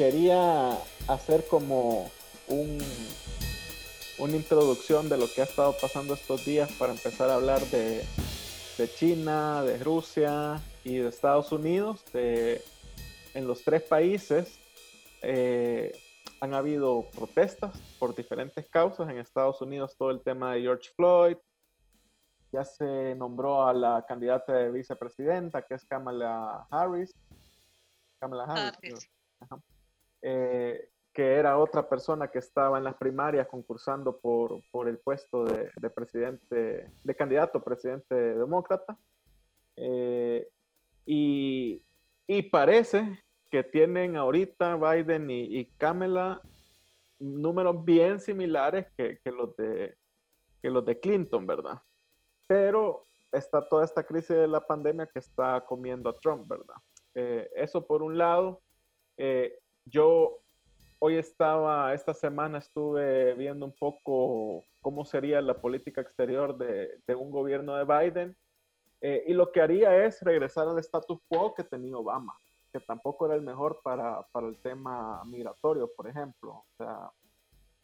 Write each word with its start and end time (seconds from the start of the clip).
quería 0.00 0.78
hacer 1.08 1.46
como 1.46 2.10
un, 2.48 2.78
una 4.18 4.34
introducción 4.34 5.10
de 5.10 5.18
lo 5.18 5.26
que 5.30 5.42
ha 5.42 5.44
estado 5.44 5.76
pasando 5.78 6.14
estos 6.14 6.46
días 6.46 6.72
para 6.78 6.92
empezar 6.92 7.28
a 7.28 7.34
hablar 7.34 7.60
de, 7.66 8.02
China, 8.96 9.62
de 9.62 9.76
Rusia 9.76 10.58
y 10.84 10.96
de 10.96 11.08
Estados 11.10 11.52
Unidos. 11.52 12.02
en 12.14 13.46
los 13.46 13.62
tres 13.62 13.82
países 13.82 14.58
eh, 15.20 15.92
han 16.40 16.54
habido 16.54 17.04
protestas 17.14 17.78
por 17.98 18.14
diferentes 18.14 18.66
causas. 18.70 19.06
En 19.10 19.18
Estados 19.18 19.60
Unidos 19.60 19.96
todo 19.98 20.12
el 20.12 20.22
tema 20.22 20.54
de 20.54 20.62
George 20.62 20.88
Floyd. 20.96 21.36
Ya 22.52 22.64
se 22.64 23.14
nombró 23.16 23.68
a 23.68 23.74
la 23.74 24.02
candidata 24.08 24.54
de 24.54 24.70
vicepresidenta, 24.70 25.60
que 25.60 25.74
es 25.74 25.84
Kamala 25.84 26.66
Harris. 26.70 27.14
Kamala 28.18 28.44
Harris. 28.44 29.06
Eh, 30.22 30.88
que 31.12 31.34
era 31.34 31.58
otra 31.58 31.88
persona 31.88 32.28
que 32.28 32.38
estaba 32.38 32.78
en 32.78 32.84
las 32.84 32.94
primarias 32.94 33.48
concursando 33.48 34.18
por, 34.18 34.60
por 34.70 34.88
el 34.88 34.98
puesto 34.98 35.44
de, 35.44 35.70
de, 35.74 35.90
presidente, 35.90 36.90
de 37.02 37.14
candidato 37.16 37.62
presidente 37.62 38.14
demócrata. 38.14 38.96
Eh, 39.76 40.48
y, 41.06 41.82
y, 42.26 42.42
parece 42.42 43.24
que 43.50 43.64
tienen 43.64 44.16
ahorita 44.16 44.76
Biden 44.76 45.30
y, 45.30 45.58
y 45.58 45.64
Kamala 45.78 46.40
números 47.18 47.84
bien 47.84 48.20
similares 48.20 48.86
que, 48.96 49.18
que, 49.22 49.30
los 49.32 49.56
de, 49.56 49.96
que 50.62 50.70
los 50.70 50.84
de 50.84 51.00
Clinton, 51.00 51.46
¿verdad? 51.46 51.82
Pero 52.46 53.02
está 53.32 53.66
toda 53.68 53.84
esta 53.84 54.04
crisis 54.04 54.36
de 54.36 54.48
la 54.48 54.60
pandemia 54.60 55.06
que 55.06 55.18
está 55.18 55.64
comiendo 55.66 56.08
a 56.08 56.18
Trump, 56.18 56.48
¿verdad? 56.48 56.76
Eh, 57.14 57.50
eso 57.56 57.86
por 57.86 58.02
un 58.02 58.16
lado. 58.16 58.62
Eh, 59.16 59.58
yo 59.84 60.40
hoy 61.00 61.16
estaba, 61.16 61.94
esta 61.94 62.14
semana 62.14 62.58
estuve 62.58 63.34
viendo 63.34 63.66
un 63.66 63.72
poco 63.72 64.64
cómo 64.80 65.04
sería 65.04 65.40
la 65.40 65.60
política 65.60 66.02
exterior 66.02 66.56
de, 66.56 67.14
un 67.14 67.30
gobierno 67.30 67.74
de 67.74 67.84
Biden. 67.84 68.36
Eh, 69.00 69.24
y 69.28 69.32
lo 69.32 69.50
que 69.50 69.62
haría 69.62 70.04
es 70.04 70.20
regresar 70.20 70.68
al 70.68 70.78
status 70.78 71.18
quo 71.26 71.54
que 71.54 71.64
tenía 71.64 71.96
Obama, 71.96 72.34
que 72.70 72.80
tampoco 72.80 73.26
era 73.26 73.34
el 73.34 73.42
mejor 73.42 73.80
para, 73.82 74.22
para 74.30 74.46
el 74.46 74.60
tema 74.60 75.24
migratorio, 75.24 75.90
por 75.96 76.06
ejemplo. 76.06 76.50
O 76.50 76.66
sea, 76.76 77.10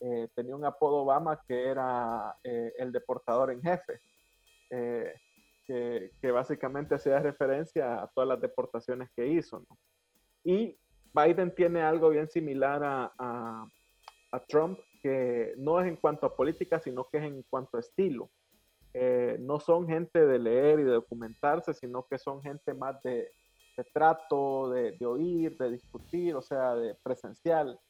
eh, 0.01 0.29
tenía 0.35 0.55
un 0.55 0.67
apodo 0.67 0.97
Obama 0.97 1.41
que 1.49 1.69
era 1.69 2.37
eh, 2.45 2.75
el 2.77 2.93
deportador 2.93 3.51
en 3.51 3.63
jefe, 3.63 3.99
que, 4.69 6.11
que, 6.21 6.31
básicamente 6.31 6.97
hacía 6.97 7.19
referencia 7.19 8.03
a 8.03 8.09
todas 8.09 8.29
las 8.29 8.41
deportaciones 8.41 9.09
que 9.17 9.27
hizo. 9.27 9.61
¿no? 9.61 9.79
Y 10.45 10.79
Biden 11.17 11.55
tiene 11.55 11.81
algo 11.81 12.11
bien 12.11 12.29
similar 12.29 12.83
a, 12.85 13.67
Trump, 14.49 14.79
que 15.03 15.55
no 15.57 15.81
es 15.81 15.89
en 15.89 15.97
cuanto 15.97 16.27
a 16.27 16.37
política, 16.37 16.79
sino 16.79 17.09
que 17.09 17.17
es 17.17 17.25
en 17.25 17.43
cuanto 17.49 17.79
a 17.79 17.81
estilo. 17.81 18.29
Eh, 18.93 19.39
no 19.41 19.59
son 19.61 19.89
gente 19.89 20.27
de 20.27 20.39
leer 20.39 20.81
y 20.81 20.83
de 20.83 20.91
documentarse, 20.91 21.73
sino 21.73 22.07
que 22.07 22.19
son 22.19 22.43
gente 22.43 22.75
más 22.75 23.03
de, 23.03 23.31
trato, 23.95 24.69
de, 24.71 25.07
oír, 25.07 25.57
de 25.57 25.71
discutir, 25.71 26.35
o 26.35 26.43
sea, 26.43 26.75
de 26.75 26.95
presencial. 26.97 27.81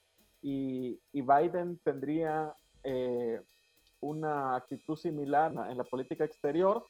Y, 0.41 1.01
Biden 1.13 1.81
tendría 1.83 2.55
eh, 2.85 3.41
una 4.01 4.55
actitud 4.55 4.97
similar 4.97 5.53
en 5.69 5.77
la 5.77 5.85
política 5.85 6.25
exterior, 6.25 6.85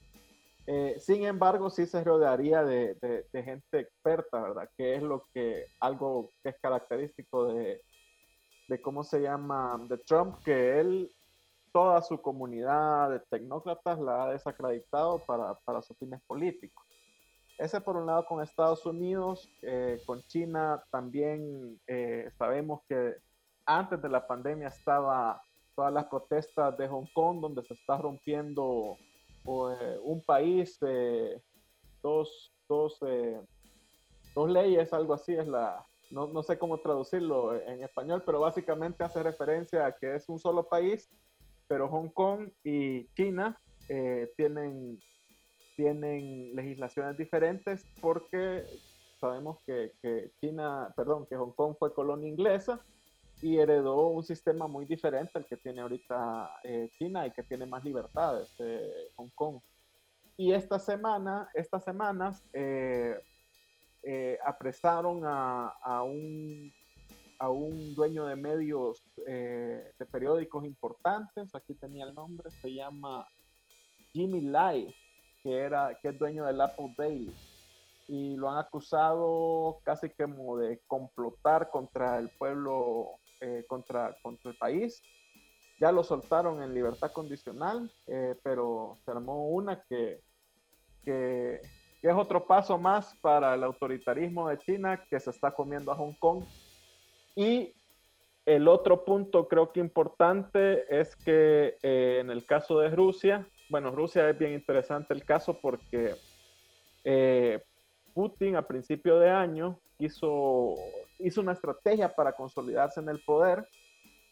eh, 0.66 0.96
sin 0.98 1.24
embargo, 1.24 1.70
sí 1.70 1.86
se 1.86 2.02
rodearía 2.02 2.64
de, 2.64 2.96
gente 3.32 3.80
experta, 3.80 4.40
¿verdad? 4.40 4.68
Que 4.76 4.96
es 4.96 5.02
lo 5.02 5.22
que, 5.32 5.66
algo 5.80 6.30
que 6.42 6.48
es 6.48 6.56
característico 6.60 7.46
de, 7.46 7.80
cómo 8.82 9.04
se 9.04 9.20
llama, 9.20 9.78
de 9.88 9.98
Trump, 9.98 10.42
que 10.44 10.80
él, 10.80 11.14
toda 11.72 12.02
su 12.02 12.20
comunidad 12.20 13.10
de 13.10 13.20
tecnócratas 13.20 13.98
la 14.00 14.24
ha 14.24 14.30
desacreditado 14.32 15.20
para, 15.24 15.82
sus 15.82 15.96
fines 15.98 16.20
políticos. 16.26 16.84
Ese 17.58 17.80
por 17.80 17.96
un 17.96 18.06
lado 18.06 18.26
con 18.26 18.42
Estados 18.42 18.84
Unidos, 18.84 19.48
eh, 19.62 20.02
con 20.04 20.22
China 20.24 20.82
también 20.90 21.80
eh, 21.86 22.28
sabemos 22.36 22.80
que 22.88 23.14
antes 23.64 24.02
de 24.02 24.08
la 24.08 24.26
pandemia 24.26 24.68
estaba 24.68 25.40
todas 25.74 25.92
las 25.92 26.06
protestas 26.06 26.76
de 26.76 26.88
Hong 26.88 27.06
Kong, 27.14 27.40
donde 27.40 27.62
se 27.62 27.74
está 27.74 27.96
rompiendo 27.98 28.96
eh, 29.46 29.98
un 30.02 30.20
país, 30.22 30.78
eh, 30.82 31.40
dos, 32.02 32.52
dos, 32.68 32.98
eh, 33.06 33.40
dos, 34.34 34.50
leyes, 34.50 34.92
algo 34.92 35.14
así 35.14 35.34
es 35.34 35.46
la, 35.46 35.84
no, 36.10 36.26
no, 36.26 36.42
sé 36.42 36.58
cómo 36.58 36.78
traducirlo 36.78 37.54
en 37.54 37.82
español, 37.82 38.22
pero 38.26 38.40
básicamente 38.40 39.04
hace 39.04 39.22
referencia 39.22 39.86
a 39.86 39.92
que 39.92 40.16
es 40.16 40.28
un 40.28 40.38
solo 40.38 40.68
país, 40.68 41.08
pero 41.68 41.88
Hong 41.88 42.08
Kong 42.08 42.50
y 42.64 43.06
China 43.14 43.60
tienen, 44.36 44.98
tienen 45.76 46.54
legislaciones 46.56 47.16
diferentes 47.16 47.84
porque 48.00 48.64
sabemos 49.20 49.58
que, 49.64 49.92
que 50.02 50.32
China, 50.40 50.92
perdón, 50.96 51.26
que 51.26 51.36
Hong 51.36 51.52
Kong 51.52 51.76
fue 51.78 51.94
colonia 51.94 52.28
inglesa 52.28 52.84
y 53.42 53.58
heredó 53.58 54.08
un 54.08 54.22
sistema 54.22 54.66
muy 54.66 54.86
diferente 54.86 55.32
al 55.34 55.46
que 55.46 55.56
tiene 55.56 55.82
ahorita 55.82 56.50
eh, 56.64 56.88
China 56.98 57.26
y 57.26 57.30
que 57.32 57.42
tiene 57.42 57.66
más 57.66 57.84
libertades 57.84 58.54
eh, 58.58 59.10
Hong 59.16 59.30
Kong. 59.34 59.60
Y 60.36 60.52
esta 60.52 60.78
semana, 60.78 61.48
estas 61.54 61.84
semanas, 61.84 62.42
eh, 62.52 63.18
apresaron 64.44 65.22
a, 65.24 65.68
a, 65.82 66.02
un, 66.02 66.72
a 67.38 67.50
un 67.50 67.94
dueño 67.94 68.26
de 68.26 68.36
medios 68.36 69.02
de 69.16 70.06
periódicos 70.12 70.64
importantes, 70.64 71.52
aquí 71.54 71.74
tenía 71.74 72.04
el 72.04 72.14
nombre, 72.14 72.48
se 72.62 72.72
llama 72.72 73.26
Jimmy 74.12 74.42
Lai, 74.42 74.94
que, 75.42 75.58
era, 75.58 75.98
que 76.00 76.10
es 76.10 76.18
dueño 76.18 76.44
del 76.44 76.60
Apple 76.60 76.94
Daily 76.96 77.34
y 78.08 78.36
lo 78.36 78.50
han 78.50 78.58
acusado 78.58 79.80
casi 79.82 80.10
como 80.10 80.58
de 80.58 80.80
complotar 80.86 81.70
contra 81.70 82.18
el 82.18 82.30
pueblo 82.30 83.18
eh, 83.40 83.64
contra, 83.68 84.16
contra 84.22 84.50
el 84.50 84.56
país. 84.56 85.02
Ya 85.78 85.92
lo 85.92 86.02
soltaron 86.02 86.62
en 86.62 86.72
libertad 86.72 87.12
condicional, 87.12 87.90
eh, 88.06 88.34
pero 88.42 88.96
se 89.04 89.10
armó 89.10 89.48
una 89.50 89.82
que, 89.82 90.22
que, 91.04 91.60
es 92.02 92.14
otro 92.14 92.46
paso 92.46 92.78
más 92.78 93.14
para 93.20 93.54
el 93.54 93.64
autoritarismo 93.64 94.48
de 94.48 94.58
China 94.58 95.04
que 95.10 95.18
se 95.20 95.30
está 95.30 95.50
comiendo 95.50 95.92
a 95.92 95.96
Hong 95.96 96.14
Kong. 96.18 96.44
Y 97.34 97.74
el 98.46 98.68
otro 98.68 99.04
punto 99.04 99.48
creo 99.48 99.72
que 99.72 99.80
importante 99.80 100.84
es 100.88 101.14
que 101.16 101.76
eh, 101.82 102.18
en 102.20 102.30
el 102.30 102.46
caso 102.46 102.78
de 102.78 102.90
Rusia, 102.90 103.46
bueno, 103.68 103.90
Rusia 103.90 104.30
es 104.30 104.38
bien 104.38 104.52
interesante 104.52 105.12
el 105.12 105.24
caso 105.24 105.60
porque 105.60 106.14
Putin 108.14 108.56
a 108.56 108.66
principio 108.66 109.18
de 109.18 109.30
año 109.30 109.78
quiso 109.98 110.74
hizo 111.18 111.40
una 111.40 111.52
estrategia 111.52 112.14
para 112.14 112.32
consolidarse 112.32 113.00
en 113.00 113.08
el 113.08 113.20
poder, 113.24 113.66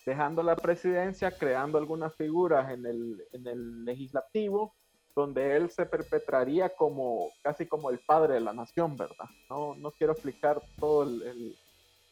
dejando 0.06 0.42
la 0.42 0.56
presidencia, 0.56 1.30
creando 1.30 1.78
algunas 1.78 2.14
figuras 2.16 2.70
en 2.70 2.84
el, 2.86 3.24
en 3.32 3.46
el 3.46 3.84
legislativo, 3.84 4.74
donde 5.16 5.56
él 5.56 5.70
se 5.70 5.86
perpetraría 5.86 6.68
como 6.70 7.30
casi 7.42 7.66
como 7.66 7.90
el 7.90 8.00
padre 8.00 8.34
de 8.34 8.40
la 8.40 8.52
nación, 8.52 8.96
¿verdad? 8.96 9.26
No, 9.48 9.74
no 9.76 9.92
quiero 9.92 10.12
explicar 10.12 10.62
todo 10.80 11.04
el, 11.04 11.56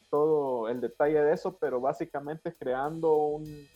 todo 0.08 0.68
el 0.68 0.80
detalle 0.80 1.20
de 1.22 1.32
eso, 1.32 1.56
pero 1.58 1.80
básicamente 1.80 2.54
creando 2.54 3.14
un, 3.14 3.68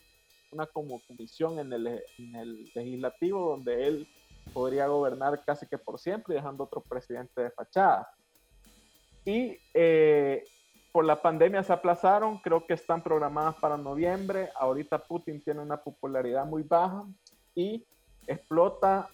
una 0.53 0.67
como 0.67 1.01
comisión 1.07 1.59
en 1.59 1.73
el, 1.73 1.87
en 1.87 2.37
el 2.37 2.71
legislativo 2.75 3.51
donde 3.51 3.87
él 3.87 4.09
podría 4.53 4.87
gobernar 4.87 5.43
casi 5.45 5.67
que 5.67 5.77
por 5.77 5.99
siempre, 5.99 6.35
dejando 6.35 6.65
otro 6.65 6.83
presidente 6.83 7.43
de 7.43 7.51
fachada. 7.51 8.09
Y 9.25 9.59
eh, 9.75 10.45
por 10.97 11.05
la 11.05 11.21
pandemia 11.21 11.63
se 11.63 11.75
aplazaron, 11.75 12.39
creo 12.39 12.67
que 12.67 12.73
están 12.73 13.03
programadas 13.03 13.57
para 13.57 13.77
noviembre. 13.77 14.49
Ahorita 14.55 14.99
Putin 14.99 15.43
tiene 15.43 15.61
una 15.61 15.77
popularidad 15.77 16.47
muy 16.47 16.63
baja 16.63 17.05
y 17.55 17.85
explota 18.27 19.11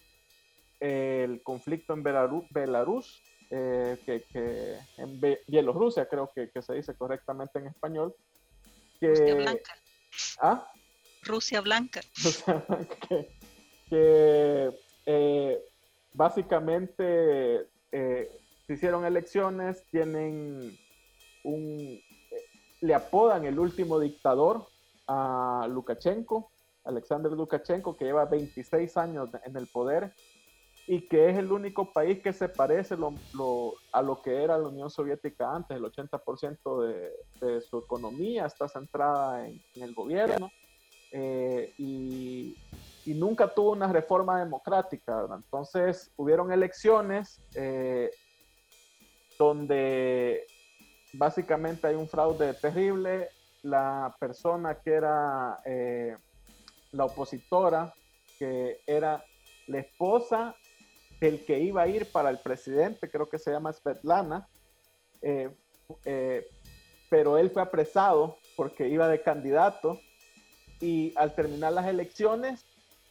eh, 0.79 1.25
el 1.25 1.43
conflicto 1.43 1.91
en 1.91 2.01
Belarus, 2.01 3.21
eh, 3.49 3.99
que, 4.05 4.77
en 4.95 5.19
Bielorrusia 5.45 6.07
creo 6.07 6.31
que, 6.33 6.49
se 6.61 6.73
dice 6.73 6.95
correctamente 6.95 7.59
en 7.59 7.67
español. 7.67 8.15
Rusia 9.01 9.35
Blanca. 9.35 9.75
¿Ah? 10.39 10.71
Rusia 11.23 11.59
Blanca. 11.59 11.99
que, 13.89 14.71
eh, 15.05 15.59
básicamente 16.13 17.67
se 17.91 18.73
hicieron 18.73 19.03
elecciones, 19.03 19.83
tienen 19.91 20.77
un, 21.43 21.99
le 22.81 22.93
apodan 22.93 23.45
el 23.45 23.59
último 23.59 23.99
dictador 23.99 24.67
a 25.07 25.67
Lukashenko, 25.69 26.51
Alexander 26.83 27.31
Lukashenko, 27.31 27.95
que 27.95 28.05
lleva 28.05 28.25
26 28.25 28.97
años 28.97 29.29
en 29.45 29.55
el 29.55 29.67
poder 29.67 30.13
y 30.85 31.07
que 31.07 31.29
es 31.29 31.37
el 31.37 31.51
único 31.51 31.91
país 31.93 32.21
que 32.21 32.33
se 32.33 32.49
parece 32.49 32.95
a 32.95 34.01
lo 34.01 34.21
que 34.21 34.43
era 34.43 34.57
la 34.57 34.67
Unión 34.67 34.89
Soviética 34.89 35.53
antes. 35.53 35.77
El 35.77 35.83
80% 35.83 37.09
de, 37.39 37.61
su 37.61 37.79
economía 37.79 38.45
está 38.45 38.67
centrada 38.67 39.47
en, 39.47 39.61
el 39.75 39.93
gobierno 39.93 40.51
eh, 41.11 41.73
y, 41.77 42.57
nunca 43.05 43.53
tuvo 43.53 43.71
una 43.71 43.91
reforma 43.91 44.39
democrática. 44.39 45.25
Entonces 45.33 46.11
hubieron 46.17 46.51
elecciones 46.51 47.41
eh, 47.53 48.09
donde 49.37 50.45
básicamente 51.13 51.87
hay 51.87 51.95
un 51.95 52.07
fraude 52.07 52.53
terrible. 52.53 53.29
La 53.63 54.15
persona 54.19 54.75
que 54.75 54.91
era 54.91 55.61
eh, 55.65 56.17
la 56.91 57.05
opositora, 57.05 57.93
que 58.37 58.81
era 58.85 59.23
la 59.67 59.79
esposa 59.79 60.55
el 61.27 61.45
que 61.45 61.59
iba 61.59 61.83
a 61.83 61.87
ir 61.87 62.11
para 62.11 62.29
el 62.29 62.39
presidente, 62.39 63.09
creo 63.09 63.29
que 63.29 63.39
se 63.39 63.51
llama 63.51 63.71
Svetlana, 63.71 64.47
eh, 65.21 65.49
eh, 66.05 66.45
pero 67.09 67.37
él 67.37 67.49
fue 67.49 67.61
apresado 67.61 68.37
porque 68.55 68.87
iba 68.89 69.07
de 69.07 69.21
candidato 69.21 69.99
y 70.79 71.13
al 71.15 71.33
terminar 71.33 71.73
las 71.73 71.87
elecciones, 71.87 72.65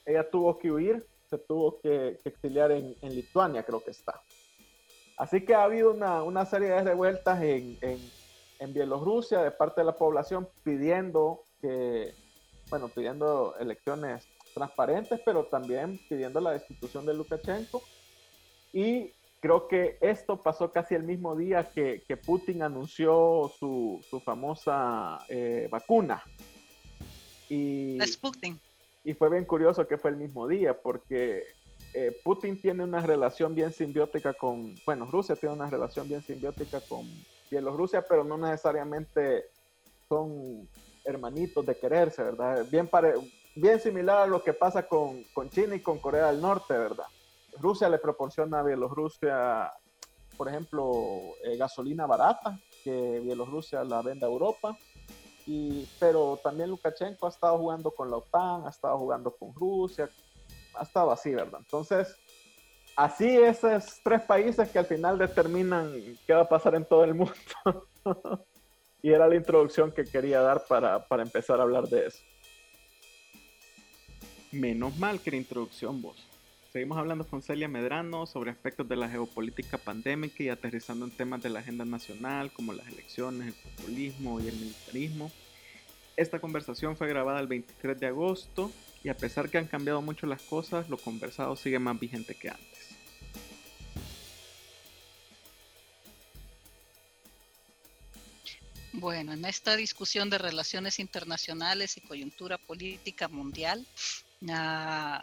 ella 0.05 0.29
tuvo 0.29 0.59
que 0.59 0.71
huir, 0.71 1.07
se 1.31 1.39
tuvo 1.39 1.81
que, 1.81 2.21
exiliar 2.25 2.71
en, 2.73 2.97
Lituania, 3.01 3.63
creo 3.63 3.83
que 3.83 3.93
está. 3.93 4.21
Así 5.23 5.45
que 5.45 5.55
ha 5.55 5.63
habido 5.63 5.93
una, 5.93 6.45
serie 6.47 6.71
de 6.71 6.83
revueltas 6.83 7.41
en, 7.41 7.79
en, 7.81 8.73
Bielorrusia 8.75 9.41
de 9.41 9.53
parte 9.53 9.81
de 9.81 9.85
la 9.85 9.97
población 9.97 10.49
pidiendo 10.65 11.45
que, 11.61 12.13
bueno, 12.71 12.89
pidiendo 12.89 13.55
elecciones 13.61 14.27
transparentes, 14.53 15.21
pero 15.25 15.45
también 15.45 16.01
pidiendo 16.09 16.41
la 16.41 16.51
destitución 16.51 17.07
de 17.07 17.15
Lukashenko 17.15 17.85
y 18.73 19.13
creo 19.39 19.69
que 19.69 19.97
esto 20.01 20.43
pasó 20.43 20.73
casi 20.73 20.97
el 20.97 21.05
mismo 21.05 21.37
día 21.37 21.71
que, 21.71 22.03
Putin 22.27 22.65
anunció 22.65 23.49
su, 23.61 24.05
famosa 24.25 25.21
eh, 25.29 25.69
vacuna. 25.71 26.21
Y, 27.49 27.97
y 29.05 29.15
fue 29.15 29.31
bien 29.31 29.45
curioso 29.45 29.87
que 29.87 29.99
fue 29.99 30.11
el 30.11 30.17
mismo 30.17 30.49
día, 30.49 30.77
porque 30.77 31.45
eh, 31.95 32.19
Putin 32.25 32.61
tiene 32.61 32.85
una 32.85 33.01
relación 33.01 33.55
bien 33.55 33.73
simbiótica 33.73 34.33
con, 34.33 34.75
bueno, 34.87 35.07
Rusia 35.11 35.37
tiene 35.37 35.55
una 35.55 35.69
relación 35.69 36.09
bien 36.09 36.23
simbiótica 36.23 36.81
con 36.81 37.07
Bielorrusia, 37.51 38.03
pero 38.09 38.25
no 38.25 38.39
necesariamente 38.39 39.45
son 40.09 40.67
hermanitos 41.05 41.67
de 41.67 41.77
quererse, 41.77 42.23
¿verdad? 42.23 42.67
Bien, 42.71 42.89
bien 43.55 43.79
similar 43.79 44.21
a 44.21 44.27
lo 44.27 44.43
que 44.43 44.55
pasa 44.55 44.87
con, 44.87 45.23
con 45.35 45.51
China 45.51 45.75
y 45.75 45.81
con 45.81 45.99
Corea 45.99 46.29
del 46.29 46.41
Norte, 46.41 46.73
¿verdad? 46.73 47.07
Rusia 47.61 47.91
le 47.91 47.99
proporciona 47.99 48.61
a 48.61 48.63
Bielorrusia, 48.63 49.71
por 50.39 50.49
ejemplo, 50.49 50.93
eh, 51.45 51.57
gasolina 51.59 52.07
barata, 52.07 52.59
que 52.83 53.21
Bielorrusia 53.21 53.85
la 53.85 54.01
vende 54.01 54.25
a 54.25 54.31
Europa. 54.31 54.77
Y, 55.45 55.87
pero 55.99 56.39
también 56.43 56.71
Lukashenko 56.71 57.27
ha 57.27 57.31
estado 57.31 57.59
jugando 57.59 57.91
con 57.91 58.11
la 58.11 58.17
OTAN, 58.17 58.65
ha 58.65 58.71
estado 58.71 58.97
jugando 58.97 59.35
con 59.37 59.53
Rusia, 59.53 60.09
ha 60.75 60.83
estado 60.83 61.11
así, 61.13 61.35
¿verdad? 61.35 61.61
Entonces, 61.61 62.17
así 62.97 63.29
esos 63.29 64.01
tres 64.03 64.23
países 64.23 64.69
que 64.71 64.79
al 64.79 64.87
final 64.87 65.19
determinan 65.19 65.93
qué 66.27 66.35
va 66.35 66.43
a 66.43 66.49
pasar 66.49 66.75
en 66.75 66.85
todo 66.85 67.05
el 67.05 67.15
mundo. 67.15 67.35
y 69.03 69.11
era 69.11 69.29
la 69.29 69.37
introducción 69.37 69.93
que 69.93 70.05
quería 70.05 70.41
dar 70.41 70.65
para, 70.69 71.07
para 71.07 71.23
empezar 71.23 71.59
a 71.61 71.63
hablar 71.63 71.89
de 71.89 72.07
eso. 72.07 72.23
Menos 74.53 74.97
mal 74.99 75.21
que 75.21 75.31
la 75.31 75.39
introducción 75.39 76.03
vos. 76.03 76.29
Seguimos 76.73 76.97
hablando 76.97 77.27
con 77.27 77.43
Celia 77.43 77.69
Medrano 77.69 78.27
sobre 78.27 78.51
aspectos 78.51 78.89
de 78.89 78.97
la 78.97 79.09
geopolítica 79.09 79.77
pandémica 79.77 80.43
y 80.43 80.49
aterrizando 80.49 81.05
en 81.05 81.11
temas 81.11 81.43
de 81.43 81.51
la 81.51 81.61
agenda 81.61 81.85
nacional 81.85 82.51
como 82.51 82.73
las 82.73 82.87
elecciones, 82.89 83.49
el 83.49 83.71
populismo 83.71 84.41
y 84.41 84.49
el 84.49 84.55
militarismo. 84.55 85.31
Esta 86.17 86.41
conversación 86.41 86.97
fue 86.97 87.09
grabada 87.09 87.41
el 87.41 87.47
23 87.47 88.01
de 88.01 88.07
agosto 88.07 88.71
y 89.05 89.09
a 89.09 89.17
pesar 89.17 89.51
que 89.51 89.59
han 89.59 89.67
cambiado 89.67 90.01
mucho 90.01 90.27
las 90.27 90.43
cosas, 90.43 90.89
lo 90.89 90.97
conversado 90.97 91.57
sigue 91.57 91.79
más 91.79 91.99
vigente 91.99 92.35
que 92.35 92.51
antes. 92.51 92.89
Bueno, 98.93 99.33
en 99.33 99.45
esta 99.45 99.75
discusión 99.75 100.31
de 100.31 100.39
relaciones 100.39 100.99
internacionales 101.01 101.97
y 101.97 102.03
coyuntura 102.03 102.59
política 102.59 103.27
mundial, 103.27 103.87
uh, 104.43 105.19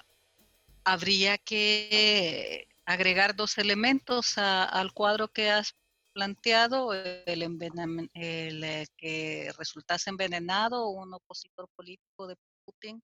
habría 0.83 1.37
que 1.37 2.67
agregar 2.85 3.35
dos 3.35 3.57
elementos 3.59 4.37
al 4.37 4.91
cuadro 4.93 5.27
que 5.27 5.51
has 5.51 5.75
planteado, 6.13 6.93
el, 6.93 7.23
el 7.25 8.63
eh, 8.63 8.87
que 8.97 9.53
resultase 9.57 10.09
envenenado 10.09 10.89
un 10.89 11.13
opositor 11.13 11.69
político 11.75 12.27
de 12.27 12.35
Putin. 12.65 13.01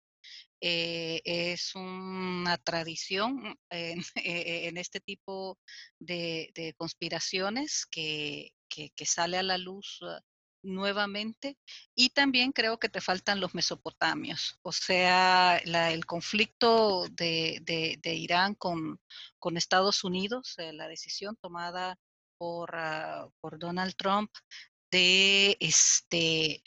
Eh, 0.62 1.22
es 1.26 1.74
una 1.74 2.58
tradición 2.58 3.58
en, 3.70 4.04
en 4.16 4.78
este 4.78 5.00
tipo 5.00 5.60
de, 6.00 6.52
de 6.54 6.74
conspiraciones 6.76 7.88
que, 7.90 8.54
que, 8.70 9.06
sale 9.06 9.38
a 9.38 9.44
la 9.44 9.58
luz 9.58 10.00
nuevamente. 10.64 11.58
Y 11.96 12.10
también 12.12 12.52
creo 12.52 12.80
que 12.80 12.90
te 12.90 13.02
faltan 13.02 13.40
los 13.40 13.56
mesopotamios, 13.56 14.60
o 14.62 14.72
sea, 14.72 15.58
el 15.58 16.06
conflicto 16.06 17.08
de, 17.10 18.00
Irán 18.04 18.56
con, 18.56 19.00
con, 19.40 19.58
Estados 19.58 20.04
Unidos, 20.04 20.56
eh, 20.60 20.74
la 20.74 20.88
decisión 20.88 21.36
tomada 21.42 21.98
por, 22.38 22.76
ah, 22.76 23.28
por 23.42 23.60
Donald 23.60 23.96
Trump 23.96 24.32
de 24.92 25.58
este 25.60 26.64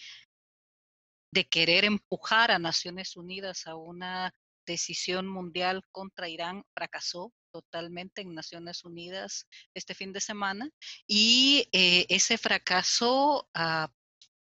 de 1.35 1.49
querer 1.49 1.85
empujar 1.85 2.53
a 2.53 2.61
Naciones 2.61 3.17
Unidas 3.17 3.67
a 3.67 3.75
una 3.75 4.33
decisión 4.65 5.27
mundial 5.27 5.83
contra 5.91 6.29
Irán 6.29 6.65
fracasó 6.73 7.33
totalmente 7.53 8.23
en 8.23 8.35
Naciones 8.35 8.85
Unidas 8.85 9.47
este 9.75 9.95
fin 9.95 10.13
de 10.13 10.21
semana 10.21 10.71
y 11.09 11.69
eh, 11.73 12.07
ese 12.09 12.39
fracaso 12.39 13.49
ah, 13.53 13.91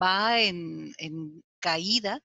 va 0.02 0.42
en, 0.42 0.94
en 0.98 1.42
caída 1.60 2.22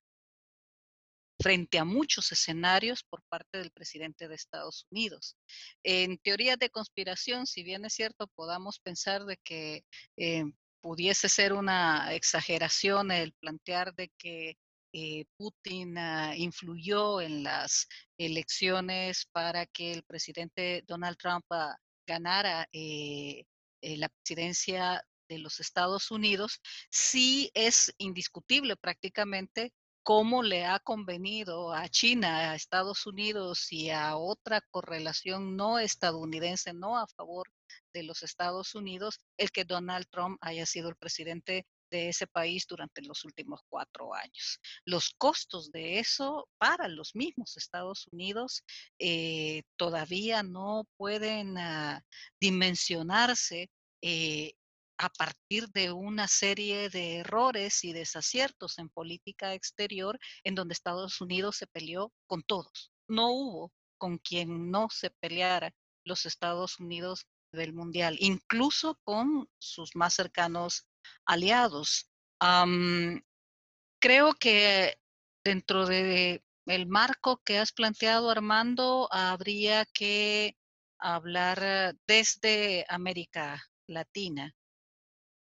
frente 1.39 1.79
a 1.79 1.85
muchos 1.85 2.33
escenarios 2.33 3.05
por 3.05 3.23
parte 3.29 3.59
del 3.59 3.71
presidente 3.71 4.27
de 4.27 4.35
Estados 4.35 4.87
Unidos. 4.91 5.37
En 5.85 6.19
teorías 6.19 6.59
de 6.59 6.71
conspiración, 6.71 7.47
si 7.47 7.63
bien 7.63 7.85
es 7.85 7.95
cierto, 7.95 8.27
podamos 8.35 8.81
pensar 8.81 9.25
de 9.25 9.37
que 9.39 9.85
eh, 10.17 10.45
pudiese 10.81 11.29
ser 11.29 11.53
una 11.53 12.15
exageración 12.15 13.11
el 13.11 13.33
plantear 13.35 13.95
de 13.95 14.11
que 14.19 14.57
eh, 14.93 15.25
Putin 15.37 15.99
ah, 15.99 16.35
influyó 16.37 17.21
en 17.21 17.45
las 17.45 17.87
elecciones 18.19 19.27
para 19.33 19.67
que 19.67 19.93
el 19.93 20.03
presidente 20.03 20.83
Donald 20.87 21.17
Trump 21.17 21.45
ah, 21.51 21.77
ganara 22.07 22.69
eh, 22.73 23.45
eh, 23.83 23.97
la 23.97 24.09
presidencia 24.09 25.05
de 25.29 25.39
los 25.39 25.61
Estados 25.61 26.11
Unidos, 26.11 26.61
sí 26.91 27.51
es 27.55 27.95
indiscutible 27.99 28.77
prácticamente 28.77 29.73
cómo 30.03 30.43
le 30.43 30.65
ha 30.65 30.81
convenido 30.81 31.73
a 31.73 31.89
China, 31.89 32.51
a 32.51 32.55
Estados 32.57 33.07
Unidos 33.07 33.71
y 33.73 33.91
a 33.91 34.17
otra 34.17 34.61
correlación 34.73 35.57
no 35.57 35.79
estadounidense, 35.79 36.73
no 36.73 36.99
a 36.99 37.07
favor 37.07 37.49
de 37.93 38.03
los 38.03 38.23
Estados 38.23 38.75
Unidos, 38.75 39.19
el 39.37 39.51
que 39.51 39.65
Donald 39.65 40.07
Trump 40.11 40.39
haya 40.41 40.67
sido 40.67 40.89
el 40.89 40.97
presidente 40.97 41.67
de 41.91 42.09
ese 42.09 42.27
país 42.27 42.67
durante 42.69 43.03
los 43.03 43.25
últimos 43.25 43.61
cuatro 43.69 44.15
años. 44.15 44.61
Los 44.85 45.11
costos 45.19 45.71
de 45.73 45.99
eso 45.99 46.49
para 46.59 46.89
los 46.89 47.15
mismos 47.15 47.57
Estados 47.57 48.07
Unidos 48.13 48.63
eh, 48.99 49.65
todavía 49.77 50.43
no 50.43 50.87
pueden 50.97 51.57
uh, 51.57 52.01
dimensionarse 52.41 53.71
eh, 54.03 54.53
a 54.99 55.09
partir 55.09 55.69
de 55.71 55.93
una 55.93 56.29
serie 56.29 56.91
de 56.91 57.17
errores 57.17 57.85
y 57.85 57.93
desaciertos 57.93 58.79
en 58.79 58.91
política 58.91 59.55
exterior 59.55 60.19
en 60.45 60.55
donde 60.55 60.75
Estados 60.75 61.21
Unidos 61.21 61.57
se 61.57 61.67
peleó 61.67 62.13
con 62.27 62.43
todos. 62.43 62.93
No 63.09 63.31
hubo 63.31 63.73
con 63.99 64.19
quien 64.19 64.71
no 64.71 64.89
se 64.91 65.11
peleara 65.11 65.73
los 66.05 66.27
Estados 66.27 66.79
Unidos 66.81 67.27
del 67.53 67.73
Mundial, 67.73 68.17
incluso 68.21 68.99
con 69.03 69.49
sus 69.59 69.97
más 69.97 70.15
cercanos 70.15 70.87
aliados. 71.25 72.11
creo 73.99 74.35
que 74.35 74.99
dentro 75.45 75.87
de 75.87 76.43
el 76.67 76.87
marco 76.87 77.43
que 77.45 77.59
has 77.59 77.73
planteado, 77.73 78.31
Armando, 78.31 79.09
habría 79.11 79.85
que 79.87 80.57
hablar 80.99 81.97
desde 82.07 82.85
América 82.89 83.63
Latina. 83.87 84.55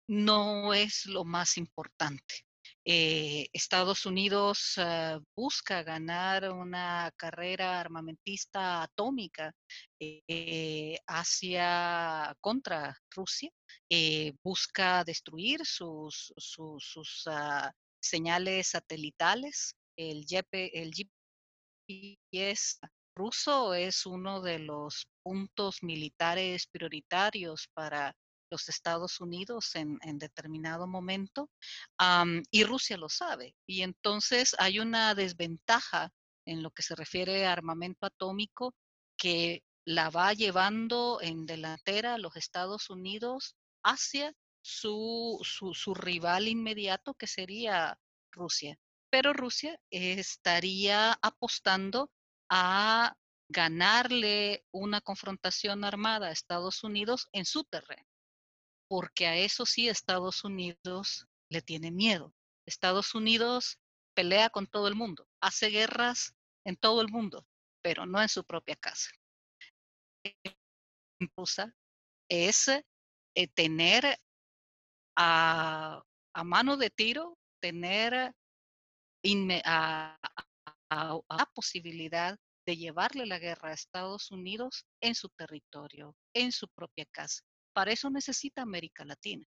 No 0.08 0.72
es 0.74 1.06
lo 1.06 1.24
más 1.24 1.56
importante. 1.56 2.46
Eh, 2.84 3.46
Estados 3.52 4.06
Unidos 4.06 4.76
uh, 4.76 5.22
busca 5.36 5.84
ganar 5.84 6.50
una 6.50 7.12
carrera 7.16 7.78
armamentista 7.78 8.82
atómica 8.82 9.52
eh, 10.00 10.98
hacia 11.06 12.34
contra 12.40 12.96
Rusia, 13.14 13.50
eh, 13.88 14.32
busca 14.42 15.04
destruir 15.04 15.64
sus, 15.64 16.32
sus, 16.36 17.26
uh, 17.26 17.70
señales 18.00 18.70
satelitales. 18.70 19.76
El, 19.96 20.26
el 20.50 20.92
GPS 21.86 22.78
ruso 23.14 23.74
es 23.74 24.06
uno 24.06 24.40
de 24.40 24.58
los 24.58 25.06
puntos 25.22 25.82
militares 25.82 26.66
prioritarios 26.66 27.68
para 27.74 28.16
los 28.52 28.68
Estados 28.68 29.20
Unidos 29.20 29.74
en, 29.74 29.98
determinado 30.18 30.86
momento 30.86 31.50
y 32.50 32.64
Rusia 32.64 32.96
lo 32.96 33.08
sabe. 33.08 33.56
Y 33.66 33.82
entonces 33.82 34.54
hay 34.58 34.78
una 34.78 35.14
desventaja 35.14 36.12
en 36.46 36.62
lo 36.62 36.70
que 36.70 36.82
se 36.82 36.94
refiere 36.94 37.46
a 37.46 37.52
armamento 37.52 38.06
atómico 38.06 38.74
que 39.16 39.62
la 39.84 40.10
va 40.10 40.32
llevando 40.34 41.18
en 41.22 41.46
delantera 41.46 42.18
los 42.18 42.36
Estados 42.36 42.90
Unidos 42.90 43.56
hacia 43.82 44.32
su, 44.60 45.40
su, 45.42 45.74
su 45.74 45.94
rival 45.94 46.46
inmediato 46.46 47.14
que 47.14 47.26
sería 47.26 47.98
Rusia. 48.30 48.76
Pero 49.10 49.32
Rusia 49.32 49.78
estaría 49.90 51.18
apostando 51.22 52.10
a 52.50 53.14
ganarle 53.48 54.64
una 54.72 55.00
confrontación 55.00 55.84
armada 55.84 56.28
a 56.28 56.32
Estados 56.32 56.84
Unidos 56.84 57.28
en 57.32 57.44
su 57.44 57.64
terreno 57.64 58.11
porque 58.92 59.26
a 59.26 59.36
eso 59.38 59.64
sí 59.64 59.88
Estados 59.88 60.44
Unidos 60.44 61.26
le 61.48 61.62
tiene 61.62 61.90
miedo. 61.90 62.34
Estados 62.66 63.14
Unidos 63.14 63.78
pelea 64.14 64.50
con 64.50 64.66
todo 64.66 64.86
el 64.86 64.94
mundo, 64.94 65.26
hace 65.40 65.68
guerras 65.68 66.34
en 66.66 66.76
todo 66.76 67.00
el 67.00 67.08
mundo, 67.08 67.46
pero 67.80 68.04
no 68.04 68.20
en 68.20 68.28
su 68.28 68.44
propia 68.44 68.76
casa. 68.76 69.08
Es 72.28 72.68
eh, 72.68 72.82
tener 73.54 74.18
a, 75.16 76.02
a, 76.34 76.44
mano 76.44 76.76
de 76.76 76.90
tiro, 76.90 77.38
tener 77.62 78.34
a, 79.64 80.18
a, 80.90 81.46
posibilidad 81.54 82.38
de 82.66 82.76
llevarle 82.76 83.24
la 83.24 83.38
guerra 83.38 83.70
a 83.70 83.72
Estados 83.72 84.30
Unidos 84.30 84.84
en 85.00 85.14
su 85.14 85.30
territorio, 85.30 86.14
en 86.34 86.52
su 86.52 86.68
propia 86.68 87.06
casa. 87.06 87.42
Para 87.72 87.92
eso 87.92 88.10
necesita 88.10 88.62
América 88.62 89.04
Latina. 89.04 89.46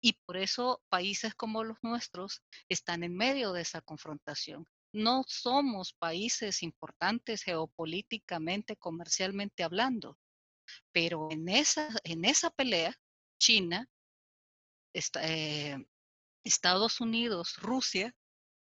Y 0.00 0.12
por 0.12 0.36
eso 0.36 0.82
países 0.88 1.34
como 1.34 1.64
los 1.64 1.78
nuestros 1.82 2.42
están 2.68 3.04
en 3.04 3.16
medio 3.16 3.52
de 3.52 3.62
esa 3.62 3.80
confrontación. 3.80 4.66
No 4.92 5.24
somos 5.26 5.94
países 5.94 6.62
importantes 6.62 7.42
geopolíticamente, 7.42 8.76
comercialmente 8.76 9.64
hablando, 9.64 10.18
pero 10.92 11.28
en 11.30 11.48
esa, 11.48 11.88
en 12.04 12.24
esa 12.24 12.50
pelea, 12.50 12.94
China, 13.38 13.88
eh, 14.92 15.76
Estados 16.44 17.00
Unidos, 17.00 17.56
Rusia, 17.56 18.14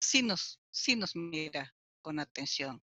sí 0.00 0.22
nos, 0.22 0.60
sí 0.70 0.96
nos 0.96 1.14
mira 1.16 1.74
con 2.02 2.18
atención. 2.18 2.82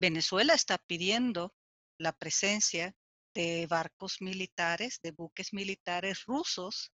Venezuela 0.00 0.54
está 0.54 0.78
pidiendo 0.78 1.54
la 1.98 2.12
presencia 2.12 2.96
de 3.34 3.66
barcos 3.66 4.20
militares, 4.20 5.00
de 5.02 5.10
buques 5.10 5.52
militares 5.52 6.24
rusos 6.24 6.92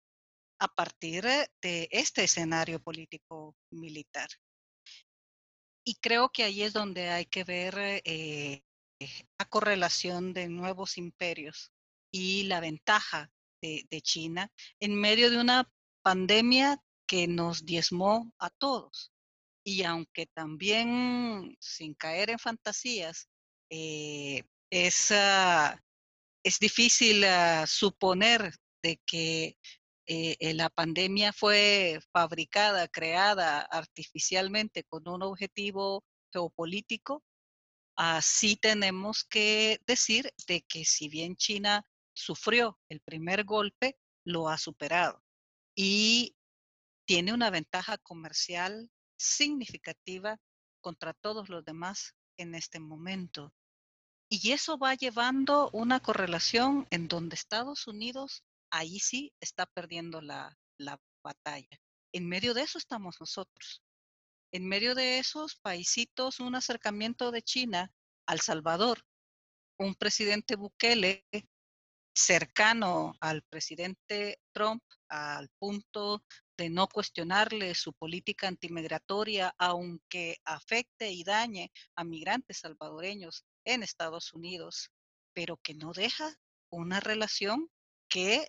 a 0.61 0.69
partir 0.69 1.25
de 1.63 1.89
este 1.91 2.25
escenario 2.25 2.81
político 2.81 3.57
militar. 3.71 4.29
Y 5.85 5.95
creo 5.97 6.31
que 6.31 6.45
ahí 6.45 6.63
es 6.63 6.73
donde 6.73 7.09
hay 7.09 7.27
que 7.27 7.45
ver 7.45 7.75
eh, 8.05 8.63
la 9.39 9.45
correlación 9.49 10.33
de 10.33 10.49
nuevos 10.49 10.99
imperios 10.99 11.73
y 12.13 12.45
la 12.45 12.61
ventaja 12.61 13.31
de, 13.63 13.87
de 13.91 14.01
China 14.01 14.51
en 14.81 14.95
medio 14.95 15.31
de 15.31 15.39
una 15.39 15.71
pandemia 16.03 16.83
que 17.07 17.27
nos 17.27 17.65
diezmó 17.65 18.33
a 18.39 18.51
todos. 18.51 19.13
Y 19.65 19.83
aunque 19.83 20.27
también, 20.27 21.57
sin 21.61 21.95
caer 21.95 22.31
en 22.31 22.39
fantasías, 22.39 23.29
eh, 23.71 24.45
esa 24.71 25.83
es 26.43 26.59
difícil 26.59 27.25
uh, 27.25 27.67
suponer 27.67 28.53
de 28.83 29.01
que 29.07 29.57
eh, 30.07 30.37
eh, 30.41 30.55
la 30.55 30.71
pandemia 30.71 31.33
fue 31.33 32.01
fabricada, 32.13 32.89
creada 32.89 33.61
artificialmente 33.61 34.85
con 34.85 35.07
un 35.07 35.23
objetivo 35.23 36.05
geopolítico, 36.33 37.23
así 37.95 38.57
tenemos 38.57 39.25
que 39.25 39.81
decir 39.87 40.33
de 40.47 40.63
que 40.63 40.85
si 40.85 41.09
bien 41.09 41.37
China 41.37 41.85
sufrió 42.15 42.79
el 42.89 43.01
primer 43.01 43.45
golpe, 43.45 43.99
lo 44.25 44.49
ha 44.49 44.57
superado 44.57 45.23
y 45.75 46.35
tiene 47.07 47.33
una 47.33 47.51
ventaja 47.51 47.99
comercial 47.99 48.91
significativa 49.19 50.41
contra 50.81 51.13
todos 51.15 51.49
los 51.49 51.65
demás 51.65 52.15
en 52.37 52.55
este 52.55 52.81
momento. 52.81 53.53
Y 54.31 54.53
eso 54.53 54.77
va 54.77 54.95
llevando 54.95 55.71
una 55.73 56.01
correlación 56.01 56.87
en 56.91 57.09
donde 57.09 57.35
Estados 57.35 57.87
Unidos 57.87 58.45
ahí 58.71 58.99
sí 58.99 59.33
está 59.41 59.65
perdiendo 59.65 60.21
la, 60.21 60.59
la 60.79 61.01
batalla. 61.25 61.81
En 62.13 62.29
medio 62.29 62.53
de 62.53 62.63
eso 62.63 62.79
estamos 62.79 63.17
nosotros. 63.21 63.83
En 64.53 64.67
medio 64.67 64.95
de 64.95 65.19
esos 65.19 65.57
paisitos, 65.57 66.41
un 66.41 66.55
acercamiento 66.55 67.31
de 67.31 67.43
China 67.43 67.93
al 68.27 68.41
Salvador, 68.41 69.03
un 69.79 69.95
presidente 69.95 70.57
Bukele 70.57 71.27
cercano 72.15 73.15
al 73.21 73.43
presidente 73.43 74.41
Trump 74.53 74.83
al 75.09 75.49
punto 75.59 76.25
de 76.57 76.69
no 76.69 76.89
cuestionarle 76.89 77.75
su 77.75 77.93
política 77.93 78.49
antimigratoria, 78.49 79.55
aunque 79.57 80.39
afecte 80.45 81.11
y 81.13 81.23
dañe 81.23 81.71
a 81.95 82.05
migrantes 82.05 82.59
salvadoreños 82.59 83.45
en 83.69 83.83
Estados 83.83 84.33
Unidos, 84.33 84.91
pero 85.35 85.59
que 85.59 85.75
no 85.75 85.93
deja 85.93 86.35
una 86.71 87.01
relación 87.01 87.71
que 88.09 88.49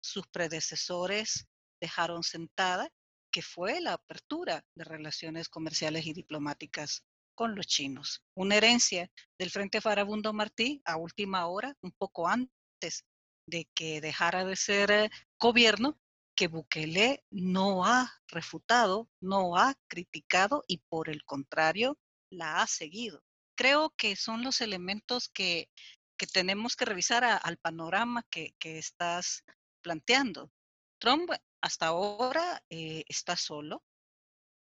sus 0.00 0.26
predecesores 0.28 1.48
dejaron 1.80 2.22
sentada, 2.22 2.88
que 3.32 3.42
fue 3.42 3.80
la 3.80 3.94
apertura 3.94 4.64
de 4.76 4.84
relaciones 4.84 5.48
comerciales 5.48 6.06
y 6.06 6.12
diplomáticas 6.12 7.04
con 7.34 7.56
los 7.56 7.66
chinos. 7.66 8.22
Una 8.34 8.56
herencia 8.56 9.10
del 9.38 9.50
Frente 9.50 9.80
Farabundo 9.80 10.32
Martí 10.32 10.80
a 10.84 10.96
última 10.96 11.46
hora, 11.46 11.76
un 11.82 11.92
poco 11.92 12.28
antes 12.28 13.04
de 13.46 13.68
que 13.74 14.00
dejara 14.00 14.44
de 14.44 14.56
ser 14.56 14.90
eh, 14.92 15.10
gobierno, 15.38 15.98
que 16.36 16.46
Bukele 16.46 17.24
no 17.30 17.84
ha 17.84 18.10
refutado, 18.28 19.10
no 19.20 19.56
ha 19.56 19.74
criticado 19.88 20.62
y 20.68 20.78
por 20.78 21.08
el 21.10 21.24
contrario 21.24 21.98
la 22.30 22.62
ha 22.62 22.66
seguido 22.66 23.22
creo 23.60 23.90
que 23.90 24.16
son 24.16 24.42
los 24.42 24.62
elementos 24.62 25.28
que, 25.28 25.68
que 26.18 26.26
tenemos 26.26 26.76
que 26.76 26.86
revisar 26.86 27.24
al 27.24 27.58
panorama 27.58 28.22
que, 28.30 28.54
que, 28.58 28.78
estás 28.78 29.44
planteando. 29.82 30.50
Trump 30.98 31.30
hasta 31.60 31.88
ahora 31.88 32.62
eh, 32.70 33.04
está 33.06 33.36
solo. 33.36 33.82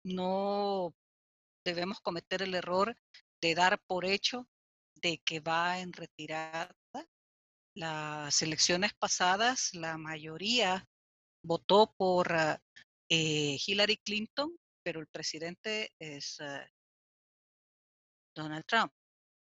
No 0.02 0.94
debemos 1.62 2.00
cometer 2.00 2.40
el 2.40 2.54
error 2.54 2.96
de 3.42 3.54
dar 3.54 3.78
por 3.86 4.06
hecho 4.06 4.48
de 4.94 5.18
que 5.18 5.40
va 5.40 5.78
en 5.78 5.92
retirada. 5.92 6.74
Las 7.74 8.40
elecciones 8.40 8.94
pasadas, 8.94 9.74
la 9.74 9.98
mayoría 9.98 10.88
votó 11.44 11.92
por 11.98 12.32
eh, 13.10 13.58
Hillary 13.66 13.98
Clinton, 13.98 14.56
pero 14.82 15.00
el 15.00 15.06
presidente 15.08 15.92
es 15.98 16.40
uh, 16.40 16.64
Donald 18.36 18.64
Trump. 18.66 18.92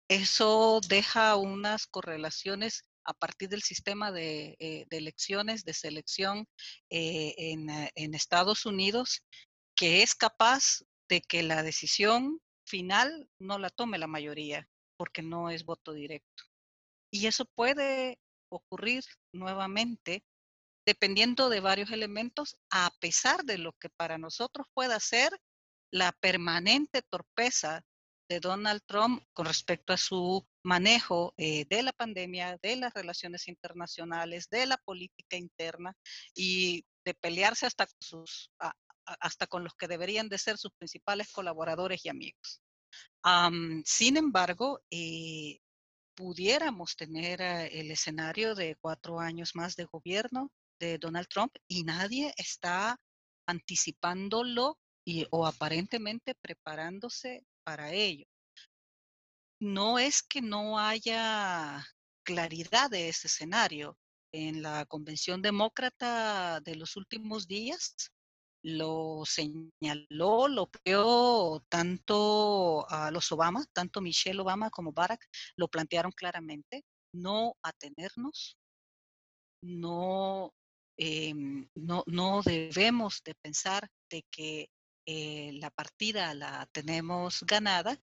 Eso 0.09 0.81
deja 0.89 1.37
unas 1.37 1.87
correlaciones 1.87 2.85
a 3.05 3.13
partir 3.13 3.49
del 3.49 3.63
sistema 3.63 4.11
de, 4.11 4.57
eh, 4.59 4.87
elecciones, 4.91 5.65
de 5.65 5.75
selección 5.75 6.49
eh, 6.91 7.35
eh, 7.37 7.91
en 7.95 8.15
Estados 8.15 8.67
Unidos, 8.67 9.23
que 9.77 10.03
es 10.03 10.15
capaz 10.15 10.83
de 11.09 11.21
que 11.21 11.43
la 11.43 11.63
decisión 11.63 12.41
final 12.65 13.29
no 13.39 13.59
la 13.59 13.71
tome 13.71 13.99
la 13.99 14.07
mayoría, 14.07 14.69
porque 14.97 15.23
no 15.23 15.51
es 15.51 15.65
voto 15.65 15.93
directo. 15.93 16.45
Y 17.13 17.27
eso 17.27 17.45
puede 17.45 18.19
ocurrir 18.49 19.05
nuevamente 19.33 20.25
dependiendo 20.87 21.49
de 21.49 21.61
varios 21.61 21.91
elementos, 21.91 22.57
a 22.71 22.91
pesar 23.01 23.45
de 23.45 23.59
lo 23.59 23.73
que 23.73 23.89
para 23.91 24.19
nosotros 24.19 24.67
pueda 24.73 25.01
ser 25.01 25.37
la 25.93 26.13
permanente 26.13 27.03
torpeza 27.03 27.85
de 28.29 28.41
Donald 28.41 28.83
Trump 28.87 29.23
con 29.33 29.47
respecto 29.47 29.93
a 29.93 29.97
su 29.97 30.47
manejo 30.63 31.35
eh, 31.37 31.65
de 31.69 31.83
la 31.83 31.93
pandemia, 31.93 32.59
de 32.63 32.77
las 32.77 32.93
relaciones 32.95 33.49
internacionales, 33.49 34.49
de 34.51 34.67
la 34.67 34.77
política 34.79 35.37
interna 35.37 35.97
y 36.35 36.85
de 37.05 37.15
pelearse 37.15 37.67
hasta 37.67 37.87
hasta 39.21 39.47
con 39.47 39.63
los 39.63 39.75
que 39.75 39.87
deberían 39.89 40.29
de 40.29 40.39
ser 40.39 40.59
sus 40.59 40.73
principales 40.73 41.31
colaboradores 41.31 42.05
y 42.05 42.09
amigos. 42.09 42.61
sin 43.85 44.17
embargo, 44.17 44.81
eh, 44.91 45.61
pudiéramos 46.15 46.97
tener 46.97 47.41
eh, 47.41 47.81
el 47.81 47.91
escenario 47.91 48.55
de 48.55 48.77
cuatro 48.81 49.21
años 49.21 49.55
más 49.55 49.77
de 49.77 49.85
gobierno 49.85 50.51
de 50.81 50.99
Donald 50.99 51.29
Trump 51.29 51.55
y 51.69 51.85
nadie 51.85 52.35
está 52.37 52.99
anticipándolo 53.47 54.79
o 55.31 55.47
aparentemente 55.47 56.35
preparándose 56.35 57.45
para 57.67 57.93
ello. 57.93 58.27
No 59.61 59.99
es 59.99 60.23
que 60.23 60.41
no 60.41 60.79
haya 60.79 61.85
claridad 62.25 62.89
de 62.91 63.09
ese 63.09 63.27
escenario. 63.27 63.99
En 64.33 64.63
la 64.63 64.87
convención 64.87 65.43
demócrata 65.43 66.61
de 66.61 66.77
los 66.77 66.97
últimos 66.97 67.49
días 67.49 68.13
lo 68.63 69.25
señaló, 69.25 70.49
lo 70.49 70.71
creó 70.71 71.65
tanto 71.69 72.89
a 72.89 73.11
los 73.11 73.33
Obama, 73.33 73.65
tanto 73.73 74.01
Michelle 74.01 74.41
Obama 74.41 74.71
como 74.71 74.93
Barack, 74.93 75.27
lo 75.57 75.69
plantearon 75.69 76.13
claramente, 76.13 76.85
no 77.13 77.57
atenernos, 77.63 78.59
no, 79.63 80.53
em, 80.97 81.69
no, 81.75 82.03
no 82.07 82.43
debemos 82.43 83.23
de 83.25 83.35
pensar 83.37 83.89
de 84.11 84.25
que 84.31 84.69
eh, 85.07 85.53
la 85.55 85.71
partida 85.71 86.35
la 86.35 86.69
tenemos 86.73 87.43
ganada 87.45 87.99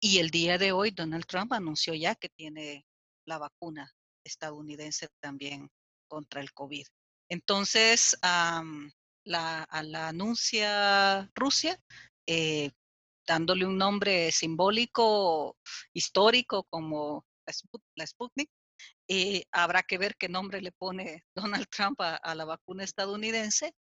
y 0.00 0.18
el 0.18 0.30
día 0.30 0.58
de 0.58 0.72
hoy 0.72 0.90
Donald 0.90 1.26
Trump 1.26 1.52
anunció 1.52 1.94
ya 1.94 2.14
que 2.14 2.28
tiene 2.28 2.86
la 3.26 3.38
vacuna 3.38 3.92
estadounidense 4.24 5.08
también 5.20 5.70
contra 6.08 6.40
el 6.40 6.52
COVID. 6.52 6.86
Entonces, 7.28 8.16
la, 8.22 9.68
la 9.82 10.08
anuncia 10.08 11.30
Rusia, 11.34 11.80
eh, 12.26 12.70
dándole 13.26 13.66
un 13.66 13.76
nombre 13.76 14.30
simbólico, 14.30 15.56
histórico 15.92 16.64
como 16.70 17.26
la 17.94 18.06
Sputnik. 18.06 18.50
Eh, 19.08 19.44
habrá 19.52 19.82
que 19.82 19.98
ver 19.98 20.16
qué 20.16 20.28
nombre 20.28 20.60
le 20.60 20.72
pone 20.72 21.24
Donald 21.34 21.66
Trump 21.68 22.00
a, 22.00 22.34
la 22.34 22.44
vacuna 22.44 22.84
estadounidense, 22.84 23.74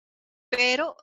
pero 0.50 0.97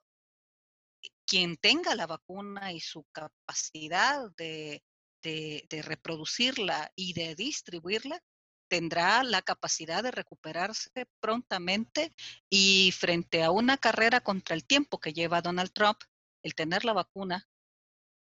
quien 1.29 1.57
tenga 1.57 1.93
la 1.93 2.07
vacuna 2.07 2.73
y 2.73 2.79
su 2.79 3.05
capacidad 3.11 4.31
de, 4.35 4.83
de, 5.21 5.81
reproducirla 5.83 6.91
y 6.95 7.13
de 7.13 7.35
distribuirla, 7.35 8.19
tendrá 8.67 9.23
la 9.23 9.43
capacidad 9.43 10.01
de 10.01 10.09
recuperarse 10.09 11.05
prontamente 11.19 12.15
y 12.49 12.91
frente 12.97 13.43
a 13.43 13.51
una 13.51 13.77
carrera 13.77 14.21
contra 14.21 14.55
el 14.55 14.65
tiempo 14.65 14.99
que 14.99 15.13
lleva 15.13 15.41
Donald 15.41 15.71
Trump, 15.71 15.99
el 16.43 16.55
tener 16.55 16.83
la 16.83 16.93
vacuna, 16.93 17.47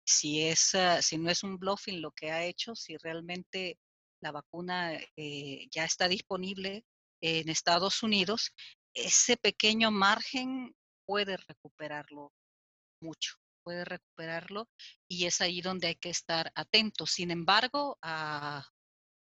si, 0.05 0.43
es, 0.43 0.75
ah, 0.75 1.01
si 1.01 1.17
no 1.17 1.31
es 1.31 1.41
un 1.41 1.57
bluffing 1.57 1.99
lo 1.99 2.11
que 2.11 2.29
ha 2.29 2.45
hecho, 2.45 2.75
si 2.75 2.97
realmente 2.97 3.79
la 4.21 4.31
vacuna 4.31 4.93
eh, 5.15 5.67
ya 5.71 5.85
está 5.85 6.07
disponible 6.07 6.85
en 7.21 7.49
Estados 7.49 8.03
Unidos, 8.03 8.53
ese 8.93 9.35
pequeño 9.37 9.89
margen 9.89 10.75
puede 11.05 11.37
recuperarlo 11.37 12.31
mucho, 13.03 13.35
puede 13.63 13.85
recuperarlo 13.85 14.69
y 15.07 15.25
es 15.25 15.41
ahí 15.41 15.61
donde 15.61 15.87
hay 15.87 15.95
que 15.95 16.09
estar 16.09 16.51
atentos. 16.55 17.11
Sin 17.11 17.29
embargo, 17.31 17.97
a 18.01 18.65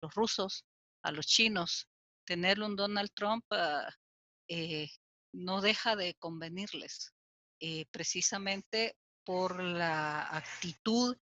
los 0.02 0.14
rusos 0.14 0.64
a 1.02 1.12
los 1.12 1.26
chinos, 1.26 1.88
tener 2.24 2.60
un 2.60 2.74
Donald 2.74 3.10
Trump 3.14 3.44
ah, 3.50 3.88
eh, 4.48 4.88
no 5.32 5.60
deja 5.60 5.94
de 5.94 6.14
convenirles, 6.14 7.14
eh, 7.60 7.86
precisamente 7.92 8.96
por 9.24 9.62
la 9.62 10.36
actitud 10.36 11.16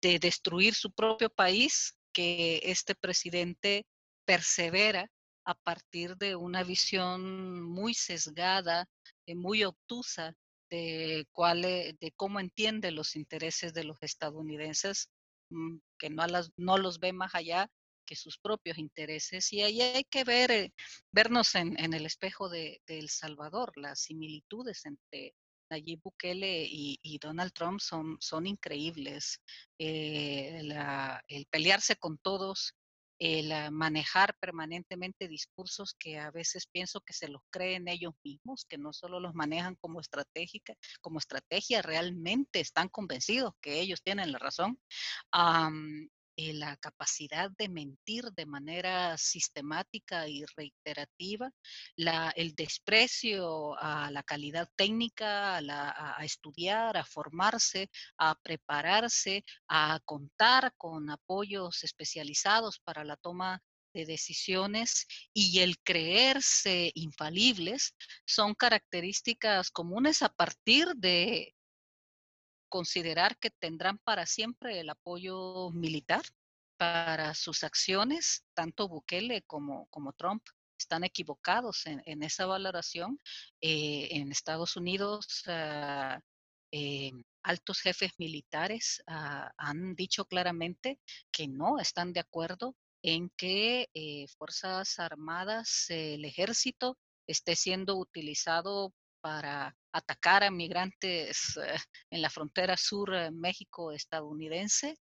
de 0.00 0.18
destruir 0.18 0.74
su 0.74 0.92
propio 0.92 1.28
país 1.28 1.98
que 2.14 2.60
este 2.64 2.94
presidente 2.94 3.86
persevera 4.24 5.10
a 5.44 5.54
partir 5.54 6.16
de 6.16 6.34
una 6.34 6.62
visión 6.62 7.62
muy 7.62 7.92
sesgada, 7.92 8.88
y 9.30 9.34
muy 9.34 9.64
obtusa 9.64 10.34
de, 10.70 11.26
cuál, 11.32 11.62
de 11.62 12.12
cómo 12.16 12.40
entiende 12.40 12.90
los 12.90 13.16
intereses 13.16 13.74
de 13.74 13.84
los 13.84 13.98
estadounidenses, 14.02 15.10
mm, 15.50 15.78
que 15.98 16.10
no, 16.10 16.26
las, 16.26 16.50
no 16.56 16.78
los 16.78 17.00
ve 17.00 17.12
más 17.12 17.34
allá 17.34 17.70
sus 18.16 18.38
propios 18.38 18.78
intereses. 18.78 19.52
Y 19.52 19.62
ahí 19.62 19.80
hay 19.80 20.04
que 20.04 20.24
ver, 20.24 20.50
eh, 20.50 20.72
vernos 21.12 21.54
en, 21.54 21.76
el 21.94 22.06
espejo 22.06 22.48
de, 22.48 22.80
El 22.86 23.08
Salvador. 23.08 23.72
Las 23.76 24.00
similitudes 24.00 24.84
entre 24.86 25.34
Nayib 25.70 26.00
Bukele 26.02 26.66
y, 26.68 27.18
Donald 27.20 27.52
Trump 27.52 27.80
son, 27.80 28.16
son 28.20 28.46
increíbles. 28.46 29.40
Eh, 29.78 30.60
el 31.28 31.46
pelearse 31.46 31.96
con 31.96 32.18
todos, 32.18 32.74
el 33.20 33.70
manejar 33.70 34.34
permanentemente 34.40 35.28
discursos 35.28 35.94
que 35.94 36.18
a 36.18 36.30
veces 36.30 36.66
pienso 36.66 37.02
que 37.02 37.12
se 37.12 37.28
los 37.28 37.42
creen 37.50 37.86
ellos 37.86 38.14
mismos, 38.24 38.64
que 38.64 38.78
no 38.78 38.94
solo 38.94 39.20
los 39.20 39.34
manejan 39.34 39.76
como 39.76 40.00
estratégica, 40.00 40.74
como 41.02 41.18
estrategia, 41.18 41.82
realmente 41.82 42.60
están 42.60 42.88
convencidos 42.88 43.52
que 43.60 43.78
ellos 43.80 44.02
tienen 44.02 44.32
la 44.32 44.38
razón. 44.38 44.80
Eh, 46.42 46.54
la 46.54 46.74
capacidad 46.78 47.50
de 47.58 47.68
mentir 47.68 48.24
de 48.32 48.46
manera 48.46 49.18
sistemática 49.18 50.26
y 50.26 50.42
reiterativa, 50.56 51.50
el 52.34 52.54
desprecio 52.54 53.78
a 53.78 54.10
la 54.10 54.22
calidad 54.22 54.66
técnica, 54.74 55.58
a, 55.58 56.24
estudiar, 56.24 56.96
a 56.96 57.04
formarse, 57.04 57.90
a 58.16 58.34
prepararse, 58.36 59.44
a 59.68 60.00
contar 60.06 60.72
con 60.78 61.10
apoyos 61.10 61.84
especializados 61.84 62.80
para 62.80 63.04
la 63.04 63.16
toma 63.16 63.62
de 63.92 64.06
decisiones 64.06 65.06
y 65.34 65.58
el 65.58 65.78
creerse 65.82 66.90
infalibles 66.94 67.94
son 68.24 68.54
características 68.54 69.70
comunes 69.70 70.22
a 70.22 70.30
partir 70.30 70.88
de 70.96 71.54
considerar 72.70 73.36
que 73.38 73.50
tendrán 73.50 73.98
para 73.98 74.24
siempre 74.24 74.80
el 74.80 74.88
apoyo 74.88 75.70
militar 75.72 76.22
para 76.78 77.34
sus 77.34 77.62
acciones, 77.62 78.46
tanto 78.54 78.88
Bukele 78.88 79.42
como, 79.42 79.86
como 79.90 80.14
Trump 80.14 80.42
están 80.78 81.04
equivocados 81.04 81.84
en, 81.84 82.22
esa 82.22 82.46
valoración. 82.46 83.20
Eh, 83.60 84.08
en 84.12 84.32
Estados 84.32 84.76
Unidos, 84.76 85.44
eh, 86.72 87.12
altos 87.42 87.80
jefes 87.80 88.12
militares 88.18 89.02
ah, 89.06 89.52
han 89.58 89.94
dicho 89.94 90.24
claramente 90.24 90.98
que 91.30 91.48
no 91.48 91.78
están 91.78 92.12
de 92.12 92.20
acuerdo 92.20 92.74
en 93.02 93.30
que 93.36 93.88
eh, 93.94 94.26
Fuerzas 94.38 94.98
Armadas, 94.98 95.86
el 95.90 96.24
ejército, 96.24 96.98
esté 97.26 97.56
siendo 97.56 97.96
utilizado 97.96 98.92
para 99.20 99.76
atacar 99.92 100.44
a 100.44 100.50
migrantes 100.50 101.56
eh, 101.56 101.76
en 102.10 102.22
la 102.22 102.30
frontera 102.30 102.76
sur 102.76 103.14
eh, 103.14 103.30
México-estadounidense 103.30 104.98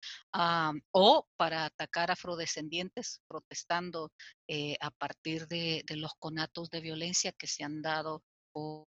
o 0.93 1.27
para 1.37 1.67
atacar 1.67 2.11
afrodescendientes 2.11 3.21
protestando 3.29 4.13
eh, 4.49 4.77
a 4.81 4.91
partir 4.91 5.47
de, 5.47 5.85
los 5.97 6.13
conatos 6.19 6.71
de 6.71 6.81
violencia 6.81 7.33
que 7.33 7.47
se 7.47 7.65
han 7.65 7.83
dado 7.83 8.23
por, 8.53 8.87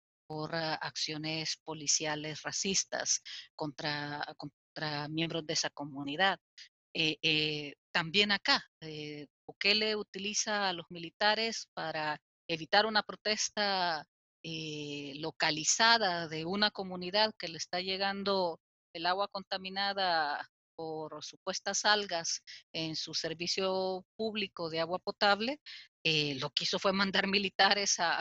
acciones 0.81 1.59
policiales 1.65 2.43
racistas 2.43 3.23
contra, 3.55 4.27
contra 4.37 5.07
miembros 5.09 5.47
de 5.47 5.53
esa 5.53 5.71
comunidad. 5.71 6.41
también 7.93 8.33
acá, 8.33 8.65
Bukele 9.47 9.95
utiliza 9.95 10.69
a 10.69 10.73
los 10.73 10.87
militares 10.91 11.69
para 11.75 12.19
evitar 12.49 12.87
una 12.87 13.03
protesta 13.03 14.05
eh, 14.44 15.14
localizada 15.16 16.28
de 16.28 16.44
una 16.44 16.70
comunidad 16.70 17.33
que 17.38 17.48
le 17.48 17.57
está 17.57 17.80
llegando 17.80 18.61
el 18.92 19.07
agua 19.07 19.28
contaminada 19.28 20.48
por 20.76 21.24
supuestas 21.24 21.85
algas 21.85 22.42
en 22.72 22.96
su 22.96 23.14
servicio 23.14 24.04
público 24.16 24.70
de 24.70 24.80
agua 24.80 24.98
potable, 24.98 25.61
eh, 26.04 26.35
lo 26.40 26.50
que 26.50 26.64
hizo 26.64 26.78
fue 26.78 26.92
mandar 26.92 27.26
militares 27.35 27.96
a, 27.98 28.20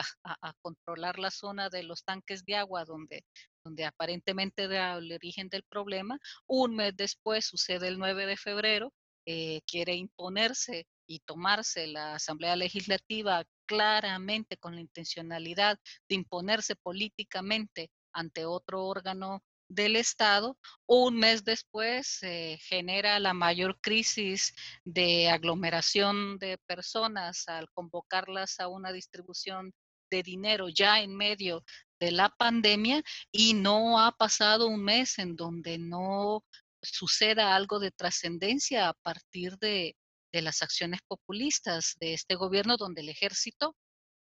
controlar 0.62 1.18
la 1.18 1.30
zona 1.30 1.68
de 1.68 1.82
los 1.82 2.04
tanques 2.04 2.44
de 2.44 2.56
agua 2.56 2.84
donde, 2.84 3.24
donde 3.64 3.84
aparentemente 3.84 4.64
era 4.64 4.96
el 4.96 5.12
origen 5.12 5.48
del 5.48 5.64
problema. 5.64 6.18
Un 6.46 6.76
mes 6.76 6.96
después, 6.96 7.44
sucede 7.44 7.88
el 7.88 7.98
9 7.98 8.26
de 8.26 8.36
febrero, 8.36 8.92
eh, 9.26 9.60
quiere 9.66 9.94
imponerse 9.94 10.86
y 11.06 11.20
tomarse 11.20 11.86
la 11.86 12.14
Asamblea 12.14 12.56
Legislativa 12.56 13.44
claramente 13.66 14.56
con 14.56 14.74
la 14.74 14.80
intencionalidad 14.80 15.78
de 16.08 16.14
imponerse 16.14 16.76
políticamente 16.76 17.90
ante 18.12 18.46
otro 18.46 18.84
órgano 18.84 19.42
del 19.68 19.96
Estado, 19.96 20.58
un 20.86 21.16
mes 21.16 21.44
después 21.44 22.06
se 22.06 22.58
genera 22.60 23.18
la 23.18 23.34
mayor 23.34 23.80
crisis 23.80 24.54
de 24.84 25.28
aglomeración 25.28 26.38
de 26.38 26.58
personas 26.66 27.48
al 27.48 27.70
convocarlas 27.72 28.60
a 28.60 28.68
una 28.68 28.92
distribución 28.92 29.72
de 30.10 30.22
dinero 30.22 30.68
ya 30.68 31.00
en 31.00 31.16
medio 31.16 31.64
de 31.98 32.12
la 32.12 32.28
pandemia 32.28 33.02
y 33.32 33.54
no 33.54 34.00
ha 34.00 34.12
pasado 34.12 34.68
un 34.68 34.84
mes 34.84 35.18
en 35.18 35.34
donde 35.34 35.78
no 35.78 36.44
suceda 36.82 37.54
algo 37.54 37.78
de 37.78 37.90
trascendencia 37.90 38.88
a 38.88 38.94
partir 38.94 39.56
de, 39.58 39.96
de, 40.34 40.42
las 40.42 40.62
acciones 40.62 41.00
populistas 41.06 41.96
de 42.00 42.14
este 42.14 42.34
gobierno, 42.34 42.76
donde 42.76 43.02
el 43.02 43.08
ejército 43.08 43.76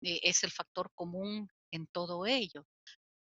eh, 0.01 0.19
es 0.23 0.43
el 0.43 0.51
factor 0.51 0.91
común 0.95 1.49
en 1.71 1.87
todo 1.87 2.25
ello. 2.25 2.65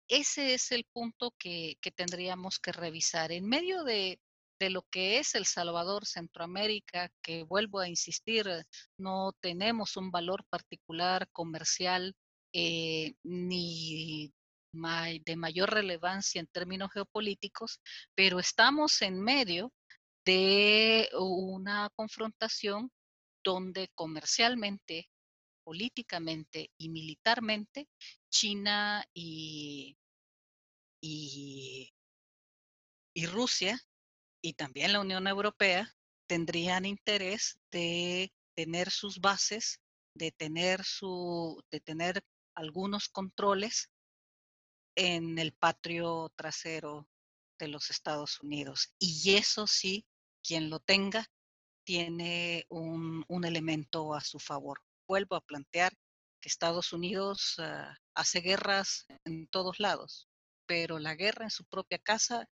Ese 0.07 0.53
es 0.53 0.71
el 0.71 0.85
punto 0.93 1.33
que, 1.39 1.77
que 1.81 1.91
tendríamos 1.91 2.59
que 2.59 2.71
revisar. 2.71 3.31
En 3.31 3.47
medio 3.47 3.83
de, 3.83 4.19
de 4.59 4.69
lo 4.69 4.83
que 4.83 5.19
es 5.19 5.35
El 5.35 5.45
Salvador, 5.45 6.05
Centroamérica, 6.05 7.09
que 7.21 7.43
vuelvo 7.43 7.79
a 7.79 7.89
insistir, 7.89 8.47
no 8.97 9.33
tenemos 9.41 9.97
un 9.97 10.11
valor 10.11 10.45
particular 10.49 11.27
comercial 11.31 12.15
eh, 12.53 13.15
ni 13.23 14.31
de 15.23 15.35
mayor 15.37 15.71
relevancia 15.71 16.41
en 16.41 16.47
términos 16.47 16.91
geopolíticos, 16.91 17.79
pero 18.13 18.39
estamos 18.39 19.01
en 19.01 19.21
medio 19.21 19.71
de 20.25 21.09
una 21.13 21.89
confrontación 21.95 22.91
donde 23.43 23.89
comercialmente, 23.93 25.09
políticamente 25.63 26.71
y 26.77 26.89
militarmente 26.89 27.87
China 28.29 29.05
y, 29.13 29.97
y, 31.01 31.91
Rusia 33.27 33.79
y 34.41 34.53
también 34.53 34.93
la 34.93 34.99
Unión 34.99 35.27
Europea 35.27 35.95
tendrían 36.27 36.85
interés 36.85 37.59
de 37.71 38.33
tener 38.55 38.91
sus 38.91 39.19
bases, 39.19 39.79
de 40.15 40.31
tener, 40.31 40.83
su, 40.83 41.63
de 41.71 41.79
tener 41.79 42.23
algunos 42.55 43.09
controles 43.09 43.91
en 44.95 45.37
el 45.39 45.53
patrio 45.53 46.31
trasero 46.35 47.07
de 47.59 47.67
los 47.67 47.89
Estados 47.89 48.39
Unidos. 48.41 48.93
Y 48.99 49.35
eso 49.35 49.67
sí, 49.67 50.05
quien 50.45 50.69
lo 50.69 50.79
tenga, 50.79 51.25
tiene 51.85 52.65
un, 52.69 53.25
elemento 53.43 54.13
a 54.13 54.21
su 54.21 54.39
favor. 54.39 54.81
Vuelvo 55.07 55.35
a 55.35 55.41
plantear 55.41 55.93
que 56.41 56.49
Estados 56.49 56.93
Unidos 56.93 57.57
uh, 57.59 57.93
hace 58.15 58.41
guerras 58.41 59.05
en 59.25 59.47
todos 59.47 59.79
lados, 59.79 60.27
pero 60.67 60.99
la 60.99 61.15
guerra 61.15 61.45
en 61.45 61.51
su 61.51 61.65
propia 61.65 61.99
casa 61.99 62.47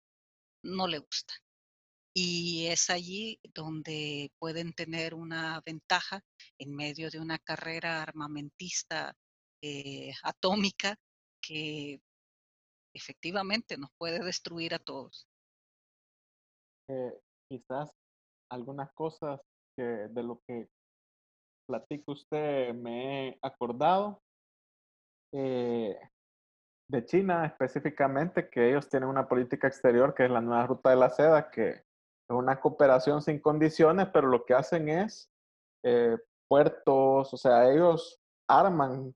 no 0.63 0.87
le 0.87 0.99
gusta. 0.99 1.33
Y 2.15 2.67
es 2.67 2.89
allí 2.89 3.39
donde 3.55 4.31
pueden 4.37 4.73
tener 4.73 5.15
una 5.15 5.61
ventaja 5.65 6.23
en 6.59 6.75
medio 6.75 7.09
de 7.09 7.19
una 7.19 7.39
carrera 7.39 8.03
armamentista 8.03 9.15
eh, 9.61 10.13
atómica 10.21 10.95
que 11.41 11.99
efectivamente 12.93 13.77
nos 13.77 13.89
puede 13.97 14.23
destruir 14.23 14.75
a 14.75 14.79
todos. 14.79 15.27
Eh, 16.87 17.19
quizás 17.53 17.93
algunas 18.49 18.91
cosas 18.93 19.39
que 19.77 19.83
de 19.83 20.23
lo 20.23 20.41
que 20.47 20.67
platica 21.67 22.11
usted 22.11 22.73
me 22.73 23.29
he 23.29 23.39
acordado. 23.43 24.21
Eh, 25.31 25.95
de 26.89 27.05
China 27.05 27.45
específicamente, 27.45 28.49
que 28.49 28.69
ellos 28.69 28.89
tienen 28.89 29.09
una 29.09 29.27
política 29.27 29.67
exterior 29.67 30.13
que 30.13 30.25
es 30.25 30.31
la 30.31 30.41
nueva 30.41 30.67
ruta 30.67 30.89
de 30.89 30.95
la 30.95 31.09
seda, 31.09 31.49
que 31.49 31.69
es 31.69 31.83
una 32.29 32.59
cooperación 32.59 33.21
sin 33.21 33.39
condiciones, 33.39 34.07
pero 34.11 34.27
lo 34.27 34.45
que 34.45 34.53
hacen 34.53 34.89
es 34.89 35.31
eh, 35.83 36.17
puertos, 36.47 37.33
o 37.33 37.37
sea, 37.37 37.71
ellos 37.71 38.19
arman 38.47 39.15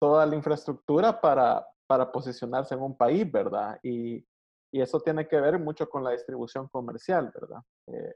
toda 0.00 0.24
la 0.26 0.36
infraestructura 0.36 1.20
para, 1.20 1.66
para 1.86 2.10
posicionarse 2.10 2.74
en 2.74 2.82
un 2.82 2.96
país, 2.96 3.30
¿verdad? 3.30 3.78
Y, 3.82 4.26
y, 4.72 4.80
eso 4.80 5.00
tiene 5.00 5.26
que 5.26 5.40
ver 5.40 5.58
mucho 5.58 5.88
con 5.88 6.04
la 6.04 6.10
distribución 6.10 6.68
comercial, 6.68 7.30
¿verdad? 7.34 7.62
Eh, 7.86 8.14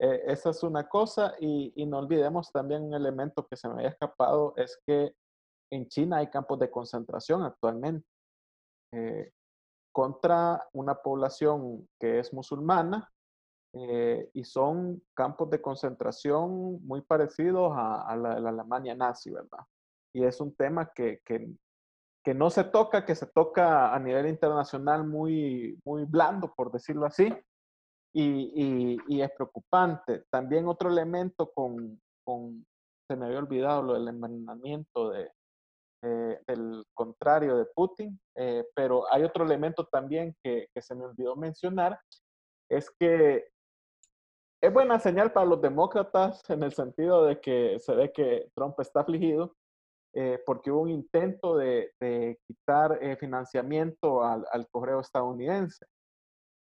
eh, 0.00 0.22
esa 0.26 0.50
es 0.50 0.62
una 0.62 0.88
cosa 0.88 1.34
y, 1.40 1.84
no 1.86 1.98
olvidemos 1.98 2.50
también 2.50 2.82
un 2.82 2.94
elemento 2.94 3.46
que 3.46 3.56
se 3.56 3.68
me 3.68 3.74
había 3.74 3.88
escapado, 3.88 4.54
es 4.56 4.80
que 4.86 5.14
en 5.72 5.88
China 5.88 6.18
hay 6.18 6.28
campos 6.28 6.58
de 6.58 6.70
concentración 6.70 7.42
actualmente 7.42 8.06
eh, 8.92 9.32
contra 9.92 10.68
una 10.72 10.94
población 10.94 11.88
que 11.98 12.18
es 12.18 12.32
musulmana 12.32 13.08
y 13.72 14.42
son 14.42 15.00
campos 15.14 15.48
de 15.48 15.62
concentración 15.62 16.84
muy 16.84 17.02
parecidos 17.02 17.72
a, 17.72 18.16
la, 18.16 18.32
Alemania 18.32 18.96
nazi, 18.96 19.30
¿verdad? 19.30 19.60
Y 20.12 20.24
es 20.24 20.40
un 20.40 20.54
tema 20.56 20.90
que, 20.92 21.20
que, 22.24 22.34
no 22.34 22.50
se 22.50 22.64
toca, 22.64 23.04
que 23.04 23.14
se 23.14 23.26
toca 23.26 23.94
a 23.94 23.98
nivel 23.98 24.28
internacional 24.28 25.06
muy, 25.06 25.78
muy 25.84 26.04
blando, 26.04 26.52
por 26.54 26.70
decirlo 26.70 27.06
así, 27.06 27.32
y, 28.12 28.52
y, 28.54 28.98
y 29.08 29.22
es 29.22 29.30
preocupante. 29.32 30.24
También 30.30 30.68
otro 30.68 30.90
elemento 30.90 31.50
con, 31.52 32.00
con, 32.24 32.66
se 33.08 33.16
me 33.16 33.26
había 33.26 33.38
olvidado 33.38 33.82
lo 33.82 33.94
del 33.94 34.08
envenenamiento 34.08 35.10
de, 35.10 35.30
eh, 36.02 36.40
del 36.46 36.84
contrario 36.94 37.56
de 37.56 37.66
Putin, 37.66 38.18
eh, 38.36 38.64
pero 38.74 39.04
hay 39.12 39.22
otro 39.22 39.44
elemento 39.44 39.86
también 39.86 40.34
que, 40.42 40.68
que, 40.74 40.80
se 40.80 40.94
me 40.94 41.04
olvidó 41.04 41.36
mencionar, 41.36 42.00
es 42.70 42.90
que 42.98 43.48
es 44.62 44.72
buena 44.72 44.98
señal 44.98 45.32
para 45.32 45.46
los 45.46 45.60
demócratas 45.60 46.48
en 46.50 46.62
el 46.62 46.72
sentido 46.72 47.24
de 47.24 47.40
que 47.40 47.78
se 47.80 47.94
ve 47.94 48.12
que 48.12 48.50
Trump 48.54 48.78
está 48.80 49.00
afligido 49.00 49.56
eh, 50.14 50.40
porque 50.44 50.70
hubo 50.70 50.82
un 50.82 50.90
intento 50.90 51.56
de, 51.56 51.92
de 52.00 52.38
quitar 52.46 52.98
eh, 53.00 53.16
financiamiento 53.16 54.22
al, 54.24 54.44
al, 54.52 54.68
correo 54.70 55.00
estadounidense, 55.00 55.86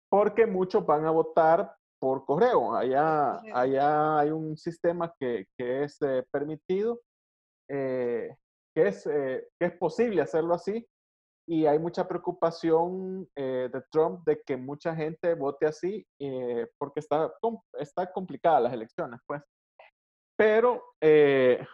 porque 0.10 0.45
muchos 0.45 0.86
van 0.86 1.05
a 1.05 1.12
votar 1.12 1.73
por 1.99 2.25
correo. 2.25 2.75
Allá, 2.75 3.39
allá 3.53 4.19
hay 4.19 4.31
un 4.31 4.57
sistema 4.57 5.13
que, 5.19 5.45
que 5.57 5.83
es 5.83 6.01
eh, 6.01 6.23
permitido, 6.31 6.99
que 7.69 8.38
es, 8.75 9.03
que 9.03 9.49
es 9.60 9.77
posible 9.77 10.21
hacerlo 10.21 10.53
así, 10.53 10.88
y 11.49 11.65
hay 11.65 11.79
mucha 11.79 12.05
preocupación 12.07 13.27
eh, 13.36 13.69
de 13.71 13.81
Trump 13.89 14.25
de 14.25 14.41
que 14.41 14.57
mucha 14.57 14.93
gente 14.93 15.33
vote 15.33 15.65
así 15.65 16.05
eh, 16.19 16.67
porque 16.77 16.99
está, 16.99 17.31
está 17.79 18.12
complicada 18.12 18.60
las 18.60 18.73
elecciones, 18.73 19.21
pues. 19.25 19.41
Pero 20.38 20.83
eh, 21.01 21.65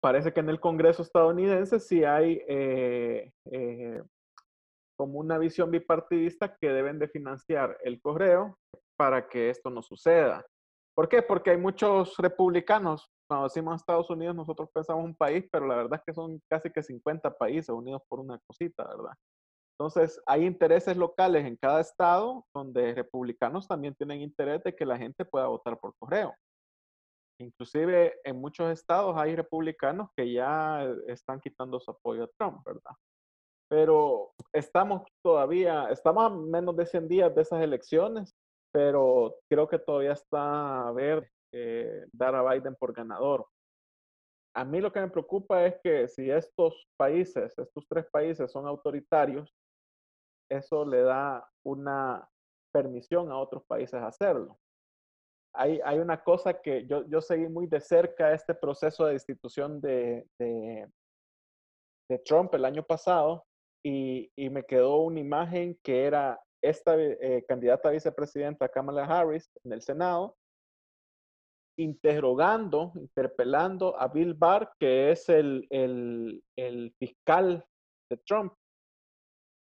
parece 0.00 0.32
que 0.32 0.40
en 0.40 0.48
el 0.48 0.60
Congreso 0.60 1.02
estadounidense 1.02 1.80
sí 1.80 2.04
hay 2.04 2.42
eh, 2.48 3.32
eh, 3.50 4.02
como 4.96 5.18
una 5.18 5.38
visión 5.38 5.70
bipartidista 5.70 6.56
que 6.56 6.68
deben 6.68 6.98
de 6.98 7.08
financiar 7.08 7.78
el 7.82 8.00
correo 8.00 8.58
para 8.96 9.28
que 9.28 9.50
esto 9.50 9.70
no 9.70 9.82
suceda. 9.82 10.44
¿Por 10.94 11.08
qué? 11.08 11.22
Porque 11.22 11.50
hay 11.50 11.58
muchos 11.58 12.16
republicanos 12.16 13.10
cuando 13.26 13.48
decimos 13.48 13.80
Estados 13.80 14.08
Unidos, 14.08 14.36
nosotros 14.36 14.68
pensamos 14.72 15.04
un 15.04 15.14
país, 15.14 15.44
pero 15.50 15.66
la 15.66 15.76
verdad 15.76 15.98
es 15.98 16.04
que 16.06 16.14
son 16.14 16.40
casi 16.48 16.70
que 16.70 16.82
50 16.82 17.36
países 17.36 17.70
unidos 17.70 18.02
por 18.08 18.20
una 18.20 18.38
cosita, 18.46 18.84
¿verdad? 18.84 19.12
Entonces, 19.78 20.20
hay 20.26 20.46
intereses 20.46 20.96
locales 20.96 21.44
en 21.44 21.56
cada 21.56 21.80
estado 21.80 22.46
donde 22.54 22.94
republicanos 22.94 23.68
también 23.68 23.94
tienen 23.94 24.22
interés 24.22 24.62
de 24.62 24.74
que 24.74 24.86
la 24.86 24.96
gente 24.96 25.24
pueda 25.24 25.48
votar 25.48 25.78
por 25.78 25.94
correo. 25.98 26.34
Inclusive 27.38 28.14
en 28.24 28.40
muchos 28.40 28.70
estados 28.72 29.16
hay 29.16 29.36
republicanos 29.36 30.10
que 30.16 30.32
ya 30.32 30.82
están 31.06 31.40
quitando 31.40 31.78
su 31.80 31.90
apoyo 31.90 32.24
a 32.24 32.30
Trump, 32.38 32.64
¿verdad? 32.64 32.92
Pero 33.68 34.32
estamos 34.52 35.02
todavía, 35.22 35.88
estamos 35.90 36.24
a 36.24 36.30
menos 36.30 36.76
de 36.76 36.86
100 36.86 37.08
días 37.08 37.34
de 37.34 37.42
esas 37.42 37.62
elecciones, 37.62 38.34
pero 38.72 39.36
creo 39.50 39.68
que 39.68 39.78
todavía 39.78 40.12
está 40.12 40.88
a 40.88 40.92
ver 40.92 41.28
eh, 41.52 42.06
dar 42.12 42.34
a 42.34 42.54
Biden 42.54 42.76
por 42.76 42.92
ganador. 42.92 43.46
A 44.54 44.64
mí 44.64 44.80
lo 44.80 44.90
que 44.90 45.00
me 45.00 45.10
preocupa 45.10 45.66
es 45.66 45.78
que 45.82 46.08
si 46.08 46.30
estos 46.30 46.88
países, 46.96 47.58
estos 47.58 47.86
tres 47.88 48.06
países 48.10 48.50
son 48.50 48.66
autoritarios, 48.66 49.54
eso 50.50 50.84
le 50.86 51.02
da 51.02 51.46
una 51.64 52.26
permisión 52.72 53.30
a 53.30 53.38
otros 53.38 53.64
países 53.66 54.00
a 54.00 54.06
hacerlo. 54.06 54.58
Hay, 55.56 55.98
una 55.98 56.22
cosa 56.22 56.60
que 56.60 56.86
yo, 56.86 57.20
seguí 57.20 57.48
muy 57.48 57.66
de 57.66 57.80
cerca 57.80 58.32
este 58.32 58.54
proceso 58.54 59.06
de 59.06 59.14
institución 59.14 59.80
de, 59.80 60.26
Trump 62.24 62.54
el 62.54 62.64
año 62.64 62.84
pasado 62.84 63.44
y, 63.84 64.30
me 64.36 64.64
quedó 64.64 64.98
una 64.98 65.20
imagen 65.20 65.78
que 65.82 66.04
era 66.04 66.40
esta 66.62 66.96
eh, 66.98 67.44
candidata 67.46 67.88
a 67.88 67.92
vicepresidenta 67.92 68.68
Kamala 68.68 69.04
Harris 69.04 69.50
en 69.64 69.72
el 69.72 69.82
Senado 69.82 70.36
interrogando, 71.78 72.92
interpelando 72.94 74.00
a 74.00 74.08
Bill 74.08 74.34
Barr, 74.34 74.72
que 74.78 75.10
es 75.10 75.28
el 75.28 76.42
fiscal 76.98 77.64
de 78.10 78.16
Trump. 78.18 78.54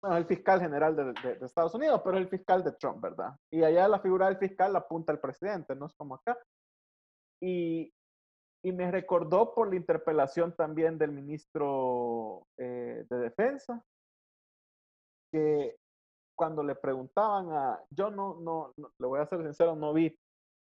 Bueno, 0.05 0.19
el 0.19 0.27
fiscal 0.27 0.61
general 0.61 0.95
de, 0.95 1.05
de, 1.05 1.37
de, 1.37 1.47
Estados 1.47 1.75
Unidos, 1.75 2.03
pero 2.05 2.19
el 2.19 2.29
fiscal 2.29 2.63
de 2.63 2.73
Trump, 2.73 3.01
¿verdad? 3.01 3.35
Y 3.51 3.63
allá 3.63 3.89
la 3.89 4.01
figura 4.01 4.27
del 4.27 4.37
fiscal 4.37 4.73
la 4.75 4.81
apunta 4.81 5.13
el 5.13 5.19
presidente, 5.19 5.75
no 5.75 5.87
es 5.87 5.95
como 5.95 6.17
acá. 6.17 6.37
Y 7.41 7.91
y 8.65 8.73
me 8.73 8.91
recordó 8.91 9.55
por 9.55 9.69
la 9.69 9.77
interpelación 9.77 10.57
también 10.57 10.97
del 10.97 11.13
ministro 11.13 12.47
eh, 12.57 13.05
de 13.11 13.17
Defensa, 13.19 13.85
que 15.31 15.77
cuando 16.35 16.63
le 16.63 16.75
preguntaban 16.75 17.53
a, 17.53 17.79
yo 17.91 18.11
no, 18.11 18.41
no, 18.41 18.73
le 18.77 19.07
voy 19.07 19.21
a 19.21 19.27
ser 19.27 19.43
sincero, 19.43 19.77
no 19.77 19.93
vi 19.93 20.19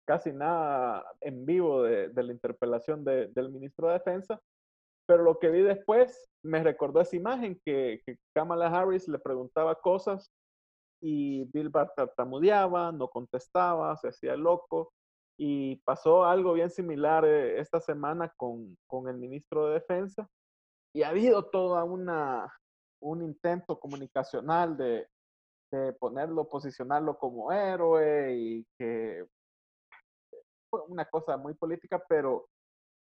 casi 0.07 0.33
nada 0.33 1.05
en 1.21 1.45
vivo 1.45 1.83
de, 1.83 2.13
la 2.15 2.33
interpelación 2.33 3.05
del 3.05 3.51
ministro 3.51 3.89
de 3.89 3.95
Defensa, 3.95 4.41
pero 5.11 5.25
lo 5.25 5.41
que 5.41 5.51
vi 5.51 5.63
después 5.63 6.31
me 6.45 6.63
recordó 6.63 7.01
esa 7.01 7.17
imagen 7.17 7.61
que, 7.65 8.01
Kamala 8.33 8.69
Harris 8.69 9.09
le 9.09 9.19
preguntaba 9.19 9.75
cosas 9.75 10.31
y 11.03 11.47
Bill 11.47 11.69
Barr 11.69 11.93
tartamudeaba, 11.97 12.93
no 12.93 13.09
contestaba, 13.09 13.97
se 13.97 14.07
hacía 14.07 14.37
loco. 14.37 14.93
Y 15.37 15.79
pasó 15.79 16.25
algo 16.25 16.53
bien 16.53 16.71
similar 16.71 17.25
eh, 17.25 17.59
esta 17.59 17.81
semana 17.81 18.33
con, 18.37 18.79
con, 18.87 19.09
el 19.09 19.17
ministro 19.17 19.67
de 19.67 19.75
Defensa. 19.81 20.29
Y 20.95 21.03
ha 21.03 21.09
habido 21.09 21.51
toda 21.51 21.83
una 21.83 22.49
un 23.01 23.25
intento 23.25 23.81
comunicacional 23.81 24.77
de, 24.77 25.09
de 25.73 25.93
ponerlo, 25.95 26.49
posicionarlo 26.49 27.19
como 27.19 27.51
héroe 27.51 28.33
y 28.37 28.67
que 28.79 29.27
fue 30.71 30.83
una 30.87 31.05
cosa 31.05 31.37
muy 31.37 31.55
política, 31.55 32.01
pero 32.09 32.47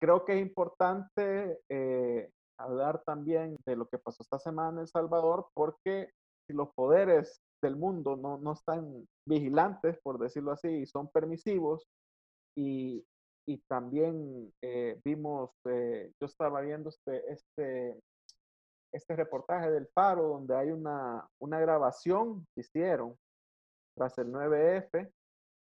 creo 0.03 0.25
que 0.25 0.33
es 0.33 0.41
importante 0.41 1.61
eh, 1.69 2.29
hablar 2.59 3.01
también 3.05 3.55
de 3.65 3.77
lo 3.77 3.87
que 3.87 3.97
pasó 3.97 4.21
esta 4.21 4.37
semana 4.37 4.71
en 4.71 4.79
El 4.79 4.87
Salvador, 4.89 5.47
porque 5.53 6.09
si 6.45 6.53
los 6.53 6.73
poderes 6.75 7.41
del 7.61 7.77
mundo 7.77 8.17
no, 8.17 8.37
no 8.37 8.51
están 8.51 9.07
vigilantes, 9.25 9.97
por 10.03 10.19
decirlo 10.19 10.51
así, 10.51 10.67
y 10.67 10.85
son 10.87 11.07
permisivos, 11.07 11.87
y, 12.53 13.01
y 13.47 13.59
también 13.69 14.53
eh, 14.61 14.99
vimos, 15.05 15.51
eh, 15.69 16.11
yo 16.19 16.25
estaba 16.25 16.59
viendo 16.59 16.89
este, 16.89 17.31
este, 17.31 17.97
este 18.93 19.15
reportaje 19.15 19.71
del 19.71 19.87
Faro, 19.95 20.23
donde 20.23 20.53
hay 20.53 20.71
una, 20.71 21.25
una 21.39 21.61
grabación 21.61 22.45
que 22.53 22.59
hicieron 22.59 23.15
tras 23.95 24.17
el 24.17 24.33
9F, 24.33 25.09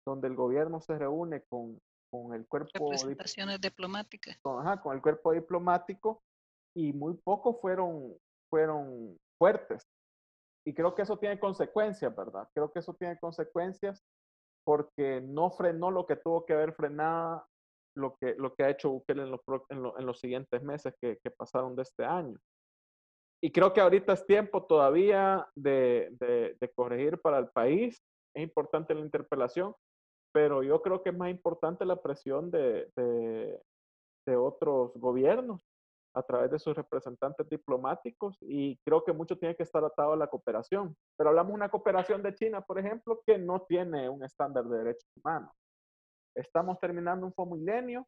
donde 0.07 0.29
el 0.29 0.37
gobierno 0.37 0.83
se 0.83 0.99
reúne 0.99 1.43
con, 1.49 1.81
con 2.23 2.35
el 2.35 2.47
cuerpo 2.47 2.91
diplomáticas. 3.61 4.39
Con, 4.43 4.79
con 4.79 4.95
el 4.95 5.03
cuerpo 5.03 5.33
diplomático 5.33 6.23
y 6.75 6.93
muy 6.93 7.15
pocos 7.15 7.61
fueron, 7.61 8.17
fueron 8.51 9.19
fuertes. 9.39 9.87
Y 10.67 10.75
creo 10.75 10.95
que 10.95 11.03
eso 11.03 11.19
tiene 11.19 11.39
consecuencias, 11.39 12.15
¿verdad? 12.15 12.49
Creo 12.55 12.73
que 12.73 12.81
eso 12.81 12.95
tiene 12.95 13.19
consecuencias 13.19 14.03
porque 14.65 15.21
no 15.21 15.51
frenó 15.51 15.91
lo 15.91 16.07
que 16.07 16.17
tuvo 16.17 16.45
que 16.45 16.55
haber 16.55 16.75
frenado 16.75 17.47
lo 17.97 18.17
que, 18.17 18.35
lo 18.35 18.55
que 18.55 18.63
ha 18.63 18.71
hecho 18.71 18.91
Bukele 18.91 19.23
en 19.23 19.31
los, 19.31 19.41
en, 19.71 20.07
los 20.07 20.21
siguientes 20.21 20.63
meses 20.63 20.95
que, 21.01 21.19
que, 21.23 21.31
pasaron 21.31 21.75
de 21.75 21.83
este 21.83 22.05
año. 22.05 22.39
Y 23.43 23.51
creo 23.51 23.73
que 23.73 23.81
ahorita 23.81 24.13
es 24.13 24.27
tiempo 24.27 24.65
todavía 24.65 25.49
de, 25.55 26.09
de, 26.21 26.57
de 26.61 26.73
corregir 26.75 27.19
para 27.21 27.39
el 27.39 27.49
país. 27.49 28.03
Es 28.35 28.43
importante 28.43 28.95
la 28.95 29.01
interpelación, 29.01 29.75
pero 30.37 30.63
yo 30.63 30.83
creo 30.83 31.03
que 31.03 31.09
es 31.09 31.17
más 31.17 31.31
importante 31.31 31.87
la 31.87 31.97
presión 31.97 32.51
de, 32.51 32.93
de, 32.95 34.37
otros 34.37 34.93
gobiernos 34.97 35.67
a 36.15 36.23
través 36.23 36.51
de 36.51 36.59
sus 36.59 36.77
representantes 36.77 37.49
diplomáticos 37.49 38.37
y 38.43 38.77
creo 38.85 39.03
que 39.03 39.15
mucho 39.15 39.39
tiene 39.39 39.57
que 39.57 39.63
estar 39.63 39.83
atado 39.83 40.13
a 40.13 40.17
la 40.17 40.27
cooperación. 40.27 40.95
Pero 41.17 41.31
hablamos 41.31 41.53
de 41.53 41.55
una 41.55 41.71
cooperación 41.71 42.23
de 42.23 42.35
China, 42.35 42.61
por 42.61 42.79
ejemplo, 42.79 43.23
que 43.27 43.39
no 43.39 43.63
tiene 43.63 44.11
un 44.11 44.23
estándar 44.25 44.67
de 44.67 44.77
derechos 44.77 45.09
humanos. 45.17 45.53
Estamos 46.35 46.79
terminando 46.81 47.33
un 47.35 47.51
milenio 47.53 48.07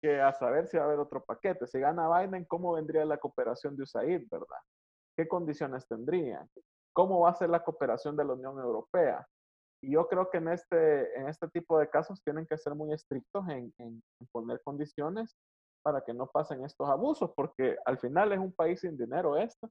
que 0.00 0.20
a 0.20 0.32
saber 0.32 0.68
si 0.68 0.76
va 0.76 0.84
a 0.84 0.86
haber 0.86 1.00
otro 1.00 1.24
paquete. 1.24 1.66
Si 1.66 1.80
gana 1.80 2.08
Biden, 2.16 2.44
¿cómo 2.44 2.74
vendría 2.74 3.04
la 3.04 3.18
cooperación 3.18 3.76
de 3.76 3.82
USAID, 3.82 4.28
verdad? 4.30 4.60
¿Qué 5.16 5.26
condiciones 5.26 5.84
tendría? 5.88 6.46
¿Cómo 6.92 7.18
va 7.18 7.30
a 7.30 7.34
ser 7.34 7.50
la 7.50 7.64
cooperación 7.64 8.16
de 8.16 8.24
la 8.24 8.34
Unión 8.34 8.56
Europea? 8.60 9.26
Yo 9.82 10.08
creo 10.08 10.28
que 10.30 10.38
en 10.38 10.48
este, 10.48 11.18
en 11.18 11.28
este 11.28 11.48
tipo 11.48 11.78
de 11.78 11.88
casos 11.88 12.22
tienen 12.22 12.46
que 12.46 12.58
ser 12.58 12.74
muy 12.74 12.92
estrictos 12.92 13.48
en, 13.48 13.72
en, 13.78 14.02
poner 14.32 14.60
condiciones 14.62 15.36
para 15.82 16.00
que 16.00 16.12
no 16.12 16.26
pasen 16.26 16.64
estos 16.64 16.88
abusos, 16.88 17.30
porque 17.36 17.76
al 17.84 17.98
final 17.98 18.32
es 18.32 18.38
un 18.38 18.52
país 18.52 18.80
sin 18.80 18.96
dinero 18.96 19.36
este. 19.36 19.66
O 19.66 19.70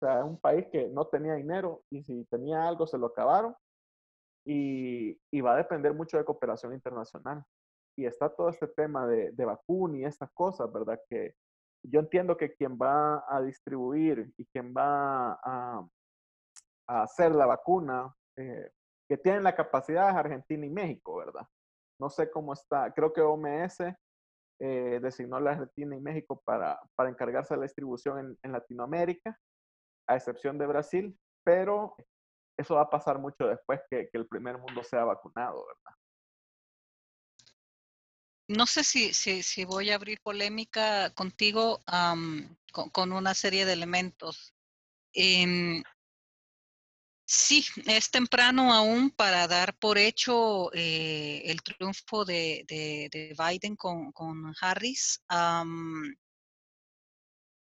sea, 0.00 0.20
es 0.20 0.24
un 0.24 0.40
país 0.40 0.66
que 0.72 0.88
no 0.88 1.06
tenía 1.06 1.34
dinero 1.34 1.82
y 1.90 2.02
si 2.02 2.24
tenía 2.24 2.66
algo 2.66 2.86
se 2.86 2.98
lo 2.98 3.08
acabaron. 3.08 3.54
Y, 4.44 5.20
y 5.30 5.40
va 5.40 5.54
a 5.54 5.58
depender 5.58 5.94
mucho 5.94 6.16
de 6.16 6.24
cooperación 6.24 6.72
internacional. 6.72 7.44
Y 7.96 8.06
está 8.06 8.30
todo 8.34 8.48
este 8.48 8.66
tema 8.68 9.06
de, 9.06 9.30
de 9.32 9.44
vacuna 9.44 9.98
y 9.98 10.04
estas 10.04 10.30
cosas, 10.32 10.72
¿verdad? 10.72 10.98
Que 11.08 11.34
yo 11.84 12.00
entiendo 12.00 12.36
que 12.36 12.54
quien 12.54 12.76
va 12.76 13.24
a 13.28 13.42
distribuir 13.42 14.32
y 14.36 14.46
quien 14.46 14.72
va 14.74 15.32
a, 15.42 15.86
a 16.88 17.02
hacer 17.02 17.34
la 17.34 17.46
vacuna 17.46 18.14
eh, 18.36 18.70
que 19.12 19.18
tienen 19.18 19.42
la 19.42 19.54
capacidad 19.54 20.08
es 20.08 20.16
Argentina 20.16 20.64
y 20.64 20.70
México, 20.70 21.16
¿verdad? 21.16 21.46
No 22.00 22.08
sé 22.08 22.30
cómo 22.30 22.54
está, 22.54 22.90
creo 22.94 23.12
que 23.12 23.20
OMS 23.20 23.80
eh, 24.58 25.00
designó 25.02 25.36
a 25.36 25.40
la 25.40 25.50
Argentina 25.50 25.94
y 25.94 26.00
México 26.00 26.40
para, 26.46 26.80
para 26.94 27.10
encargarse 27.10 27.52
de 27.52 27.58
la 27.58 27.64
distribución 27.64 28.38
en, 28.42 28.52
Latinoamérica, 28.52 29.38
a 30.06 30.16
excepción 30.16 30.56
de 30.56 30.66
Brasil, 30.66 31.20
pero 31.44 31.94
eso 32.56 32.76
va 32.76 32.82
a 32.82 32.88
pasar 32.88 33.18
mucho 33.18 33.46
después 33.46 33.82
que, 33.90 34.08
el 34.14 34.26
primer 34.26 34.56
mundo 34.56 34.82
sea 34.82 35.04
vacunado, 35.04 35.62
¿verdad? 35.66 35.98
No 38.48 38.64
sé 38.64 38.82
si, 38.82 39.12
si, 39.12 39.64
voy 39.66 39.90
a 39.90 39.96
abrir 39.96 40.22
polémica 40.22 41.10
contigo 41.10 41.80
con, 42.72 43.12
una 43.12 43.34
serie 43.34 43.66
de 43.66 43.74
elementos. 43.74 44.54
Em, 45.12 45.82
Sí, 47.34 47.64
es 47.86 48.10
temprano 48.10 48.74
aún 48.74 49.10
para 49.10 49.48
dar 49.48 49.74
por 49.78 49.96
hecho 49.96 50.70
eh, 50.74 51.40
el 51.46 51.62
triunfo 51.62 52.26
de, 52.26 52.66
Biden 53.38 53.74
con, 53.74 54.12
Harris. 54.60 55.22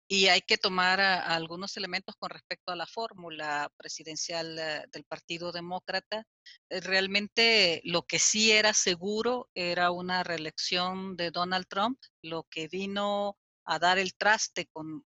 y 0.09 0.27
hay 0.27 0.41
que 0.41 0.57
tomar 0.57 0.99
algunos 0.99 1.77
elementos 1.77 2.15
con 2.17 2.29
respecto 2.29 2.73
a 2.73 2.75
la 2.75 2.85
fórmula 2.85 3.71
presidencial 3.77 4.59
eh, 4.59 4.85
del 4.91 5.05
Partido 5.05 5.53
Demócrata. 5.53 6.25
Eh, 6.69 6.81
realmente 6.81 7.81
lo 7.85 8.05
que 8.05 8.19
sí 8.19 8.51
era 8.51 8.73
seguro 8.73 9.49
era 9.55 9.91
una 9.91 10.23
reelección 10.23 11.15
de 11.15 11.31
Donald 11.31 11.67
Trump. 11.69 11.99
Lo 12.21 12.43
que 12.49 12.67
vino 12.67 13.37
a 13.65 13.79
dar 13.79 13.97
el 13.97 14.13
traste 14.15 14.67
con 14.67 15.05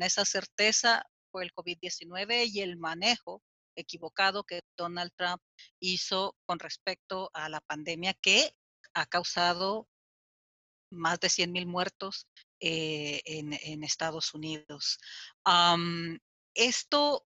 esa 0.00 0.24
certeza 0.24 1.04
fue 1.30 1.44
el 1.44 1.52
COVID-19 1.52 2.48
y 2.50 2.60
el 2.60 2.78
manejo 2.78 3.42
equivocado 3.78 4.44
que 4.44 4.60
Donald 4.76 5.12
Trump 5.16 5.42
hizo 5.80 6.36
con 6.46 6.58
respecto 6.58 7.30
a 7.34 7.48
la 7.48 7.60
pandemia 7.60 8.14
que 8.14 8.54
ha 8.94 9.06
causado 9.06 9.88
más 10.90 11.20
de 11.20 11.28
100 11.28 11.52
mil 11.52 11.66
muertos 11.66 12.26
eh, 12.60 13.22
en, 13.24 13.84
Estados 13.84 14.34
Unidos. 14.34 14.98
esto 16.54 17.26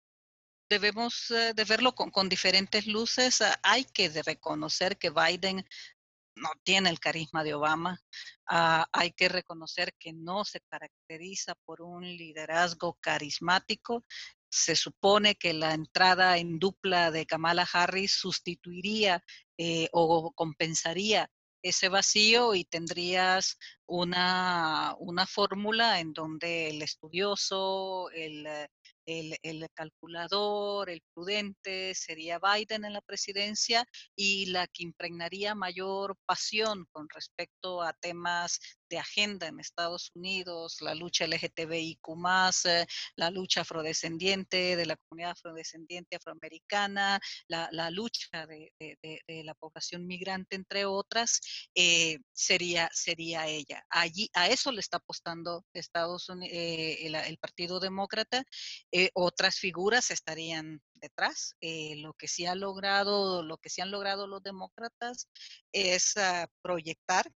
debemos 0.70 1.30
eh, 1.32 1.54
de 1.54 1.66
verlo 1.66 1.94
con, 1.94 2.30
diferentes 2.30 2.88
luces. 2.88 3.42
Ah, 3.42 3.60
hay 3.64 3.86
que 3.86 4.10
reconocer 4.10 4.98
que 4.98 5.12
Biden 5.12 5.66
no 6.36 6.50
tiene 6.64 6.90
el 6.90 7.00
carisma 7.00 7.44
de 7.44 7.54
Obama. 7.54 8.00
Ah, 8.48 8.88
hay 8.92 9.12
que 9.12 9.30
reconocer 9.30 9.94
que 10.00 10.14
no 10.14 10.46
se 10.46 10.62
caracteriza 10.62 11.54
por 11.66 11.82
un 11.82 12.04
liderazgo 12.04 12.98
carismático 13.02 14.04
se 14.54 14.76
supone 14.76 15.34
que 15.36 15.52
la 15.54 15.74
entrada 15.74 16.38
en 16.38 16.60
dupla 16.60 17.10
de 17.10 17.26
Kamala 17.26 17.68
Harris 17.74 18.14
sustituiría 18.14 19.24
eh, 19.58 19.90
o 19.92 20.32
compensaría 20.34 21.28
ese 21.64 21.90
vacío 21.90 22.54
y 22.54 22.66
tendrías 22.66 23.58
una, 23.88 24.96
una 25.00 25.26
fórmula 25.26 26.00
en 26.00 26.14
donde 26.14 26.70
el 26.70 26.84
estudioso, 26.84 28.12
el, 28.12 28.46
eh, 28.46 28.68
el, 29.06 29.68
calculador, 29.74 30.90
el 30.90 31.02
prudente 31.14 31.96
sería 31.96 32.40
Biden 32.40 32.86
en 32.86 32.94
la 32.94 33.02
presidencia 33.02 33.88
y 34.16 34.46
la 34.48 34.68
que 34.68 34.84
impregnaría 34.84 35.56
mayor 35.56 36.16
pasión 36.26 36.86
con 36.92 37.08
respecto 37.10 37.82
a 37.82 37.94
temas 37.94 38.60
agenda 38.98 39.48
en 39.48 39.60
Estados 39.60 40.12
Unidos, 40.14 40.78
la 40.82 40.96
lucha 40.96 41.26
LGTBIQ, 41.28 42.00
eh, 42.66 42.86
la 43.16 43.30
lucha 43.30 43.62
afrodescendiente 43.62 44.76
de 44.76 44.86
la 44.86 44.98
comunidad 44.98 45.32
afrodescendiente 45.32 46.16
afroamericana, 46.16 47.20
la, 47.48 47.90
lucha 47.92 48.48
de, 48.48 48.72
la 49.44 49.54
población 49.56 50.08
migrante, 50.08 50.56
entre 50.56 50.86
otras, 50.86 51.40
eh, 51.76 52.20
sería, 52.32 52.90
sería 52.94 53.48
ella. 53.48 53.84
Allí, 53.90 54.30
a 54.34 54.48
eso 54.48 54.72
le 54.72 54.80
está 54.80 54.98
apostando 54.98 55.66
Estados 55.74 56.30
Unidos, 56.30 56.54
eh, 56.54 57.08
el, 57.08 57.38
Partido 57.38 57.80
Demócrata. 57.80 58.44
otras 59.14 59.58
figuras 59.58 60.12
estarían 60.12 60.82
detrás. 60.94 61.56
lo 61.62 62.14
que 62.14 62.28
sí 62.28 62.46
ha 62.46 62.56
logrado, 62.56 63.44
lo 63.44 63.58
que 63.58 63.70
sí 63.70 63.82
han 63.82 63.92
logrado 63.92 64.28
los 64.28 64.42
demócratas 64.44 65.28
es 65.72 66.18
ah, 66.18 66.48
proyectar 66.62 67.30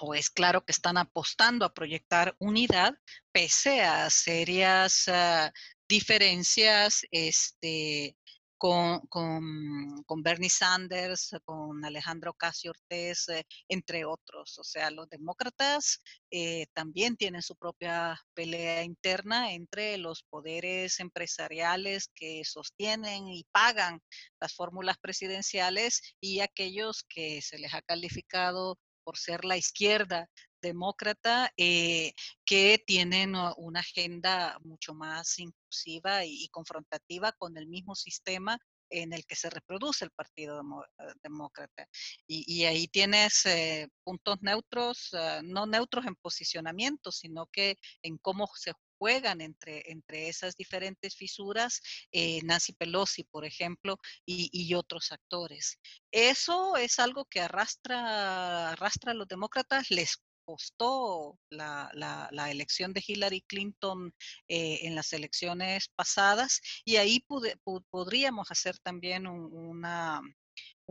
o 0.00 0.14
es 0.14 0.30
claro 0.30 0.64
que 0.64 0.72
están 0.72 0.96
apostando 0.96 1.64
a 1.64 1.74
proyectar 1.74 2.34
unidad 2.38 2.94
pese 3.32 3.82
a 3.82 4.08
serias 4.10 5.06
uh, 5.08 5.50
diferencias 5.88 7.02
este, 7.10 8.16
con, 8.60 9.00
con, 9.08 10.02
con, 10.04 10.22
Bernie 10.22 10.50
Sanders, 10.50 11.30
con 11.46 11.82
Alejandro 11.82 12.32
Ocasio 12.32 12.72
Ortiz, 12.72 13.26
eh, 13.30 13.46
entre 13.68 14.04
otros. 14.04 14.58
O 14.58 14.64
sea, 14.64 14.90
los 14.90 15.08
demócratas 15.08 16.02
eh, 16.30 16.66
también 16.74 17.16
tienen 17.16 17.40
su 17.40 17.56
propia 17.56 18.20
pelea 18.34 18.84
interna 18.84 19.54
entre 19.54 19.96
los 19.96 20.22
poderes 20.24 21.00
empresariales 21.00 22.10
que 22.14 22.42
sostienen 22.44 23.28
y 23.28 23.44
pagan 23.50 24.02
las 24.38 24.54
fórmulas 24.54 24.98
presidenciales 24.98 26.14
y 26.20 26.40
aquellos 26.40 27.02
que 27.08 27.40
se 27.40 27.58
les 27.58 27.72
ha 27.72 27.80
calificado 27.80 28.78
por 29.04 29.18
ser 29.18 29.44
la 29.44 29.56
izquierda 29.56 30.28
demócrata, 30.60 31.52
eh, 31.56 32.12
que 32.44 32.82
tienen 32.86 33.34
una 33.56 33.80
agenda 33.80 34.58
mucho 34.62 34.94
más 34.94 35.38
inclusiva 35.38 36.24
y, 36.24 36.48
confrontativa 36.48 37.32
con 37.32 37.56
el 37.56 37.66
mismo 37.66 37.94
sistema 37.94 38.58
en 38.90 39.12
el 39.12 39.24
que 39.24 39.36
se 39.36 39.50
reproduce 39.50 40.04
el 40.04 40.10
Partido 40.10 40.60
eh, 40.60 41.12
Demócrata. 41.22 41.88
Y, 42.26 42.64
ahí 42.64 42.88
tienes 42.88 43.46
eh, 43.46 43.88
puntos 44.04 44.38
neutros, 44.42 45.12
uh, 45.12 45.42
no 45.44 45.66
neutros 45.66 46.06
en 46.06 46.16
posicionamiento, 46.16 47.12
sino 47.12 47.46
que 47.46 47.78
en 48.02 48.18
cómo 48.18 48.48
se 48.54 48.72
juegan 49.00 49.40
entre, 49.40 49.90
entre 49.90 50.28
esas 50.28 50.54
diferentes 50.56 51.16
fisuras, 51.16 51.80
eh, 52.12 52.40
Nancy 52.42 52.74
Pelosi, 52.74 53.24
por 53.24 53.46
ejemplo, 53.46 53.96
y, 54.26 54.74
otros 54.74 55.10
actores. 55.10 55.78
Eso 56.12 56.76
es 56.76 56.98
algo 56.98 57.24
que 57.24 57.40
arrastra, 57.40 58.70
arrastra 58.70 59.12
a 59.12 59.14
los 59.14 59.26
demócratas, 59.26 59.90
les 59.90 60.18
costó 60.44 61.38
la, 61.48 61.90
la, 61.94 62.50
elección 62.50 62.92
de 62.92 63.02
Hillary 63.06 63.42
Clinton 63.42 64.12
eh, 64.48 64.80
en 64.82 64.94
las 64.94 65.12
elecciones 65.12 65.88
pasadas 65.96 66.60
y 66.84 66.96
ahí 66.96 67.20
pude, 67.20 67.56
podríamos 67.90 68.50
hacer 68.50 68.78
también 68.80 69.26
un, 69.26 69.52
una, 69.52 70.20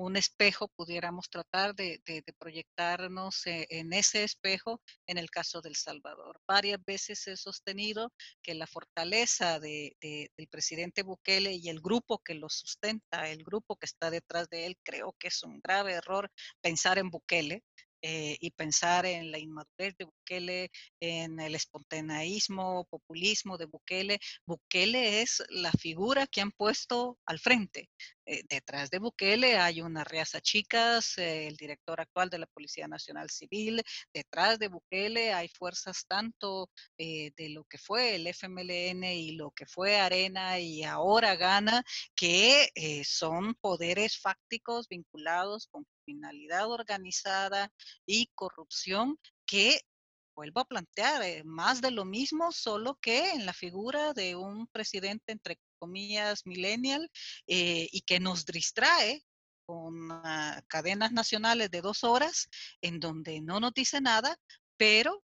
un 0.05 0.15
espejo, 0.15 0.67
pudiéramos 0.69 1.29
tratar 1.29 1.75
de, 1.75 2.01
proyectarnos 2.37 3.45
eh, 3.47 3.67
en 3.69 3.93
ese 3.93 4.23
espejo 4.23 4.81
en 5.07 5.17
el 5.17 5.29
caso 5.29 5.61
del 5.61 5.75
Salvador. 5.75 6.39
Varias 6.47 6.83
veces 6.85 7.27
he 7.27 7.35
sostenido 7.35 8.13
que 8.41 8.53
la 8.53 8.67
fortaleza 8.67 9.59
de, 9.59 9.95
del 10.01 10.47
presidente 10.47 11.03
Bukele 11.03 11.53
y 11.53 11.69
el 11.69 11.81
grupo 11.81 12.19
que 12.19 12.33
lo 12.33 12.49
sustenta, 12.49 13.29
el 13.29 13.43
grupo 13.43 13.75
que 13.75 13.85
está 13.85 14.09
detrás 14.09 14.49
de 14.49 14.65
él, 14.65 14.77
creo 14.83 15.15
que 15.19 15.27
es 15.27 15.43
un 15.43 15.59
grave 15.59 15.93
error 15.93 16.31
pensar 16.61 16.97
en 16.97 17.09
Bukele. 17.09 17.63
Eh, 18.01 18.37
y 18.39 18.51
pensar 18.51 19.05
en 19.05 19.29
la 19.29 19.39
inmadurez 19.39 19.95
de 19.97 20.05
Bukele, 20.05 20.71
en 21.01 21.39
el 21.41 21.55
espontaneísmo, 21.55 22.85
populismo 22.85 23.57
de 23.57 23.65
Bukele. 23.65 24.19
Bukele 24.45 25.21
es 25.21 25.43
la 25.49 25.71
figura 25.73 26.25
que 26.27 26.39
han 26.39 26.51
puesto 26.51 27.17
al 27.25 27.39
frente. 27.39 27.89
Eh, 28.25 28.43
detrás 28.47 28.89
de 28.89 28.99
Bukele 28.99 29.57
hay 29.57 29.81
una 29.81 30.05
Riaza 30.05 30.39
Chicas, 30.39 31.17
eh, 31.17 31.47
el 31.47 31.57
director 31.57 31.99
actual 31.99 32.29
de 32.29 32.37
la 32.37 32.45
Policía 32.47 32.87
Nacional 32.87 33.29
Civil. 33.29 33.83
Detrás 34.13 34.59
de 34.59 34.69
Bukele 34.69 35.33
hay 35.33 35.49
fuerzas 35.49 36.05
tanto 36.07 36.69
de 36.97 37.49
lo 37.49 37.63
que 37.65 37.77
fue 37.77 38.15
el 38.15 38.27
FMLN 38.27 39.03
y 39.13 39.31
lo 39.31 39.51
que 39.51 39.65
fue 39.65 39.97
Arena 39.97 40.59
y 40.59 40.83
ahora 40.83 41.35
Gana, 41.35 41.83
que 42.15 42.69
son 43.05 43.55
poderes 43.55 44.19
fácticos 44.19 44.87
vinculados 44.87 45.67
con 45.67 45.85
criminalidad 46.09 46.69
organizada 46.71 47.71
y 48.05 48.27
corrupción 48.33 49.17
que 49.45 49.81
vuelvo 50.35 50.61
a 50.61 50.65
plantear, 50.65 51.21
eh, 51.21 51.43
más 51.43 51.81
de 51.81 51.91
lo 51.91 52.05
mismo, 52.05 52.51
solo 52.51 52.97
que 53.01 53.31
en 53.31 53.45
la 53.45 53.53
figura 53.53 54.13
de 54.13 54.35
un 54.35 54.67
presidente, 54.67 55.33
entre 55.33 55.59
comillas, 55.77 56.45
millennial, 56.45 57.09
eh, 57.45 57.87
y 57.91 58.01
que 58.01 58.19
nos 58.19 58.45
distrae 58.45 59.23
con 59.65 60.11
uh, 60.11 60.61
cadenas 60.67 61.11
nacionales 61.11 61.69
de 61.69 61.81
dos 61.81 62.03
horas, 62.03 62.49
en 62.81 62.99
donde 62.99 63.41
no 63.41 63.59
nos 63.59 63.73
dice 63.73 64.01
nada, 64.01 64.35
pero 64.77 65.23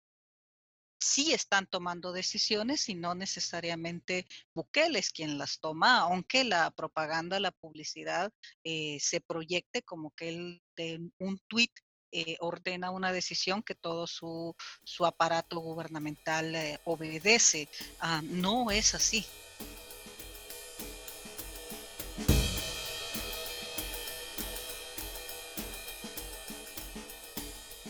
sí 0.99 1.33
están 1.33 1.67
tomando 1.67 2.13
decisiones 2.13 2.89
y 2.89 2.95
no 2.95 3.15
necesariamente 3.15 4.27
Bukele 4.55 4.99
es 4.99 5.11
quien 5.11 5.39
las 5.39 5.61
toma, 5.61 6.01
aunque 6.01 6.45
la 6.45 6.71
propaganda, 6.71 7.41
la 7.41 7.53
publicidad 7.53 8.33
eh, 8.65 8.99
se 9.01 9.21
proyecte 9.21 9.83
como 9.83 10.11
que 10.15 10.29
él 10.29 10.63
de 10.77 11.11
un 11.19 11.39
tuit 11.49 11.73
eh, 12.11 12.37
ordena 12.41 12.91
una 12.91 13.13
decisión 13.13 13.63
que 13.63 13.75
todo 13.75 14.07
su, 14.07 14.57
su 14.83 15.05
aparato 15.05 15.61
gubernamental 15.61 16.55
eh, 16.55 16.81
obedece. 16.85 17.69
Ah, 18.01 18.23
no 18.25 18.71
es 18.71 18.95
así. 18.95 19.27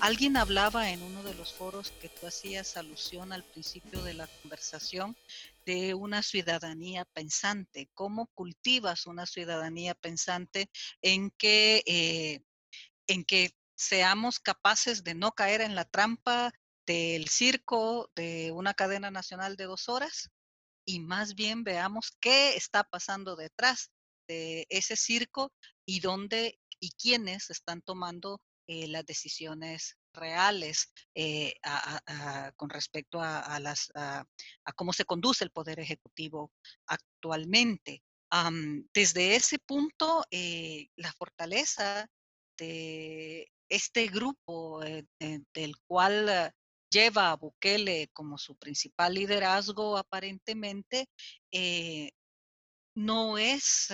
Alguien 0.01 0.37
hablaba 0.37 0.91
en 0.91 1.03
de 1.03 1.18
foros 1.53 1.91
que 2.01 2.09
tú 2.09 2.27
hacías 2.27 2.77
alusión 2.77 3.33
al 3.33 3.45
principio 3.45 4.03
de 4.03 4.15
la 4.15 4.27
conversación 4.27 5.17
de 5.67 5.95
una 5.95 6.23
ciudadanía 6.23 7.05
pensante. 7.05 7.89
¿Cómo 7.95 8.27
cultivas 8.35 9.07
una 9.07 9.27
ciudadanía 9.27 9.95
pensante 9.95 10.71
en 11.03 11.31
que, 11.31 11.83
eh, 11.87 12.41
en 13.07 13.25
que 13.25 13.55
seamos 13.77 14.41
capaces 14.41 15.05
de 15.05 15.15
no 15.15 15.33
caer 15.33 15.61
en 15.61 15.75
la 15.75 15.85
trampa 15.85 16.53
del 16.87 17.29
circo 17.29 18.11
de 18.15 18.51
una 18.53 18.75
cadena 18.75 19.11
nacional 19.11 19.57
de 19.57 19.65
dos 19.65 19.89
horas 19.89 20.31
y 20.87 21.01
más 21.01 21.35
bien 21.35 21.65
veamos 21.65 22.17
qué 22.19 22.57
está 22.57 22.83
pasando 22.83 23.37
detrás 23.37 23.91
de 24.27 24.67
ese 24.71 24.97
circo 24.97 25.53
y 25.87 26.01
dónde 26.01 26.59
y 26.81 26.91
quiénes 26.93 27.51
están 27.51 27.83
tomando 27.83 28.41
eh, 28.67 28.89
las 28.89 29.05
decisiones 29.05 29.97
reales 30.19 30.93
eh, 31.15 31.55
con 32.57 32.69
respecto 32.69 33.21
a, 33.21 33.59
las, 33.61 33.91
a, 33.95 34.25
cómo 34.75 34.93
se 34.93 35.05
conduce 35.05 35.45
el 35.45 35.51
Poder 35.51 35.81
Ejecutivo 35.81 36.53
actualmente. 36.87 38.03
Desde 38.93 39.37
ese 39.37 39.59
punto, 39.59 40.25
eh, 40.31 40.89
la 40.97 41.13
fortaleza 41.13 42.07
de 42.59 43.51
este 43.69 44.09
grupo 44.09 44.83
eh, 44.85 45.05
del 45.19 45.75
cual 45.87 46.53
lleva 46.91 47.31
a 47.31 47.37
Bukele 47.37 48.09
como 48.13 48.39
su 48.39 48.57
principal 48.57 49.15
liderazgo 49.15 49.97
aparentemente, 49.97 51.07
no 52.95 53.39
es 53.39 53.89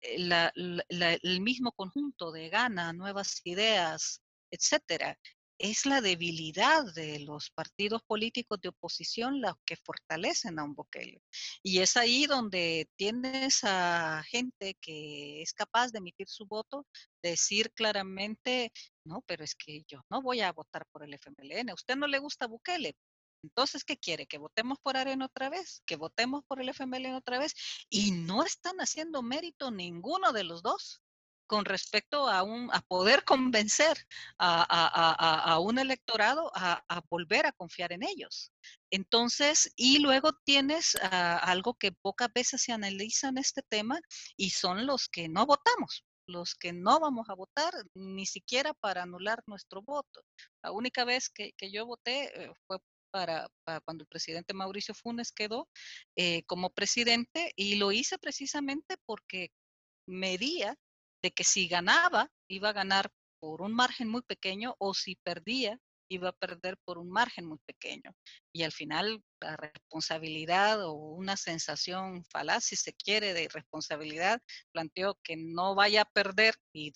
el 0.00 1.40
mismo 1.40 1.72
conjunto 1.72 2.32
de 2.32 2.48
gana, 2.48 2.92
nuevas 2.92 3.40
ideas, 3.44 4.22
etcétera. 4.50 5.18
Es 5.58 5.86
la 5.86 6.00
debilidad 6.00 6.84
de 6.94 7.18
los 7.18 7.50
partidos 7.50 8.02
políticos 8.06 8.60
de 8.60 8.68
oposición 8.68 9.40
los 9.40 9.54
que 9.66 9.74
fortalecen 9.76 10.58
a 10.58 10.64
un 10.64 10.74
Bukele. 10.74 11.20
Y 11.64 11.80
es 11.80 11.96
ahí 11.96 12.26
donde 12.26 12.88
tienes 12.96 13.64
a 13.64 14.22
gente 14.28 14.76
que 14.80 15.42
es 15.42 15.52
capaz 15.52 15.90
de 15.90 15.98
emitir 15.98 16.28
su 16.28 16.46
voto, 16.46 16.86
decir 17.22 17.72
claramente, 17.72 18.70
no, 19.04 19.22
pero 19.26 19.42
es 19.42 19.56
que 19.56 19.82
yo 19.88 20.00
no 20.10 20.22
voy 20.22 20.42
a 20.42 20.52
votar 20.52 20.86
por 20.92 21.02
el 21.02 21.14
FMLN. 21.14 21.70
¿A 21.70 21.74
usted 21.74 21.96
no 21.96 22.06
le 22.06 22.20
gusta 22.20 22.46
Bukele? 22.46 22.94
Entonces, 23.42 23.84
¿qué 23.84 23.96
quiere? 23.96 24.26
¿Que 24.26 24.38
votemos 24.38 24.78
por 24.80 24.96
Arena 24.96 25.26
otra 25.26 25.48
vez? 25.48 25.82
¿Que 25.86 25.96
votemos 25.96 26.44
por 26.46 26.60
el 26.60 26.68
FMLN 26.68 27.14
otra 27.14 27.38
vez? 27.38 27.54
Y 27.88 28.12
no 28.12 28.44
están 28.44 28.78
haciendo 28.78 29.22
mérito 29.22 29.70
ninguno 29.70 30.32
de 30.32 30.44
los 30.44 30.62
dos 30.62 31.02
con 31.48 31.64
respecto 31.64 32.28
a, 32.28 32.44
poder 32.86 33.24
convencer 33.24 33.96
a, 34.38 35.58
un 35.60 35.78
electorado 35.78 36.52
a, 36.54 37.02
volver 37.10 37.46
a 37.46 37.52
confiar 37.52 37.92
en 37.92 38.04
ellos. 38.04 38.52
Entonces, 38.90 39.72
y 39.74 39.98
luego 39.98 40.32
tienes 40.44 40.96
algo 41.02 41.74
que 41.74 41.90
pocas 41.90 42.28
veces 42.32 42.62
se 42.62 42.72
analiza 42.72 43.28
en 43.28 43.38
este 43.38 43.62
tema 43.62 44.00
y 44.36 44.50
son 44.50 44.86
los 44.86 45.08
que 45.08 45.28
no 45.28 45.46
votamos 45.46 46.04
los 46.30 46.54
que 46.54 46.74
no 46.74 47.00
vamos 47.00 47.30
a 47.30 47.34
votar 47.34 47.72
ni 47.94 48.26
siquiera 48.26 48.74
para 48.74 49.04
anular 49.04 49.42
nuestro 49.46 49.80
voto. 49.80 50.20
La 50.62 50.72
única 50.72 51.06
vez 51.06 51.30
que, 51.30 51.54
que 51.56 51.70
yo 51.70 51.86
voté 51.86 52.44
eh, 52.44 52.52
fue 52.66 52.76
para, 53.10 53.48
cuando 53.84 54.02
el 54.02 54.08
presidente 54.08 54.54
Mauricio 54.54 54.94
Funes 54.94 55.32
quedó 55.32 55.68
eh, 56.16 56.42
como 56.44 56.70
presidente 56.70 57.52
y 57.56 57.76
lo 57.76 57.92
hice 57.92 58.18
precisamente 58.18 58.96
porque 59.06 59.50
medía 60.06 60.76
de 61.22 61.30
que 61.30 61.44
si 61.44 61.68
ganaba 61.68 62.30
iba 62.48 62.70
a 62.70 62.72
ganar 62.72 63.10
por 63.40 63.62
un 63.62 63.72
margen 63.72 64.08
muy 64.08 64.22
pequeño 64.22 64.74
o 64.78 64.94
si 64.94 65.16
perdía 65.16 65.78
iba 66.10 66.30
a 66.30 66.32
perder 66.32 66.76
por 66.84 66.98
un 66.98 67.10
margen 67.10 67.44
muy 67.46 67.58
pequeño. 67.66 68.14
Y 68.52 68.62
al 68.62 68.72
final 68.72 69.22
la 69.40 69.56
responsabilidad 69.56 70.84
o 70.84 70.92
una 70.92 71.36
sensación 71.36 72.24
falaz, 72.24 72.64
si 72.64 72.76
se 72.76 72.92
quiere, 72.94 73.34
de 73.34 73.48
responsabilidad, 73.48 74.40
planteó 74.72 75.18
que 75.22 75.36
no 75.36 75.74
vaya 75.74 76.02
a 76.02 76.10
perder 76.10 76.54
y 76.72 76.92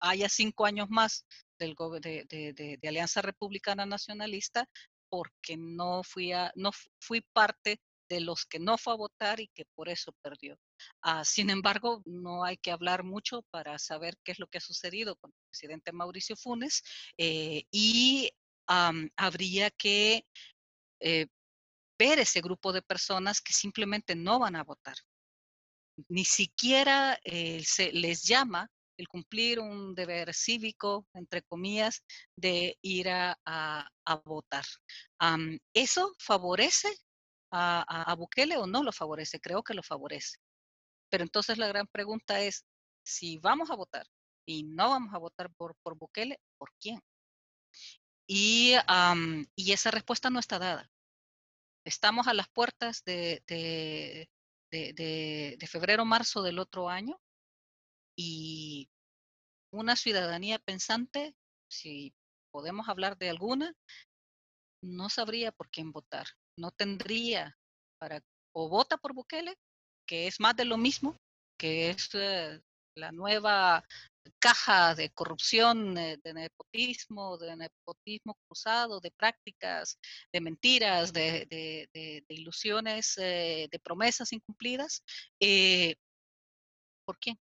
haya 0.00 0.28
cinco 0.28 0.66
años 0.66 0.88
más 0.90 1.24
del, 1.58 1.74
de, 2.00 2.24
de, 2.28 2.88
Alianza 2.88 3.22
Republicana 3.22 3.86
Nacionalista 3.86 4.68
porque 5.08 5.56
no 5.56 6.02
fui, 6.02 6.32
a, 6.32 6.52
no 6.54 6.70
fui 7.00 7.20
parte 7.32 7.80
de 8.08 8.20
los 8.20 8.44
que 8.44 8.58
no 8.58 8.76
fue 8.78 8.94
a 8.94 8.96
votar 8.96 9.40
y 9.40 9.48
que 9.48 9.64
por 9.74 9.88
eso 9.88 10.12
perdió. 10.22 10.58
Uh, 11.04 11.24
sin 11.24 11.50
embargo, 11.50 12.02
no 12.04 12.44
hay 12.44 12.56
que 12.56 12.70
hablar 12.70 13.04
mucho 13.04 13.42
para 13.50 13.78
saber 13.78 14.16
qué 14.24 14.32
es 14.32 14.38
lo 14.38 14.46
que 14.46 14.58
ha 14.58 14.60
sucedido 14.60 15.16
con 15.16 15.30
el 15.30 15.48
presidente 15.50 15.92
Mauricio 15.92 16.36
Funes 16.36 16.82
eh, 17.18 17.64
y 17.70 18.30
habría 19.16 19.70
que 19.70 20.24
eh, 21.00 21.26
ver 21.98 22.18
ese 22.20 22.40
grupo 22.40 22.72
de 22.72 22.82
personas 22.82 23.40
que 23.40 23.52
simplemente 23.52 24.14
no 24.14 24.38
van 24.38 24.56
a 24.56 24.64
votar. 24.64 24.96
Ni 26.08 26.24
siquiera 26.24 27.18
eh, 27.24 27.62
se 27.64 27.92
les 27.92 28.22
llama 28.22 28.70
el 28.96 29.08
cumplir 29.08 29.58
un 29.58 29.94
deber 29.94 30.32
cívico, 30.34 31.06
entre 31.14 31.42
comillas, 31.42 32.02
de 32.36 32.78
ir 32.82 33.08
a, 33.10 33.36
votar. 34.24 34.64
¿Eso 35.74 36.12
favorece 36.18 36.88
a, 37.50 38.10
a, 38.10 38.14
Bukele 38.14 38.56
o 38.56 38.66
no 38.66 38.82
lo 38.82 38.92
favorece? 38.92 39.40
Creo 39.40 39.62
que 39.62 39.74
lo 39.74 39.82
favorece. 39.82 40.38
Pero 41.12 41.24
entonces 41.24 41.58
la 41.58 41.68
gran 41.68 41.86
pregunta 41.88 42.40
es, 42.40 42.64
si 43.04 43.36
vamos 43.36 43.70
a 43.70 43.76
votar 43.76 44.06
y 44.46 44.62
no 44.62 44.88
vamos 44.88 45.12
a 45.12 45.18
votar 45.18 45.52
por, 45.52 45.76
por 45.82 45.94
Bukele, 45.98 46.40
¿por 46.56 46.72
quién? 46.80 47.02
Y, 48.26 48.76
y 49.54 49.72
esa 49.72 49.90
respuesta 49.90 50.30
no 50.30 50.38
está 50.38 50.58
dada. 50.58 50.90
Estamos 51.84 52.28
a 52.28 52.32
las 52.32 52.48
puertas 52.48 53.04
de, 53.04 53.42
de, 53.46 54.30
de, 54.70 55.56
de 55.58 55.66
febrero, 55.66 56.06
marzo 56.06 56.42
del 56.42 56.58
otro 56.58 56.88
año 56.88 57.20
y 58.16 58.88
una 59.70 59.96
ciudadanía 59.96 60.60
pensante, 60.60 61.36
si 61.68 62.14
podemos 62.50 62.88
hablar 62.88 63.18
de 63.18 63.28
alguna, 63.28 63.74
no 64.82 65.10
sabría 65.10 65.52
por 65.52 65.68
quién 65.68 65.92
votar. 65.92 66.26
No 66.56 66.70
tendría 66.70 67.58
para, 67.98 68.24
o 68.54 68.70
vota 68.70 68.96
por 68.96 69.12
Bukele, 69.12 69.58
que 70.12 70.26
es 70.26 70.40
más 70.40 70.54
de 70.54 70.66
lo 70.66 70.76
mismo, 70.76 71.16
que 71.58 71.88
es 71.88 72.10
eh, 72.12 72.60
la 72.98 73.12
nueva 73.12 73.82
caja 74.38 74.94
de 74.94 75.08
corrupción, 75.08 75.96
eh, 75.96 76.18
de 76.22 76.34
nepotismo, 76.34 77.38
de 77.38 77.56
nepotismo 77.56 78.36
cruzado, 78.46 79.00
de 79.00 79.10
prácticas, 79.10 79.98
de 80.30 80.40
mentiras, 80.42 81.14
de, 81.14 81.88
ilusiones, 82.28 83.16
eh, 83.16 83.68
de 83.72 83.78
promesas 83.78 84.34
incumplidas. 84.34 85.02
¿Por 87.06 87.18
qué? 87.18 87.38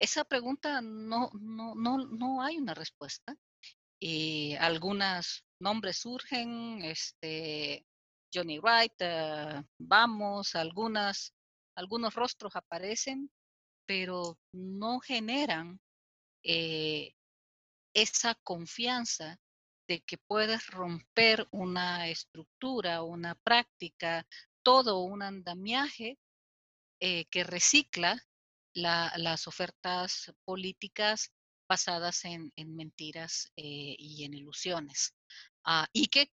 Esa 0.00 0.24
pregunta 0.24 0.80
no, 0.80 1.30
no, 1.40 1.76
no, 1.76 1.98
no 2.08 2.42
hay 2.42 2.58
una 2.58 2.74
respuesta. 2.74 3.36
Y 4.02 4.56
algunos 4.56 5.44
nombres 5.60 5.98
surgen, 5.98 6.82
este, 6.82 7.86
Johnny 8.32 8.58
Wright, 8.58 8.94
vamos, 9.78 10.54
algunas, 10.54 11.34
algunos 11.74 12.14
rostros 12.14 12.54
aparecen, 12.56 13.30
pero 13.86 14.38
no 14.52 15.00
generan 15.00 15.80
eh, 16.42 17.14
esa 17.94 18.34
confianza 18.36 19.38
de 19.88 20.00
que 20.02 20.18
puedes 20.18 20.68
romper 20.68 21.48
una 21.50 22.08
estructura, 22.08 23.02
una 23.02 23.34
práctica, 23.34 24.26
todo 24.62 25.00
un 25.00 25.22
andamiaje 25.22 26.18
eh, 27.00 27.24
que 27.26 27.42
recicla 27.44 28.22
las 28.72 29.48
ofertas 29.48 30.32
políticas 30.44 31.32
basadas 31.68 32.24
en, 32.24 32.52
mentiras 32.56 33.50
y 33.56 34.24
en 34.24 34.34
ilusiones. 34.34 35.16
Ah, 35.64 35.88
y 35.92 36.06
que 36.06 36.30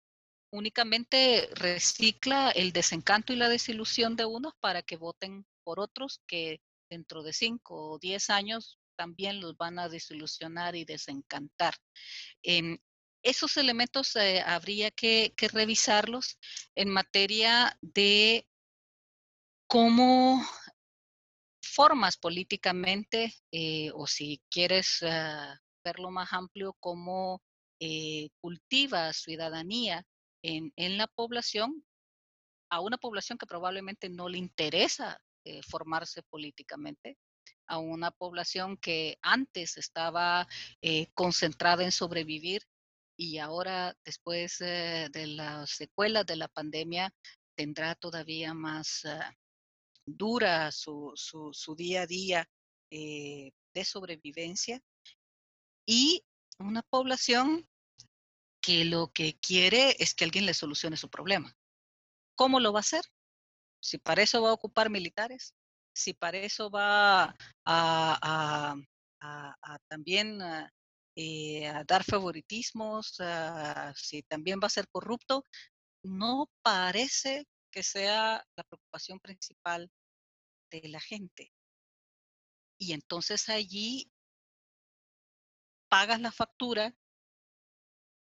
únicamente 0.53 1.49
recicla 1.55 2.51
el 2.51 2.73
desencanto 2.73 3.33
y 3.33 3.35
la 3.35 3.49
desilusión 3.49 4.15
de 4.15 4.25
unos 4.25 4.53
para 4.59 4.83
que 4.83 4.97
voten 4.97 5.47
por 5.63 5.79
otros 5.79 6.21
que 6.27 6.61
dentro 6.91 7.23
de 7.23 7.33
cinco 7.33 7.93
o 7.93 7.99
diez 7.99 8.29
años 8.29 8.77
también 8.95 9.41
los 9.41 9.57
van 9.57 9.79
a 9.79 9.89
desilusionar 9.89 10.75
y 10.75 10.85
desencantar. 10.85 11.73
Em, 12.43 12.77
esos 13.23 13.57
elementos 13.57 14.15
eh, 14.15 14.43
habría 14.45 14.91
que, 14.91 15.33
revisarlos 15.51 16.37
en 16.75 16.89
materia 16.89 17.75
de 17.81 18.45
cómo 19.67 20.39
formas 21.63 22.15
políticamente, 22.15 23.33
eh, 23.51 23.89
o 23.95 24.05
si 24.05 24.39
quieres 24.51 24.99
ah, 25.01 25.59
verlo 25.83 26.11
más 26.11 26.31
amplio, 26.31 26.75
cómo 26.79 27.41
eh, 27.79 28.29
cultiva 28.39 29.11
ciudadanía 29.13 30.05
en, 30.43 30.97
la 30.97 31.07
población, 31.07 31.83
a 32.69 32.81
una 32.81 32.97
población 32.97 33.37
que 33.37 33.47
probablemente 33.47 34.09
no 34.09 34.29
le 34.29 34.37
interesa 34.37 35.19
eh, 35.45 35.61
formarse 35.63 36.21
políticamente 36.23 37.17
a 37.67 37.77
una 37.77 38.11
población 38.11 38.77
que 38.77 39.17
antes 39.21 39.77
estaba 39.77 40.47
eh, 40.81 41.07
concentrada 41.13 41.83
en 41.83 41.91
sobrevivir 41.91 42.63
y 43.17 43.37
ahora 43.37 43.95
después 44.03 44.59
eh, 44.61 45.07
de 45.11 45.27
las 45.27 45.69
secuelas 45.69 46.25
de 46.25 46.35
la 46.35 46.49
pandemia 46.49 47.13
tendrá 47.55 47.95
todavía 47.95 48.53
más 48.53 49.03
dura 50.05 50.71
su, 50.71 51.13
su, 51.15 51.51
su, 51.53 51.75
día 51.75 52.01
a 52.01 52.07
día 52.07 52.49
de 52.89 53.85
sobrevivencia. 53.85 54.81
Y 55.85 56.23
una 56.59 56.81
población 56.81 57.67
que 58.63 58.85
lo 58.85 59.11
que 59.11 59.37
quiere 59.39 59.95
es 59.99 60.15
que 60.15 60.23
alguien 60.23 60.45
le 60.45 60.53
solucione 60.53 60.95
su 60.95 61.09
problema. 61.09 61.53
¿Cómo 62.35 62.61
lo 62.61 62.71
va 62.71 62.79
a 62.79 62.87
hacer? 62.87 63.03
Si 63.81 63.97
para 63.97 64.23
eso 64.23 64.41
va 64.41 64.49
a 64.51 64.53
ocupar 64.53 64.89
militares, 64.89 65.53
si 65.93 66.13
para 66.13 66.37
eso 66.37 66.71
va 66.71 67.35
a, 67.65 68.75
también 69.89 70.39
eh, 71.15 71.67
a 71.67 71.83
dar 71.83 72.05
favoritismos, 72.05 73.17
si 73.95 74.23
también 74.23 74.59
va 74.63 74.67
a 74.67 74.77
ser 74.77 74.87
corrupto, 74.87 75.43
no 76.01 76.49
parece 76.61 77.45
que 77.69 77.83
sea 77.83 78.45
la 78.55 78.63
preocupación 78.63 79.19
principal 79.19 79.91
de 80.71 80.87
la 80.87 81.01
gente. 81.01 81.51
Y 82.79 82.93
entonces 82.93 83.49
allí 83.49 84.09
pagas 85.89 86.21
la 86.21 86.31
factura 86.31 86.95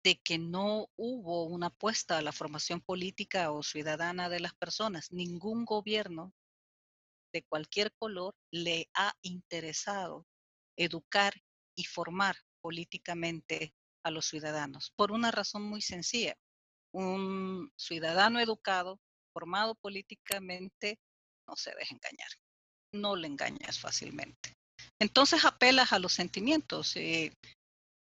de 0.02 0.20
que 0.22 0.38
no 0.38 0.88
hubo 0.96 1.44
una 1.44 1.66
apuesta 1.66 2.18
a 2.18 2.22
la 2.22 2.32
formación 2.32 2.80
política 2.80 3.52
o 3.52 3.62
ciudadana 3.62 4.28
de 4.28 4.40
las 4.40 4.54
personas. 4.54 5.12
Ningún 5.12 5.64
gobierno 5.64 6.32
de 7.32 7.42
cualquier 7.44 7.92
color 7.92 8.34
le 8.50 8.88
ha 8.94 9.14
interesado 9.22 10.26
educar 10.76 11.34
y 11.76 11.84
formar 11.84 12.36
políticamente 12.62 13.74
a 14.02 14.10
los 14.10 14.26
ciudadanos, 14.26 14.92
por 14.96 15.12
una 15.12 15.30
razón 15.30 15.62
muy 15.62 15.82
sencilla. 15.82 16.36
Un 16.92 17.70
ciudadano 17.76 18.40
educado, 18.40 18.98
formado 19.32 19.74
políticamente, 19.76 20.98
no 21.46 21.54
se 21.56 21.74
deja 21.74 21.94
engañar, 21.94 22.28
no 22.92 23.14
le 23.16 23.28
engañas 23.28 23.78
fácilmente. 23.78 24.56
Entonces 24.98 25.44
apelas 25.44 25.92
a 25.92 25.98
los 25.98 26.12
sentimientos, 26.12 26.96
eh, 26.96 27.32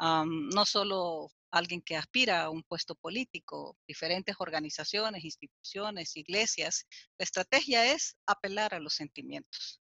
no 0.01 0.64
solo 0.64 1.30
alguien 1.51 1.82
que 1.82 1.96
aspira 1.96 2.42
a 2.42 2.51
un 2.51 2.62
puesto 2.62 2.94
político, 2.94 3.78
diferentes 3.86 4.36
organizaciones, 4.38 5.24
instituciones, 5.24 6.16
iglesias. 6.16 6.86
La 7.18 7.24
estrategia 7.24 7.92
es 7.92 8.16
apelar 8.26 8.74
a 8.74 8.80
los 8.80 8.94
sentimientos. 8.94 9.80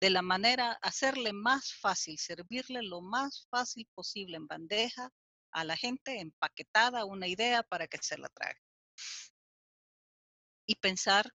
De 0.00 0.10
la 0.10 0.22
manera, 0.22 0.78
hacerle 0.82 1.32
más 1.32 1.72
fácil, 1.74 2.18
servirle 2.18 2.82
lo 2.82 3.00
más 3.00 3.46
fácil 3.50 3.88
posible 3.94 4.36
en 4.36 4.46
bandeja 4.46 5.10
a 5.52 5.64
la 5.64 5.76
gente, 5.76 6.20
empaquetada 6.20 7.06
una 7.06 7.26
idea 7.26 7.62
para 7.62 7.86
que 7.86 7.98
se 8.02 8.18
la 8.18 8.28
trague. 8.28 8.60
Y 10.66 10.74
pensar 10.74 11.32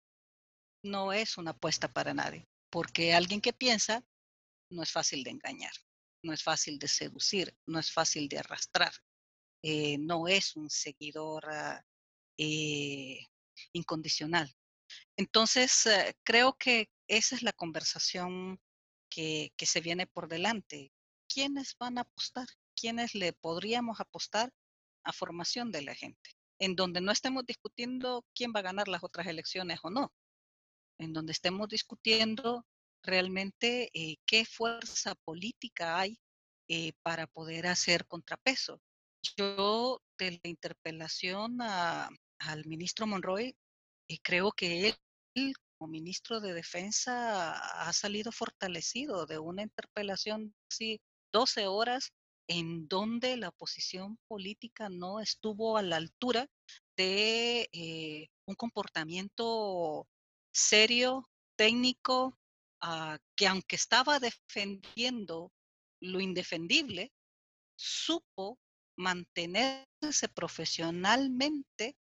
no 0.83 1.13
es 1.13 1.39
una 1.39 1.53
apuesta 1.53 1.93
para 1.93 2.13
nadie, 2.13 2.49
porque 2.71 3.15
alguien 3.15 3.41
que 3.41 3.53
piensa 3.53 4.05
no 4.71 4.83
es 4.83 4.93
fácil 4.93 5.25
de 5.25 5.31
engañar, 5.31 5.73
no 6.23 6.33
es 6.33 6.43
fácil 6.43 6.79
de 6.79 6.89
seducir, 6.89 7.57
no 7.67 7.79
es 7.79 7.91
fácil 7.91 8.29
de 8.29 8.39
arrastrar. 8.39 8.93
Eh, 9.63 9.99
no 9.99 10.27
es 10.29 10.57
un 10.57 10.71
seguidor 10.71 11.45
ah, 11.51 11.85
eh, 12.39 13.27
incondicional. 13.73 14.51
Entonces, 15.17 15.87
eh, 15.87 16.15
creo 16.25 16.55
que 16.55 16.89
esa 17.09 17.37
es 17.37 17.43
la 17.43 17.53
conversación 17.53 18.59
que, 19.11 19.53
se 19.59 19.81
viene 19.81 20.07
por 20.07 20.29
delante. 20.29 20.93
¿Quiénes 21.29 21.77
van 21.79 21.99
a 21.99 22.03
apostar? 22.03 22.47
¿Quiénes 22.75 23.15
le 23.15 23.33
podríamos 23.35 24.01
apostar 24.01 24.53
a 25.05 25.13
formación 25.13 25.71
de 25.73 25.83
la 25.83 25.95
gente? 25.95 26.31
En 26.59 26.77
donde 26.77 27.01
no 27.01 27.13
estemos 27.13 27.45
discutiendo 27.47 28.25
quién 28.35 28.53
va 28.55 28.61
a 28.61 28.65
ganar 28.65 28.89
las 28.89 29.05
otras 29.05 29.27
elecciones 29.27 29.81
o 29.83 29.91
no. 29.91 30.13
En 30.99 31.13
donde 31.13 31.33
estemos 31.33 31.69
discutiendo 31.69 32.67
realmente 33.03 33.91
qué 34.27 34.45
fuerza 34.45 35.15
política 35.15 35.99
hay 35.99 36.19
para 37.03 37.27
poder 37.27 37.67
hacer 37.67 38.07
contrapeso. 38.07 38.81
Yo 39.37 40.01
de 40.19 40.33
la 40.33 40.51
interpelación 40.51 41.61
al 41.61 42.65
ministro 42.67 43.07
Monroy, 43.07 43.55
eh, 44.09 44.19
creo 44.23 44.53
que 44.53 44.97
él, 45.35 45.55
como 45.79 45.91
ministro 45.91 46.41
de 46.41 46.53
Defensa 46.53 47.53
ha 47.53 47.93
salido 47.93 48.33
fortalecido 48.33 49.27
de 49.27 49.39
una 49.39 49.63
interpelación 49.63 50.55
así 50.71 51.01
12 51.33 51.67
horas 51.67 52.13
en 52.49 52.89
donde 52.89 53.37
la 53.37 53.53
posición 53.53 54.19
política 54.27 54.89
no 54.89 55.21
estuvo 55.21 55.77
a 55.77 55.83
la 55.83 55.97
altura 55.97 56.49
de 56.97 57.69
eh, 57.73 58.29
un 58.47 58.55
comportamiento 58.57 60.09
serio, 60.53 61.29
técnico, 61.57 62.37
ah, 62.81 63.19
que 63.37 63.47
aunque 63.47 63.77
estaba 63.77 64.19
defendiendo 64.19 65.53
lo 66.01 66.21
indefendible, 66.21 67.13
supo 67.77 68.59
mantenerse 69.01 70.29
profesionalmente 70.35 71.97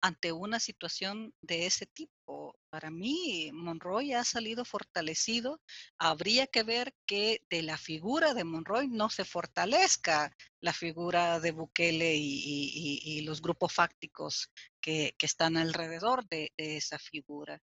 ante 0.00 0.32
una 0.32 0.60
situación 0.60 1.34
de 1.42 1.66
ese 1.66 1.86
tipo. 1.86 2.56
Para 2.70 2.90
mí, 2.90 3.50
Monroy 3.52 4.12
ha 4.12 4.22
salido 4.22 4.64
fortalecido. 4.64 5.60
Habría 5.98 6.46
que 6.46 6.62
ver 6.62 6.94
que 7.06 7.42
de 7.50 7.62
la 7.62 7.76
figura 7.76 8.34
de 8.34 8.44
Monroy 8.44 8.88
no 8.88 9.10
se 9.10 9.24
fortalezca 9.24 10.30
la 10.60 10.72
figura 10.72 11.40
de 11.40 11.52
Bukele 11.52 12.14
y, 12.16 13.22
los 13.22 13.42
grupos 13.42 13.74
fácticos 13.74 14.50
que, 14.80 15.14
están 15.20 15.56
alrededor 15.56 16.26
de, 16.28 16.52
esa 16.56 16.98
figura. 16.98 17.60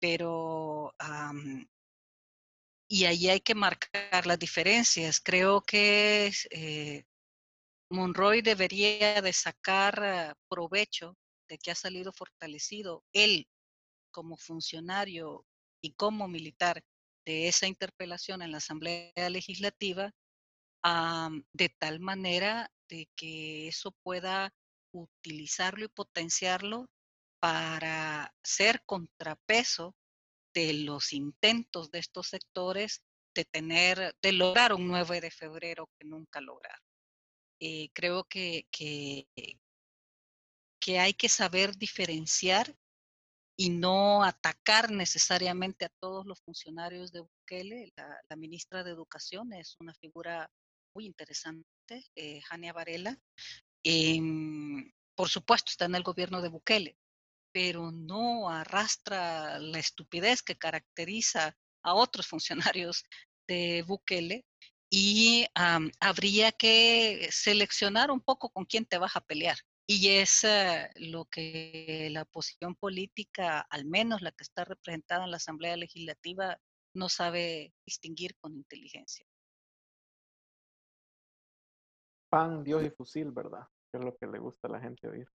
Pero 0.00 0.94
y 2.90 3.04
ahí 3.04 3.28
hay 3.28 3.40
que 3.40 3.54
marcar 3.54 4.26
las 4.26 4.38
diferencias. 4.38 5.20
Creo 5.20 5.60
que 5.62 6.32
eh, 6.50 7.04
Monroy 7.90 8.42
debería 8.42 9.22
de 9.22 9.32
sacar 9.32 10.02
eh, 10.02 10.34
provecho 10.48 11.16
de 11.48 11.58
que 11.58 11.70
ha 11.70 11.74
salido 11.74 12.12
fortalecido 12.12 13.02
él 13.12 13.48
como 14.10 14.36
funcionario 14.36 15.46
y 15.80 15.92
como 15.94 16.28
militar 16.28 16.82
de 17.24 17.48
esa 17.48 17.66
interpelación 17.66 18.42
en 18.42 18.52
la 18.52 18.58
Asamblea 18.58 19.30
Legislativa, 19.30 20.12
de 21.52 21.68
tal 21.78 22.00
manera 22.00 22.70
de 22.88 23.08
que 23.14 23.68
eso 23.68 23.92
pueda 24.02 24.52
utilizarlo 24.92 25.84
y 25.84 25.88
potenciarlo 25.88 26.88
para 27.40 28.34
ser 28.42 28.82
contrapeso 28.86 29.94
de 30.54 30.72
los 30.72 31.12
intentos 31.12 31.90
de 31.90 31.98
estos 31.98 32.28
sectores 32.28 33.02
de 33.34 33.44
tener, 33.44 34.14
de 34.22 34.32
lograr 34.32 34.72
un 34.72 34.88
9 34.88 35.20
de 35.20 35.30
febrero 35.30 35.88
que 35.98 36.06
nunca 36.06 36.40
lograron. 36.40 36.87
Eh, 37.60 37.90
creo 37.92 38.24
que, 38.24 38.66
que, 38.70 39.26
hay 40.98 41.12
que 41.12 41.28
saber 41.28 41.76
diferenciar 41.76 42.74
y 43.56 43.70
no 43.70 44.22
atacar 44.22 44.90
necesariamente 44.90 45.84
a 45.84 45.92
todos 46.00 46.24
los 46.24 46.40
funcionarios 46.40 47.12
de 47.12 47.20
Bukele. 47.20 47.92
La, 47.96 48.36
ministra 48.36 48.84
de 48.84 48.92
Educación 48.92 49.52
es 49.52 49.76
una 49.80 49.92
figura 49.94 50.50
muy 50.94 51.04
interesante, 51.04 52.06
eh, 52.14 52.40
Jania 52.42 52.72
Varela. 52.72 53.18
Em, 53.84 54.90
por 55.14 55.28
supuesto, 55.28 55.70
está 55.70 55.86
en 55.86 55.96
el 55.96 56.02
gobierno 56.04 56.40
de 56.40 56.48
Bukele, 56.48 56.96
pero 57.52 57.90
no 57.90 58.48
arrastra 58.48 59.58
la 59.58 59.78
estupidez 59.78 60.42
que 60.42 60.56
caracteriza 60.56 61.56
a 61.82 61.94
otros 61.94 62.26
funcionarios 62.74 63.04
de 63.46 63.82
Bukele 63.86 64.46
y 64.90 65.46
habría 65.54 66.52
que 66.52 67.28
seleccionar 67.30 68.10
un 68.10 68.20
poco 68.20 68.50
con 68.50 68.64
quién 68.64 68.86
te 68.86 68.98
vas 68.98 69.16
a 69.16 69.20
pelear. 69.20 69.56
Y 69.86 70.08
es 70.08 70.44
eh, 70.44 70.90
lo 70.96 71.24
que 71.24 72.08
la 72.10 72.26
posición 72.26 72.74
política, 72.74 73.60
al 73.70 73.86
menos 73.86 74.20
la 74.20 74.32
que 74.32 74.44
está 74.44 74.64
representada 74.64 75.24
en 75.24 75.30
la 75.30 75.38
Asamblea 75.38 75.76
Legislativa, 75.76 76.58
no 76.94 77.08
sabe 77.08 77.72
distinguir 77.86 78.36
con 78.36 78.54
inteligencia. 78.54 79.26
Pan, 82.28 82.62
Dios 82.62 82.84
y 82.84 82.90
fusil, 82.90 83.30
¿verdad? 83.30 83.66
es 83.92 84.04
lo 84.04 84.14
que 84.16 84.26
le 84.26 84.38
gusta 84.38 84.68
a 84.68 84.72
la 84.72 84.80
gente 84.80 85.08
oír. 85.08 85.28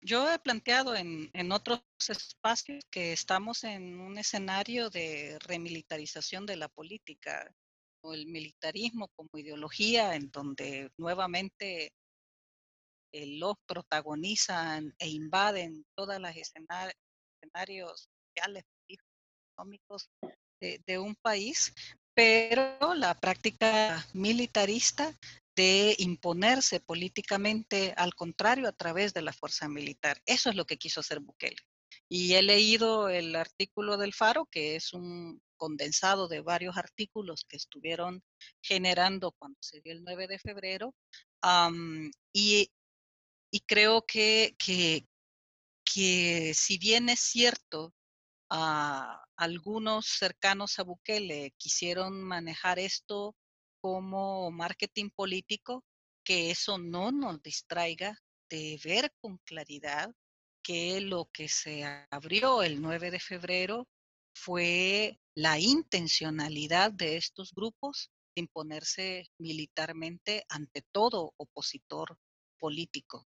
Yo 0.00 0.32
he 0.32 0.38
planteado 0.38 0.94
en, 0.96 1.52
otros 1.52 1.82
espacios 2.08 2.84
que 2.90 3.12
estamos 3.12 3.64
en 3.64 4.00
un 4.00 4.18
escenario 4.18 4.90
de 4.90 5.38
remilitarización 5.40 6.46
de 6.46 6.56
la 6.56 6.68
política 6.68 7.52
o 8.02 8.14
el 8.14 8.26
militarismo 8.26 9.08
como 9.14 9.28
ideología 9.34 10.14
en 10.14 10.30
donde 10.30 10.90
nuevamente 10.96 11.92
eh, 13.12 13.38
los 13.38 13.56
protagonizan 13.66 14.94
e 14.98 15.08
invaden 15.08 15.84
todos 15.94 16.18
los 16.18 16.34
escenarios 16.34 18.08
sociales, 18.34 18.64
económicos 18.88 20.08
de 20.60 20.98
un 20.98 21.14
país, 21.16 21.72
pero 22.14 22.94
la 22.94 23.14
práctica 23.14 24.06
militarista 24.12 25.14
de 25.60 25.94
imponerse 25.98 26.80
políticamente, 26.80 27.92
al 27.98 28.14
contrario, 28.14 28.66
a 28.66 28.72
través 28.72 29.12
de 29.12 29.20
la 29.20 29.34
fuerza 29.34 29.68
militar. 29.68 30.22
Eso 30.24 30.48
es 30.48 30.56
lo 30.56 30.64
que 30.64 30.78
quiso 30.78 31.00
hacer 31.00 31.20
Bukele. 31.20 31.58
Y 32.08 32.32
he 32.32 32.42
leído 32.42 33.10
el 33.10 33.36
artículo 33.36 33.98
del 33.98 34.14
Faro, 34.14 34.46
que 34.46 34.74
es 34.74 34.94
un 34.94 35.42
condensado 35.58 36.28
de 36.28 36.40
varios 36.40 36.78
artículos 36.78 37.44
que 37.46 37.58
estuvieron 37.58 38.22
generando 38.62 39.32
cuando 39.32 39.58
se 39.60 39.82
dio 39.82 39.92
el 39.92 40.02
9 40.02 40.28
de 40.28 40.38
febrero, 40.38 40.94
y, 42.32 42.70
creo 43.66 44.06
que, 44.06 44.56
que, 44.58 45.04
que 45.84 46.54
si 46.54 46.78
bien 46.78 47.10
es 47.10 47.20
cierto, 47.20 47.92
a 48.48 49.22
algunos 49.36 50.06
cercanos 50.06 50.78
a 50.78 50.84
Bukele 50.84 51.52
quisieron 51.58 52.22
manejar 52.22 52.78
esto 52.78 53.36
como 53.80 54.50
marketing 54.50 55.10
político, 55.10 55.84
que 56.24 56.50
eso 56.50 56.78
no 56.78 57.12
nos 57.12 57.42
distraiga 57.42 58.16
de 58.48 58.80
ver 58.84 59.12
con 59.20 59.38
claridad 59.38 60.14
que 60.62 61.00
lo 61.00 61.26
que 61.32 61.48
se 61.48 61.84
abrió 62.10 62.62
el 62.62 62.80
9 62.80 63.10
de 63.10 63.20
febrero 63.20 63.88
fue 64.34 65.18
la 65.34 65.58
intencionalidad 65.58 66.92
de 66.92 67.16
estos 67.16 67.52
grupos 67.52 68.10
de 68.34 68.42
imponerse 68.42 69.30
militarmente 69.38 70.44
ante 70.48 70.82
todo 70.92 71.34
opositor 71.36 72.18
político. 72.58 73.26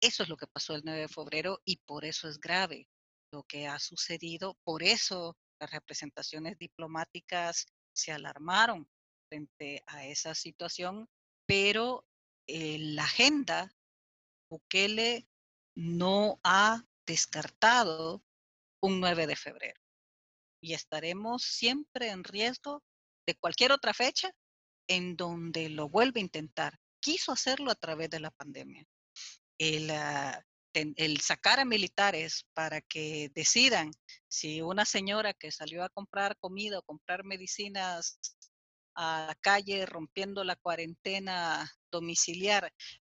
Eso 0.00 0.22
es 0.22 0.28
lo 0.28 0.36
que 0.36 0.46
pasó 0.46 0.74
el 0.74 0.82
9 0.84 1.00
de 1.00 1.08
febrero 1.08 1.60
y 1.64 1.76
por 1.78 2.04
eso 2.04 2.28
es 2.28 2.38
grave 2.38 2.88
lo 3.32 3.44
que 3.44 3.66
ha 3.66 3.78
sucedido. 3.78 4.56
Por 4.64 4.82
eso 4.82 5.36
las 5.60 5.70
representaciones 5.70 6.58
diplomáticas 6.58 7.66
se 7.92 8.12
alarmaron 8.12 8.88
frente 9.34 9.82
a 9.88 10.06
esa 10.06 10.32
situación, 10.34 11.08
pero 11.44 12.06
eh, 12.46 12.78
la 12.78 13.02
agenda 13.02 13.74
Bukele 14.48 15.26
no 15.74 16.38
ha 16.44 16.84
descartado 17.04 18.22
un 18.80 19.00
9 19.00 19.26
de 19.26 19.34
febrero 19.34 19.80
y 20.60 20.74
estaremos 20.74 21.42
siempre 21.42 22.10
en 22.10 22.22
riesgo 22.22 22.84
de 23.26 23.34
cualquier 23.34 23.72
otra 23.72 23.92
fecha 23.92 24.30
en 24.86 25.16
donde 25.16 25.68
lo 25.68 25.88
vuelve 25.88 26.20
a 26.20 26.24
intentar. 26.24 26.78
Quiso 27.00 27.32
hacerlo 27.32 27.72
a 27.72 27.74
través 27.74 28.10
de 28.10 28.20
la 28.20 28.30
pandemia. 28.30 28.86
El, 29.58 29.90
ah, 29.90 30.44
el 30.74 31.20
sacar 31.20 31.58
a 31.58 31.64
militares 31.64 32.46
para 32.54 32.80
que 32.80 33.30
decidan 33.34 33.90
si 34.28 34.62
una 34.62 34.84
señora 34.84 35.34
que 35.34 35.50
salió 35.50 35.82
a 35.82 35.88
comprar 35.88 36.36
comida 36.38 36.78
o 36.78 36.82
comprar 36.82 37.24
medicinas 37.24 38.20
a 38.94 39.26
la 39.28 39.34
calle 39.36 39.86
rompiendo 39.86 40.44
la 40.44 40.56
cuarentena 40.56 41.70
domiciliar, 41.90 42.72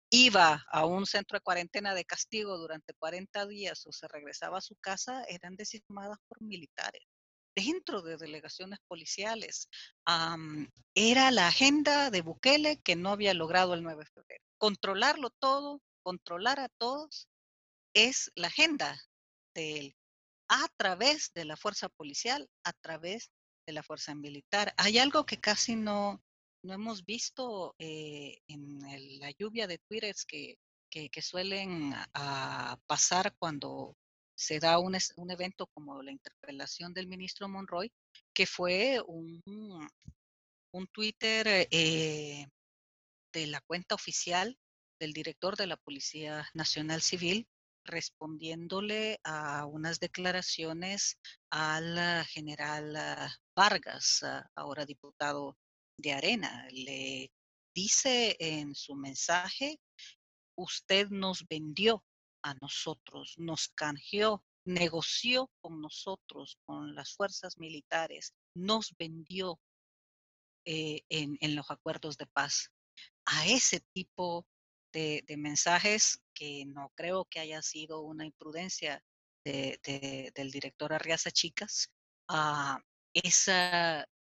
iba 0.10 0.64
a 0.72 0.86
un 0.86 1.06
centro 1.06 1.38
de 1.38 1.42
cuarentena 1.42 1.96
de 1.96 2.06
castigo 2.06 2.58
durante 2.58 2.94
40 2.96 3.46
días 3.48 3.86
o 3.88 3.92
se 3.92 4.08
regresaba 4.08 4.58
a 4.58 4.62
su 4.62 4.76
casa, 4.76 5.24
eran 5.28 5.56
designadas 5.56 6.20
por 6.28 6.42
militares 6.42 7.04
dentro 7.56 8.02
de 8.02 8.18
delegaciones 8.18 8.80
policiales. 8.88 9.70
era 10.96 11.32
la 11.32 11.48
agenda 11.48 12.10
de 12.10 12.22
Bukele 12.22 12.80
que 12.82 12.96
no 12.96 13.10
había 13.10 13.34
logrado 13.34 13.74
el 13.74 13.84
9 13.84 14.04
de 14.04 14.10
febrero. 14.10 14.44
Controlarlo 14.58 15.30
todo, 15.32 15.82
controlar 16.04 16.60
a 16.60 16.70
todos, 16.70 17.28
es 17.94 18.32
la 18.36 18.48
agenda 18.48 18.98
de 19.54 19.80
él 19.80 19.96
a 20.48 20.68
través 20.78 21.32
de 21.34 21.46
la 21.46 21.56
fuerza 21.56 21.90
policial, 21.90 22.50
a 22.64 22.74
través 22.74 23.32
de 23.72 23.76
la 23.76 23.84
fuerza 23.84 24.14
militar. 24.14 24.74
Hay 24.78 24.98
algo 24.98 25.26
que 25.26 25.40
casi 25.40 25.76
no, 25.76 26.22
no 26.64 26.74
hemos 26.74 27.06
visto 27.06 27.74
eh, 27.80 28.38
en 28.48 28.80
la 29.20 29.32
lluvia 29.32 29.66
de 29.66 29.80
tweets 29.80 30.26
que, 30.26 30.58
que, 30.90 31.22
suelen 31.22 31.94
pasar 32.86 33.34
cuando 33.40 33.96
se 34.36 34.60
da 34.60 34.78
un, 34.78 34.98
un, 35.16 35.32
evento 35.32 35.68
como 35.68 36.04
la 36.04 36.12
interpelación 36.12 36.94
del 36.94 37.08
ministro 37.08 37.48
Monroy, 37.48 37.90
que 38.34 38.46
fue 38.46 39.02
un, 39.08 39.42
un 40.74 40.88
Twitter 40.88 41.68
eh, 41.72 42.46
de 43.32 43.48
la 43.48 43.62
cuenta 43.62 43.96
oficial 43.96 44.58
del 45.00 45.14
director 45.14 45.56
de 45.56 45.68
la 45.68 45.78
Policía 45.78 46.46
Nacional 46.54 47.02
Civil 47.02 47.48
respondiéndole 47.84 49.20
a 49.24 49.66
unas 49.66 50.00
declaraciones 50.00 51.18
al 51.50 52.26
general 52.26 52.96
ah, 52.96 53.34
Vargas, 53.56 54.20
ah, 54.24 54.50
ahora 54.56 54.86
diputado 54.86 55.58
de 55.98 56.14
Arena. 56.14 56.68
Le 56.72 57.32
dice 57.74 58.36
en 58.40 58.76
su 58.76 58.96
mensaje, 58.96 59.80
usted 60.56 61.10
nos 61.10 61.46
vendió 61.48 62.04
a 62.44 62.54
nosotros, 62.56 63.36
nos 63.38 63.70
canjeó, 63.70 64.44
negoció 64.66 65.50
con 65.62 65.82
nosotros, 65.82 66.58
con 66.66 66.96
las 66.96 67.14
fuerzas 67.16 67.58
militares, 67.58 68.34
nos 68.56 68.96
vendió 68.98 69.60
eh, 70.66 71.02
en, 71.10 71.38
en 71.42 71.56
los 71.56 71.70
acuerdos 71.72 72.18
de 72.18 72.28
paz. 72.28 72.70
A 73.26 73.48
ese 73.48 73.80
tipo 73.94 74.46
de, 74.92 75.24
mensajes 75.38 76.22
que 76.42 76.66
no 76.66 76.92
creo 76.96 77.26
que 77.26 77.40
haya 77.40 77.62
sido 77.62 78.02
una 78.02 78.26
imprudencia 78.26 79.04
del 79.46 80.52
director 80.52 80.92
Arriaza 80.92 81.30
Chicas, 81.30 81.92
uh, 82.32 82.80
es 83.14 83.48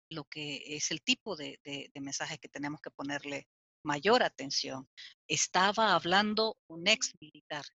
lo 0.10 0.24
que 0.24 0.64
es 0.76 0.90
el 0.90 1.04
tipo 1.04 1.36
de, 1.36 1.60
de, 1.64 1.92
mensaje 2.02 2.40
que 2.40 2.50
tenemos 2.50 2.82
que 2.82 2.90
ponerle 2.90 3.48
mayor 3.86 4.24
atención. 4.24 4.90
Estaba 5.28 5.94
hablando 5.94 6.58
un 6.68 6.88
ex 6.88 7.14
militar, 7.20 7.66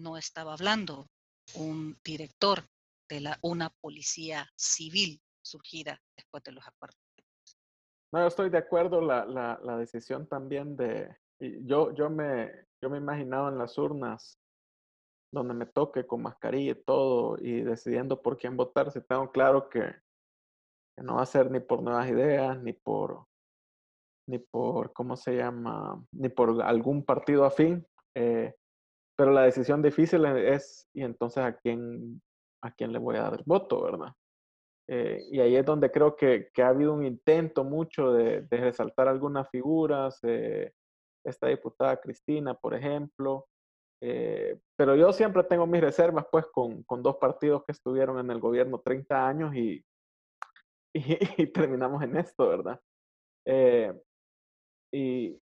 no 0.00 0.16
estaba 0.16 0.52
hablando 0.52 1.08
un 1.54 1.96
director 2.04 2.68
de 3.08 3.20
la, 3.20 3.38
una 3.42 3.70
policía 3.70 4.50
civil 4.56 5.20
surgida 5.44 6.02
después 6.16 6.42
de 6.42 6.52
los 6.52 6.66
acuerdos 6.66 7.00
no, 8.12 8.26
estoy 8.26 8.50
de 8.50 8.58
acuerdo, 8.58 9.00
la, 9.00 9.26
la, 9.26 9.60
la 9.62 9.76
decisión 9.76 10.26
también 10.26 10.76
de, 10.76 11.14
yo, 11.40 11.92
yo, 11.92 12.10
me, 12.10 12.50
yo 12.80 12.90
me 12.90 12.98
imaginaba 12.98 13.48
en 13.48 13.58
las 13.58 13.76
urnas 13.78 14.38
donde 15.32 15.54
me 15.54 15.66
toque 15.66 16.06
con 16.06 16.22
mascarilla 16.22 16.72
y 16.72 16.82
todo 16.82 17.36
y 17.38 17.62
decidiendo 17.62 18.22
por 18.22 18.38
quién 18.38 18.56
votar, 18.56 18.90
si 18.90 19.00
tengo 19.00 19.30
claro 19.30 19.68
que, 19.68 19.94
no 20.98 21.16
va 21.16 21.22
a 21.22 21.26
ser 21.26 21.50
ni 21.50 21.60
por 21.60 21.82
nuevas 21.82 22.08
ideas, 22.08 22.58
ni 22.62 22.72
por, 22.72 23.26
ni 24.26 24.38
por, 24.38 24.92
¿cómo 24.94 25.16
se 25.16 25.36
llama? 25.36 26.02
Ni 26.12 26.30
por 26.30 26.62
algún 26.62 27.04
partido 27.04 27.44
afín. 27.44 27.86
Eh, 28.14 28.54
pero 29.14 29.30
la 29.30 29.42
decisión 29.42 29.82
difícil 29.82 30.24
es, 30.24 30.88
y 30.94 31.02
entonces 31.02 31.44
a 31.44 31.54
quién, 31.54 32.22
a 32.62 32.70
quién 32.70 32.92
le 32.92 32.98
voy 32.98 33.16
a 33.16 33.22
dar 33.22 33.34
el 33.34 33.44
voto, 33.44 33.82
¿verdad? 33.82 34.12
Eh, 34.88 35.20
y 35.30 35.40
ahí 35.40 35.56
es 35.56 35.66
donde 35.66 35.90
creo 35.90 36.16
que, 36.16 36.48
que, 36.54 36.62
ha 36.62 36.68
habido 36.68 36.94
un 36.94 37.04
intento 37.04 37.64
mucho 37.64 38.12
de, 38.12 38.42
de 38.42 38.56
resaltar 38.56 39.08
algunas 39.08 39.50
figuras, 39.50 40.18
eh, 40.22 40.72
esta 41.26 41.48
diputada 41.48 42.00
Cristina, 42.00 42.54
por 42.54 42.74
ejemplo, 42.74 43.46
eh, 44.02 44.58
pero 44.76 44.94
yo 44.94 45.12
siempre 45.12 45.42
tengo 45.44 45.66
mis 45.66 45.80
reservas 45.80 46.26
pues 46.30 46.46
con, 46.46 46.82
con, 46.84 47.02
dos 47.02 47.16
partidos 47.16 47.64
que 47.64 47.72
estuvieron 47.72 48.18
en 48.18 48.30
el 48.30 48.40
gobierno 48.40 48.80
30 48.80 49.26
años 49.26 49.54
y, 49.56 49.84
y, 50.94 51.46
terminamos 51.48 52.02
en 52.02 52.16
esto, 52.16 52.48
¿verdad? 52.48 52.80
y, 54.92 55.38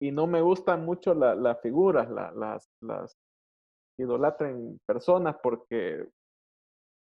y, 0.00 0.10
no 0.10 0.26
me 0.26 0.40
gustan 0.40 0.84
mucho 0.84 1.14
las 1.14 1.60
figuras, 1.60 2.10
las, 2.10 2.68
las 2.80 3.16
idolatren 3.98 4.78
personas 4.86 5.36
porque 5.42 6.08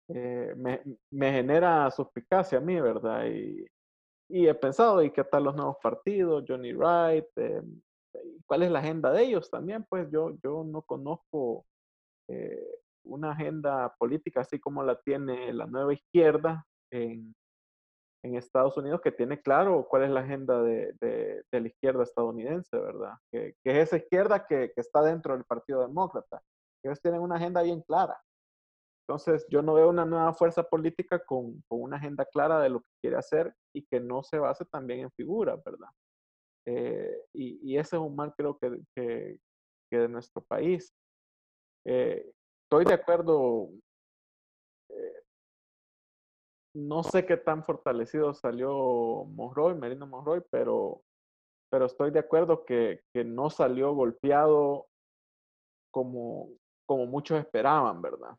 eh, 0.09 0.55
me, 0.57 0.83
me, 1.13 1.33
genera 1.33 1.91
suspicacia 1.91 2.59
a 2.59 2.61
mí, 2.61 2.81
¿verdad? 2.81 3.27
Y, 3.27 3.65
y, 4.29 4.49
he 4.49 4.55
pensado, 4.55 5.03
¿y 5.03 5.11
qué 5.11 5.25
tal 5.25 5.45
los 5.45 5.55
nuevos 5.55 5.77
partidos? 5.83 6.45
Johnny 6.47 6.73
Wright, 6.73 7.27
eh, 7.37 7.63
¿cuál 8.47 8.63
es 8.63 8.71
la 8.71 8.81
agenda 8.81 9.13
de 9.13 9.23
ellos 9.25 9.51
también? 9.51 9.85
Pues 9.89 10.11
yo, 10.11 10.37
yo 10.43 10.65
no 10.65 10.83
conozco 10.83 11.65
eh, 12.29 12.81
una 13.05 13.33
agenda 13.33 13.95
política 13.99 14.41
así 14.41 14.59
como 14.59 14.83
la 14.83 15.01
tiene 15.01 15.53
la 15.53 15.67
nueva 15.67 15.93
izquierda 15.95 16.67
en, 16.93 17.35
en 18.23 18.37
Estados 18.37 18.77
Unidos, 18.77 19.01
que 19.03 19.13
tiene 19.13 19.41
claro 19.41 19.87
cuál 19.89 20.05
es 20.05 20.11
la 20.11 20.21
agenda 20.21 20.63
de, 20.63 20.93
de, 21.01 21.43
de 21.51 21.61
la 21.61 21.69
izquierda 21.69 22.03
estadounidense, 22.03 22.79
¿verdad? 22.79 23.15
Que, 23.33 23.55
que 23.65 23.71
es 23.71 23.89
esa 23.89 23.97
izquierda 23.97 24.47
que, 24.47 24.73
que 24.75 24.81
está 24.81 25.03
dentro 25.03 25.35
del 25.35 25.45
Partido 25.45 25.81
Demócrata. 25.81 26.43
Ellos 26.85 27.01
tienen 27.01 27.21
una 27.21 27.37
agenda 27.37 27.63
bien 27.63 27.83
clara. 27.83 28.21
Entonces, 29.09 29.45
yo 29.49 29.61
no 29.61 29.75
veo 29.75 29.89
una 29.89 30.05
nueva 30.05 30.33
fuerza 30.35 30.63
política 30.63 31.19
con, 31.25 31.63
con, 31.69 31.83
una 31.83 31.97
agenda 31.97 32.25
clara 32.27 32.61
de 32.61 32.69
lo 32.69 32.81
que 32.81 32.91
quiere 33.03 33.17
hacer 33.17 33.53
y 33.75 33.85
que 33.85 33.99
no 33.99 34.23
se 34.23 34.39
base 34.39 34.65
también 34.67 35.01
en 35.01 35.11
figuras, 35.11 35.61
¿verdad? 35.65 35.89
Eh, 36.73 37.27
y, 37.35 37.77
ese 37.77 37.97
es 37.97 38.03
un 38.03 38.15
mal, 38.15 38.33
creo 38.37 38.57
que, 38.59 38.81
que, 38.95 39.39
que 39.91 39.99
de 39.99 40.09
nuestro 40.09 40.43
país. 40.43 40.95
Eh, 41.85 42.31
estoy 42.65 42.85
de 42.85 42.95
acuerdo, 42.95 43.71
eh, 44.91 45.23
no 46.75 47.03
sé 47.03 47.27
qué 47.27 47.37
tan 47.37 47.65
fortalecido 47.65 48.33
salió 48.35 49.25
Monroy, 49.25 49.75
Merino 49.75 50.07
Monroy, 50.07 50.43
pero, 50.51 51.03
pero 51.71 51.87
estoy 51.87 52.13
de 52.13 52.21
acuerdo 52.21 52.65
que, 52.65 53.01
que 53.13 53.25
no 53.25 53.51
salió 53.51 53.93
golpeado 53.93 54.87
como, 55.93 56.51
como 56.87 57.07
muchos 57.07 57.41
esperaban, 57.41 58.01
¿verdad? 58.01 58.37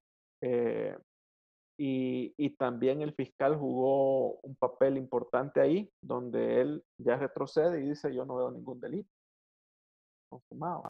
Y, 1.77 2.49
también 2.57 3.01
el 3.01 3.13
fiscal 3.13 3.57
jugó 3.57 4.35
un 4.41 4.55
papel 4.55 4.97
importante 4.97 5.59
ahí, 5.59 5.91
donde 6.01 6.61
él 6.61 6.83
ya 6.99 7.15
retrocede 7.15 7.79
y 7.79 7.89
dice, 7.89 8.13
yo 8.13 8.25
no 8.25 8.35
veo 8.35 8.51
ningún 8.51 8.79
delito 8.79 9.09
consumado. 10.29 10.83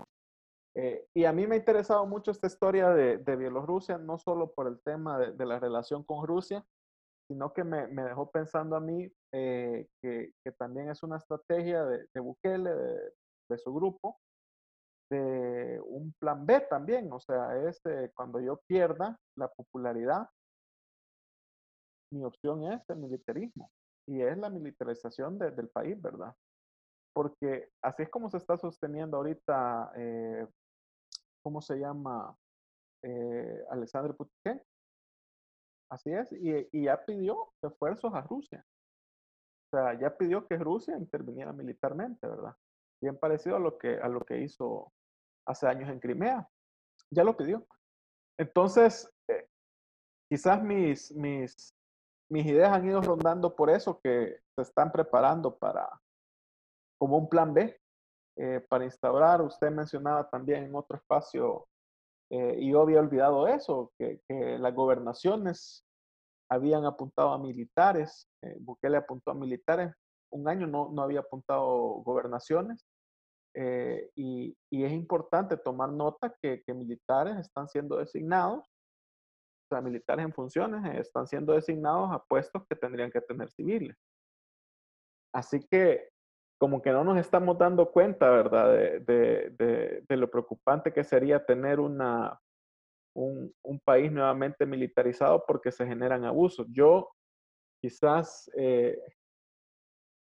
Eh, 0.76 1.08
y 1.14 1.26
a 1.26 1.34
mí 1.34 1.48
me 1.48 1.56
ha 1.56 1.60
interesado 1.60 2.06
mucho 2.06 2.32
esta 2.32 2.48
historia 2.48 2.90
de, 2.90 3.36
Bielorrusia, 3.36 3.98
no 3.98 4.18
solo 4.18 4.52
por 4.52 4.68
el 4.68 4.82
tema 4.82 5.18
de, 5.18 5.46
la 5.46 5.60
relación 5.60 6.04
con 6.04 6.26
Rusia, 6.26 6.64
sino 7.28 7.54
que 7.54 7.64
me, 7.64 7.88
dejó 7.88 8.30
pensando 8.30 8.76
a 8.76 8.80
mí 8.80 9.10
eh, 9.34 9.88
que, 10.02 10.34
que, 10.44 10.52
también 10.54 10.90
es 10.90 11.04
una 11.04 11.18
estrategia 11.18 11.86
de, 11.86 12.06
de 12.14 12.20
Bukele, 12.20 12.72
de, 13.50 13.58
su 13.58 13.74
grupo, 13.74 14.18
de 15.10 15.82
un 15.86 16.14
plan 16.20 16.46
B 16.46 16.62
también, 16.70 17.12
o 17.12 17.20
sea, 17.20 17.58
es 17.68 17.82
eh, 17.86 18.12
cuando 18.16 18.40
yo 18.40 18.62
pierda 18.66 19.18
la 19.38 19.50
popularidad, 19.50 20.30
mi 22.12 22.24
opción 22.24 22.72
es 22.72 22.90
el 22.90 22.98
militarismo 22.98 23.72
y 24.08 24.22
es 24.22 24.38
la 24.38 24.50
militarización 24.50 25.38
de, 25.38 25.52
del 25.52 25.70
país, 25.70 26.02
¿verdad? 26.02 26.34
Porque 27.14 27.70
así 27.82 28.04
es 28.04 28.10
como 28.10 28.30
se 28.30 28.38
está 28.38 28.58
sosteniendo 28.58 29.18
ahorita, 29.18 29.92
eh, 29.96 30.48
¿cómo 31.44 31.62
se 31.62 31.78
llama? 31.78 32.36
Eh, 33.04 33.64
Putin. 34.18 34.62
Así 35.90 36.12
es, 36.12 36.32
y, 36.32 36.68
y 36.72 36.86
ya 36.86 37.04
pidió 37.04 37.52
esfuerzos 37.62 38.14
a 38.14 38.22
Rusia. 38.22 38.66
O 39.68 39.78
sea, 39.78 40.00
ya 40.00 40.16
pidió 40.16 40.48
que 40.48 40.58
Rusia 40.58 40.98
interviniera 40.98 41.52
militarmente, 41.52 42.28
¿verdad? 42.28 42.56
Bien 43.02 43.18
parecido 43.18 43.58
a 43.58 43.60
lo 43.60 43.78
que, 43.78 43.96
a 43.98 44.08
lo 44.08 44.22
que 44.22 44.40
hizo 44.42 44.94
hace 45.46 45.68
años 45.68 45.90
en 45.90 46.00
Crimea. 46.00 46.48
Ya 47.10 47.24
lo 47.24 47.36
pidió. 47.36 47.66
Entonces, 48.38 49.10
eh, 49.28 49.48
quizás 50.30 50.64
mis, 50.64 51.12
mis, 51.14 51.74
mis 52.32 52.46
ideas 52.46 52.72
han 52.72 52.88
ido 52.88 53.02
rondando 53.02 53.56
por 53.56 53.70
eso, 53.70 54.00
que 54.02 54.40
se 54.56 54.62
están 54.62 54.92
preparando 54.92 55.58
para, 55.58 55.88
como 56.98 57.18
un 57.18 57.28
plan 57.28 57.54
B, 57.54 57.78
eh, 58.38 58.66
para 58.70 58.86
instaurar, 58.86 59.42
usted 59.42 59.70
mencionaba 59.70 60.30
también 60.30 60.64
en 60.64 60.74
otro 60.74 60.96
espacio, 60.96 61.68
eh, 62.30 62.56
y 62.58 62.72
yo 62.72 62.82
había 62.82 63.02
olvidado 63.02 63.50
eso, 63.50 63.92
que, 64.00 64.22
que, 64.30 64.58
las 64.58 64.74
gobernaciones 64.74 65.86
habían 66.50 66.86
apuntado 66.86 67.34
a 67.34 67.38
militares, 67.38 68.30
eh, 68.42 68.56
Bukele 68.62 68.96
apuntó 68.96 69.32
a 69.32 69.36
militares, 69.36 69.94
un 70.32 70.48
año 70.48 70.68
no, 70.68 70.90
no 70.90 71.02
había 71.02 71.20
apuntado 71.20 71.68
gobernaciones, 72.06 72.88
eh, 73.54 74.10
y, 74.16 74.56
y, 74.72 74.86
es 74.86 74.94
importante 74.94 75.58
tomar 75.58 75.92
nota 75.92 76.34
que, 76.42 76.64
que, 76.66 76.74
militares 76.74 77.38
están 77.38 77.68
siendo 77.68 77.98
designados, 77.98 78.66
militares 79.80 80.26
en 80.26 80.34
funciones 80.34 80.84
eh, 80.86 81.00
están 81.00 81.28
siendo 81.28 81.54
designados 81.54 82.12
a 82.12 82.20
puestos 82.20 82.64
que 82.68 82.76
tendrían 82.76 83.12
que 83.12 83.22
tener 83.22 83.50
civiles. 83.52 83.96
Así 85.34 85.66
que 85.70 86.10
como 86.60 86.82
que 86.82 86.92
no 86.92 87.04
nos 87.04 87.18
estamos 87.18 87.58
dando 87.58 87.92
cuenta, 87.92 88.30
¿verdad?, 88.30 88.72
de, 89.02 90.06
lo 90.10 90.30
preocupante 90.30 90.94
que 90.94 91.04
sería 91.04 91.44
tener 91.44 91.80
una, 91.80 92.40
un, 93.16 93.52
país 93.84 94.12
nuevamente 94.12 94.66
militarizado 94.66 95.44
porque 95.48 95.72
se 95.72 95.88
generan 95.88 96.24
abusos. 96.24 96.68
Yo 96.70 97.10
quizás 97.82 98.48
eh, 98.56 98.96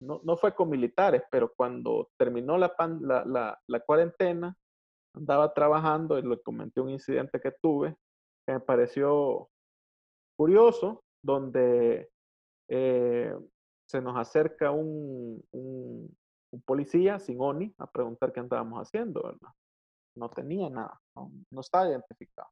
no, 0.01 0.19
no 0.23 0.35
fue 0.35 0.55
con 0.55 0.69
militares, 0.69 1.21
pero 1.29 1.53
cuando 1.55 2.09
terminó 2.17 2.57
la, 2.57 2.73
la, 3.01 3.59
la, 3.67 3.79
cuarentena, 3.81 4.57
andaba 5.13 5.53
trabajando 5.53 6.17
y 6.17 6.23
le 6.23 6.41
comenté 6.41 6.81
un 6.81 6.89
incidente 6.89 7.39
que 7.39 7.51
tuve 7.61 7.95
que 8.45 8.53
me 8.53 8.59
pareció 8.59 9.49
curioso, 10.37 11.03
donde 11.23 12.09
eh, 12.69 13.35
se 13.87 14.01
nos 14.01 14.17
acerca 14.17 14.71
un, 14.71 15.43
policía 16.65 17.19
sin 17.19 17.39
ONI 17.41 17.73
a 17.77 17.87
preguntar 17.91 18.31
qué 18.31 18.39
andábamos 18.39 18.79
haciendo, 18.79 19.23
¿verdad? 19.23 19.49
No 20.15 20.29
tenía 20.29 20.69
nada, 20.69 21.01
no, 21.15 21.59
estaba 21.59 21.89
identificado. 21.89 22.49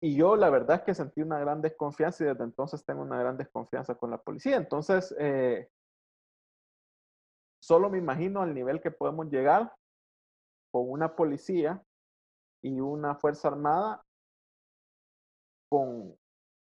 Y 0.00 0.14
yo 0.14 0.36
la 0.36 0.50
verdad 0.50 0.76
es 0.76 0.82
que 0.82 0.94
sentí 0.94 1.22
una 1.22 1.40
gran 1.40 1.60
desconfianza 1.60 2.22
y 2.22 2.28
desde 2.28 2.44
entonces 2.44 2.84
tengo 2.84 3.02
una 3.02 3.18
gran 3.18 3.36
desconfianza 3.36 3.96
con 3.96 4.10
la 4.10 4.18
policía. 4.18 4.56
Entonces, 4.56 5.14
eh, 5.18 5.68
solo 7.60 7.90
me 7.90 7.98
imagino 7.98 8.42
al 8.42 8.54
nivel 8.54 8.80
que 8.80 8.90
podemos 8.90 9.28
llegar 9.28 9.74
con 10.70 10.88
una 10.88 11.16
policía 11.16 11.82
y 12.66 12.80
una 12.80 13.14
fuerza 13.14 13.46
armada 13.46 14.04
con, 15.70 16.16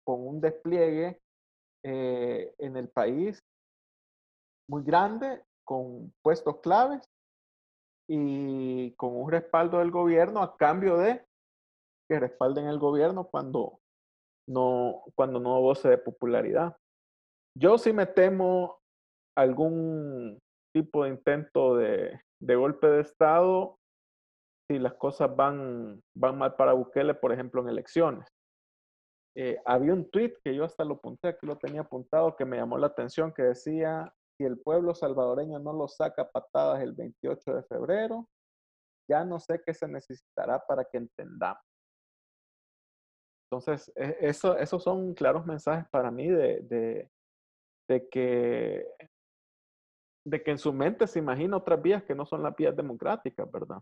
con 0.04 0.26
un 0.26 0.40
despliegue 0.40 1.20
eh, 1.84 2.54
en 2.58 2.76
el 2.76 2.88
país 2.88 3.38
muy 4.68 4.82
grande, 4.82 5.44
con 5.64 6.12
puestos 6.22 6.58
claves 6.60 7.08
y 8.08 8.92
con 8.96 9.14
un 9.14 9.30
respaldo 9.30 9.78
del 9.78 9.92
gobierno 9.92 10.42
a 10.42 10.56
cambio 10.56 10.96
de 10.96 11.24
que 12.08 12.18
respalden 12.18 12.66
el 12.66 12.80
gobierno 12.80 13.28
cuando 13.28 13.78
no, 14.48 15.04
cuando 15.14 15.38
no 15.38 15.60
goce 15.60 15.88
de 15.88 15.98
popularidad. 15.98 16.76
Yo 17.56 17.78
sí 17.78 17.92
me 17.92 18.06
temo 18.06 18.80
algún 19.36 20.40
tipo 20.74 21.04
de 21.04 21.10
intento 21.10 21.76
de, 21.76 22.20
de 22.40 22.56
golpe 22.56 22.88
de 22.88 23.02
Estado 23.02 23.78
si 24.68 24.78
las 24.78 24.94
cosas 24.94 25.34
van, 25.34 26.02
van 26.14 26.38
mal 26.38 26.56
para 26.56 26.72
Bukele, 26.72 27.14
por 27.14 27.32
ejemplo, 27.32 27.62
en 27.62 27.68
elecciones. 27.68 28.28
Eh, 29.36 29.60
había 29.66 29.92
un 29.92 30.10
tweet 30.10 30.34
que 30.42 30.54
yo 30.54 30.64
hasta 30.64 30.84
lo 30.84 30.94
apunté, 30.94 31.28
aquí 31.28 31.46
lo 31.46 31.58
tenía 31.58 31.82
apuntado, 31.82 32.34
que 32.36 32.44
me 32.44 32.56
llamó 32.56 32.78
la 32.78 32.86
atención, 32.86 33.32
que 33.32 33.42
decía, 33.42 34.12
si 34.36 34.44
el 34.44 34.58
pueblo 34.58 34.94
salvadoreño 34.94 35.58
no 35.58 35.72
lo 35.72 35.88
saca 35.88 36.30
patadas 36.30 36.82
el 36.82 36.92
28 36.92 37.54
de 37.54 37.62
febrero, 37.64 38.28
ya 39.08 39.24
no 39.24 39.38
sé 39.38 39.62
qué 39.64 39.72
se 39.74 39.86
necesitará 39.86 40.58
para 40.66 40.84
que 40.84 40.98
entendamos. 40.98 41.62
Entonces, 43.50 43.92
e, 43.94 44.16
eso, 44.20 44.56
esos 44.56 44.82
son 44.82 45.14
claros 45.14 45.46
mensajes 45.46 45.86
para 45.90 46.10
mí 46.10 46.28
de, 46.28 47.08
de, 47.88 48.08
que, 48.08 48.86
de 50.24 50.42
que 50.42 50.50
en 50.50 50.58
su 50.58 50.72
mente 50.72 51.06
se 51.06 51.18
imagina 51.20 51.56
otras 51.56 51.80
vías 51.80 52.02
que 52.02 52.14
no 52.14 52.26
son 52.26 52.42
las 52.42 52.56
vías 52.56 52.74
democráticas, 52.74 53.50
¿verdad? 53.50 53.80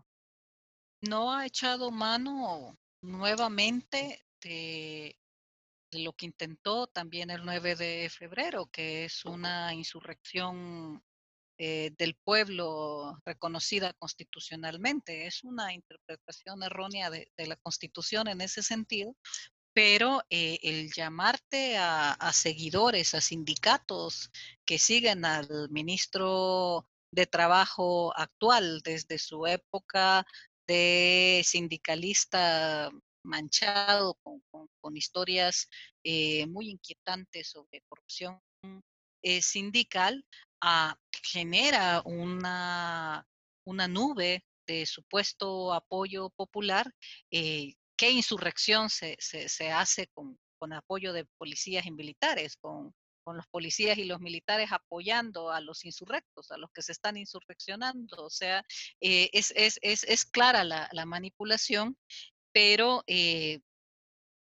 No 1.09 1.33
ha 1.33 1.45
echado 1.45 1.91
mano 1.91 2.77
nuevamente 3.01 4.25
de, 4.41 5.17
lo 5.91 6.13
que 6.13 6.25
intentó 6.25 6.87
también 6.87 7.29
el 7.29 7.45
9 7.45 7.75
de 7.75 8.09
febrero, 8.09 8.67
que 8.67 9.05
es 9.05 9.23
una 9.25 9.73
insurrección 9.73 11.01
eh, 11.57 11.91
del 11.97 12.15
pueblo 12.15 13.17
reconocida 13.23 13.93
constitucionalmente. 13.93 15.25
Es 15.25 15.43
una 15.43 15.73
interpretación 15.73 16.63
errónea 16.63 17.09
de, 17.09 17.29
la 17.37 17.55
constitución 17.55 18.27
en 18.27 18.41
ese 18.41 18.61
sentido, 18.61 19.15
pero 19.73 20.21
eh, 20.29 20.59
el 20.63 20.91
llamarte 20.91 21.77
a, 21.77 22.11
a, 22.13 22.33
seguidores, 22.33 23.13
a 23.13 23.21
sindicatos 23.21 24.31
que 24.65 24.79
siguen 24.79 25.23
al 25.23 25.47
ministro 25.69 26.87
de 27.11 27.25
Trabajo 27.25 28.13
actual 28.17 28.81
desde 28.83 29.17
su 29.17 29.47
época 29.47 30.25
de 30.67 31.41
sindicalista 31.45 32.91
manchado 33.23 34.17
con, 34.21 34.95
historias 34.95 35.67
eh, 36.03 36.45
muy 36.47 36.69
inquietantes 36.69 37.49
sobre 37.49 37.81
corrupción 37.89 38.39
eh, 39.23 39.41
sindical, 39.41 40.23
ah, 40.61 40.95
genera 41.23 42.01
una, 42.05 43.25
una 43.65 43.87
nube 43.87 44.45
de 44.67 44.85
supuesto 44.85 45.73
apoyo 45.73 46.29
popular. 46.29 46.93
Eh, 47.31 47.73
¿Qué 47.97 48.11
insurrección 48.11 48.89
se, 48.89 49.17
se, 49.19 49.71
hace 49.71 50.07
con, 50.13 50.37
con, 50.59 50.73
apoyo 50.73 51.13
de 51.13 51.25
policías 51.37 51.85
y 51.85 51.91
militares, 51.91 52.55
con, 52.57 52.93
con 53.25 53.35
los 53.35 53.47
policías 53.47 53.97
y 53.97 54.05
los 54.05 54.21
militares 54.21 54.71
apoyando 54.71 55.51
a 55.51 55.59
los 55.59 55.83
insurrectos, 55.83 56.51
a 56.51 56.57
los 56.57 56.71
que 56.71 56.83
se 56.83 56.93
están 56.93 57.17
insurreccionando. 57.17 58.23
O 58.23 58.29
sea, 58.29 58.63
eh, 59.01 59.29
es, 59.33 59.51
es, 59.57 59.79
es, 59.81 60.03
es, 60.03 60.23
clara 60.25 60.63
la, 60.63 60.87
la 60.93 61.05
manipulación, 61.05 61.97
pero 62.53 63.03
eh, 63.07 63.59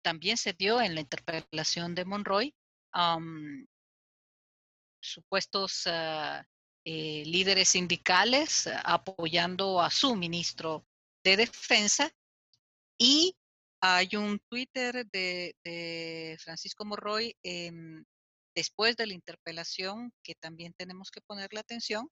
también 0.02 0.36
se 0.36 0.54
dio 0.54 0.80
en 0.80 0.94
la 0.94 1.02
interpelación 1.02 1.94
de 1.94 2.04
Monroy 2.04 2.54
supuestos 5.00 5.86
eh, 5.86 7.22
líderes 7.26 7.70
sindicales 7.70 8.68
apoyando 8.84 9.80
a 9.80 9.90
su 9.90 10.16
ministro 10.16 10.86
de 11.24 11.36
defensa 11.36 12.10
y 12.98 13.36
hay 13.80 14.14
un 14.14 14.38
Twitter 14.48 15.04
de, 15.06 16.36
Francisco 16.40 16.84
Monroy 16.84 17.36
después 18.54 18.96
de 18.96 19.06
la 19.06 19.14
interpelación, 19.14 20.12
que 20.22 20.34
también 20.34 20.74
tenemos 20.74 21.10
que 21.10 21.20
ponerle 21.20 21.60
atención, 21.60 22.08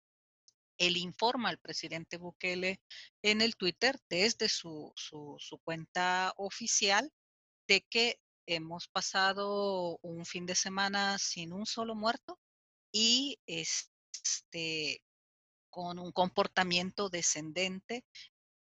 él 0.79 0.97
informa 0.97 1.51
al 1.51 1.59
presidente 1.59 2.17
Bukele 2.17 2.81
en 3.23 3.43
el 3.43 3.55
Twitter 3.57 3.99
desde 4.09 4.49
su, 4.49 4.95
cuenta 5.63 6.33
oficial 6.37 7.13
de 7.69 7.83
que 7.83 8.19
hemos 8.47 8.89
pasado 8.89 9.99
un 10.01 10.25
fin 10.25 10.47
de 10.47 10.55
semana 10.55 11.19
sin 11.19 11.53
un 11.53 11.67
solo 11.67 11.95
muerto 11.95 12.41
y 12.93 13.39
este, 13.47 15.03
con 15.69 15.99
un 15.99 16.13
comportamiento 16.13 17.11
descendente 17.11 18.03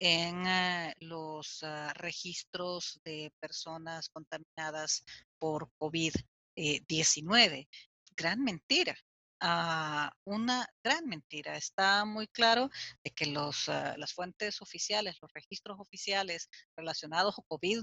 en 0.00 0.46
eh, 0.46 0.94
los 1.00 1.62
ah, 1.62 1.92
registros 1.94 3.00
de 3.04 3.32
personas 3.38 4.08
contaminadas 4.08 5.04
por 5.38 5.70
COVID 5.76 6.14
19. 6.88 7.58
Eh, 7.58 7.68
gran 8.16 8.42
mentira. 8.42 8.96
Ah, 9.40 10.12
una 10.24 10.66
gran 10.82 11.06
mentira. 11.06 11.56
Está 11.56 12.04
muy 12.04 12.26
claro 12.28 12.70
de 13.04 13.10
que 13.12 13.26
los, 13.26 13.68
ah, 13.68 13.94
las 13.96 14.12
fuentes 14.12 14.60
oficiales, 14.62 15.16
los 15.22 15.32
registros 15.32 15.78
oficiales 15.78 16.48
relacionados 16.76 17.36
con 17.36 17.44
COVID 17.48 17.82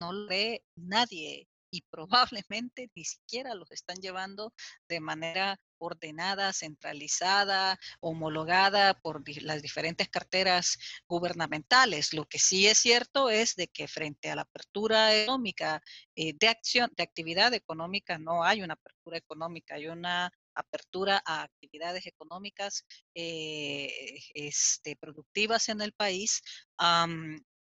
no 0.00 0.12
lo 0.12 0.28
ve 0.28 0.64
nadie 0.76 1.48
y 1.70 1.82
probablemente 1.82 2.90
ni 2.94 3.04
siquiera 3.04 3.54
los 3.54 3.70
están 3.70 3.96
llevando 3.96 4.52
de 4.88 5.00
manera 5.00 5.60
ordenada, 5.78 6.52
centralizada, 6.52 7.78
homologada 8.00 8.94
por 8.94 9.22
las 9.42 9.62
diferentes 9.62 10.08
carteras 10.08 10.78
gubernamentales. 11.08 12.12
Lo 12.12 12.26
que 12.26 12.38
sí 12.38 12.66
es 12.66 12.78
cierto 12.78 13.30
es 13.30 13.56
de 13.56 13.68
que 13.68 13.88
frente 13.88 14.30
a 14.30 14.36
la 14.36 14.42
apertura 14.42 15.14
económica 15.14 15.82
eh, 16.14 16.34
de 16.38 16.48
acción, 16.48 16.90
de 16.96 17.02
actividad 17.02 17.54
económica, 17.54 18.18
no 18.18 18.44
hay 18.44 18.62
una 18.62 18.74
apertura 18.74 19.16
económica, 19.16 19.76
hay 19.76 19.88
una 19.88 20.30
apertura 20.54 21.22
a 21.24 21.42
actividades 21.42 22.06
económicas 22.06 22.84
eh, 23.14 24.20
este, 24.34 24.96
productivas 24.96 25.68
en 25.68 25.80
el 25.80 25.92
país 25.92 26.42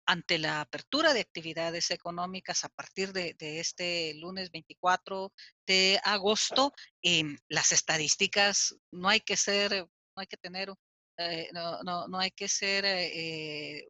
ante 0.05 0.37
la 0.37 0.61
apertura 0.61 1.13
de 1.13 1.21
actividades 1.21 1.91
económicas 1.91 2.63
a 2.63 2.69
partir 2.69 3.13
de, 3.13 3.35
este 3.39 4.13
lunes 4.15 4.51
24 4.51 5.31
de 5.65 5.99
agosto, 6.03 6.73
em, 7.01 7.37
las 7.47 7.71
estadísticas 7.71 8.75
no 8.91 9.09
hay 9.09 9.21
que 9.21 9.37
ser, 9.37 9.71
no 10.15 10.21
hay 10.21 10.27
que 10.27 10.37
tener, 10.37 10.73
eh, 11.17 11.49
no, 11.53 12.19
hay 12.19 12.31
que 12.31 12.47
ser, 12.47 12.85
eh, 12.85 13.87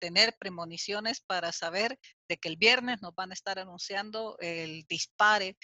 tener 0.00 0.36
premoniciones 0.38 1.20
para 1.20 1.50
saber 1.50 1.98
de 2.28 2.36
que 2.36 2.48
el 2.48 2.56
viernes 2.56 3.02
nos 3.02 3.14
van 3.14 3.30
a 3.30 3.34
estar 3.34 3.58
anunciando 3.58 4.36
el 4.38 4.84
dispare 4.88 5.56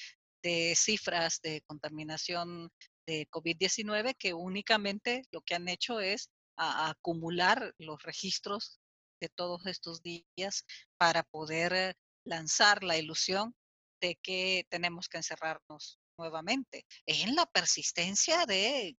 de 0.43 0.75
cifras 0.77 1.41
de 1.41 1.62
contaminación 1.62 2.71
de 3.07 3.29
COVID-19 3.31 4.17
que 4.19 4.35
únicamente 4.35 5.23
lo 5.31 5.41
que 5.43 5.55
han 5.55 5.69
hecho 5.69 6.01
es 6.01 6.31
acumular 6.57 7.75
los 7.79 8.03
registros 8.03 8.81
todos 9.29 9.66
estos 9.66 10.03
días 10.03 10.64
para 10.99 11.22
poder 11.22 11.97
lanzar 12.25 12.83
la 12.83 12.97
ilusión 12.97 13.55
de 14.01 14.16
que 14.22 14.66
tenemos 14.70 15.09
que 15.09 15.18
encerrarnos 15.18 15.99
nuevamente. 16.18 16.85
En 17.07 17.35
la 17.35 17.47
persistencia 17.47 18.47
de 18.47 18.97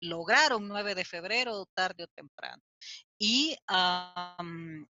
lograr 0.00 0.54
un 0.54 0.68
9 0.68 0.94
de 0.94 1.04
febrero 1.04 1.66
tarde 1.74 2.04
o 2.04 2.08
temprano. 2.08 2.62
Y, 3.18 3.56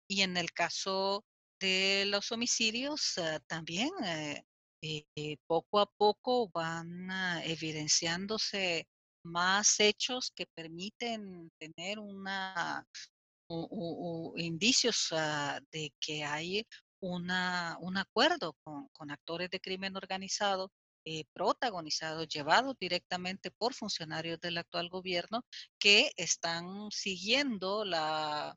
y 0.07 0.21
en 0.21 0.37
el 0.37 0.51
caso 0.51 1.23
de 1.59 2.05
los 2.07 2.31
homicidios, 2.31 3.17
ah, 3.17 3.39
también 3.47 3.89
eh, 4.03 4.43
eh, 4.81 5.37
poco 5.47 5.79
a 5.79 5.85
poco 5.85 6.49
van 6.49 7.11
ah, 7.11 7.41
evidenciándose 7.43 8.87
más 9.23 9.79
hechos 9.79 10.31
que 10.35 10.45
permiten 10.55 11.51
tener 11.59 11.99
una 11.99 12.87
indicios 14.37 15.09
ah, 15.11 15.59
de 15.71 15.91
que 15.99 16.23
hay 16.23 16.65
una, 17.01 17.77
un 17.81 17.97
acuerdo 17.97 18.55
con, 18.63 19.11
actores 19.11 19.49
de 19.49 19.59
crimen 19.59 19.95
organizado 19.95 20.71
eh, 21.05 21.25
protagonizados, 21.33 22.27
llevados 22.27 22.75
directamente 22.79 23.51
por 23.51 23.73
funcionarios 23.73 24.39
del 24.41 24.57
actual 24.57 24.89
gobierno 24.89 25.45
que 25.79 26.11
están 26.17 26.91
siguiendo 26.91 27.85
la, 27.85 28.55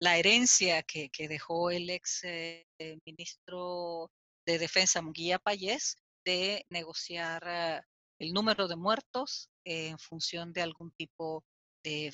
herencia 0.00 0.82
que, 0.84 1.10
dejó 1.28 1.70
el 1.70 1.90
ex 1.90 2.20
eh, 2.24 2.66
ministro 3.04 4.10
de 4.46 4.58
Defensa, 4.58 5.02
Munguía 5.02 5.38
Payés, 5.38 5.96
de 6.24 6.64
negociar 6.70 7.42
eh, 7.46 7.80
el 8.20 8.32
número 8.32 8.68
de 8.68 8.76
muertos 8.76 9.50
en 9.64 9.98
función 9.98 10.52
de 10.52 10.62
algún 10.62 10.92
tipo 10.92 11.44
de 11.82 12.10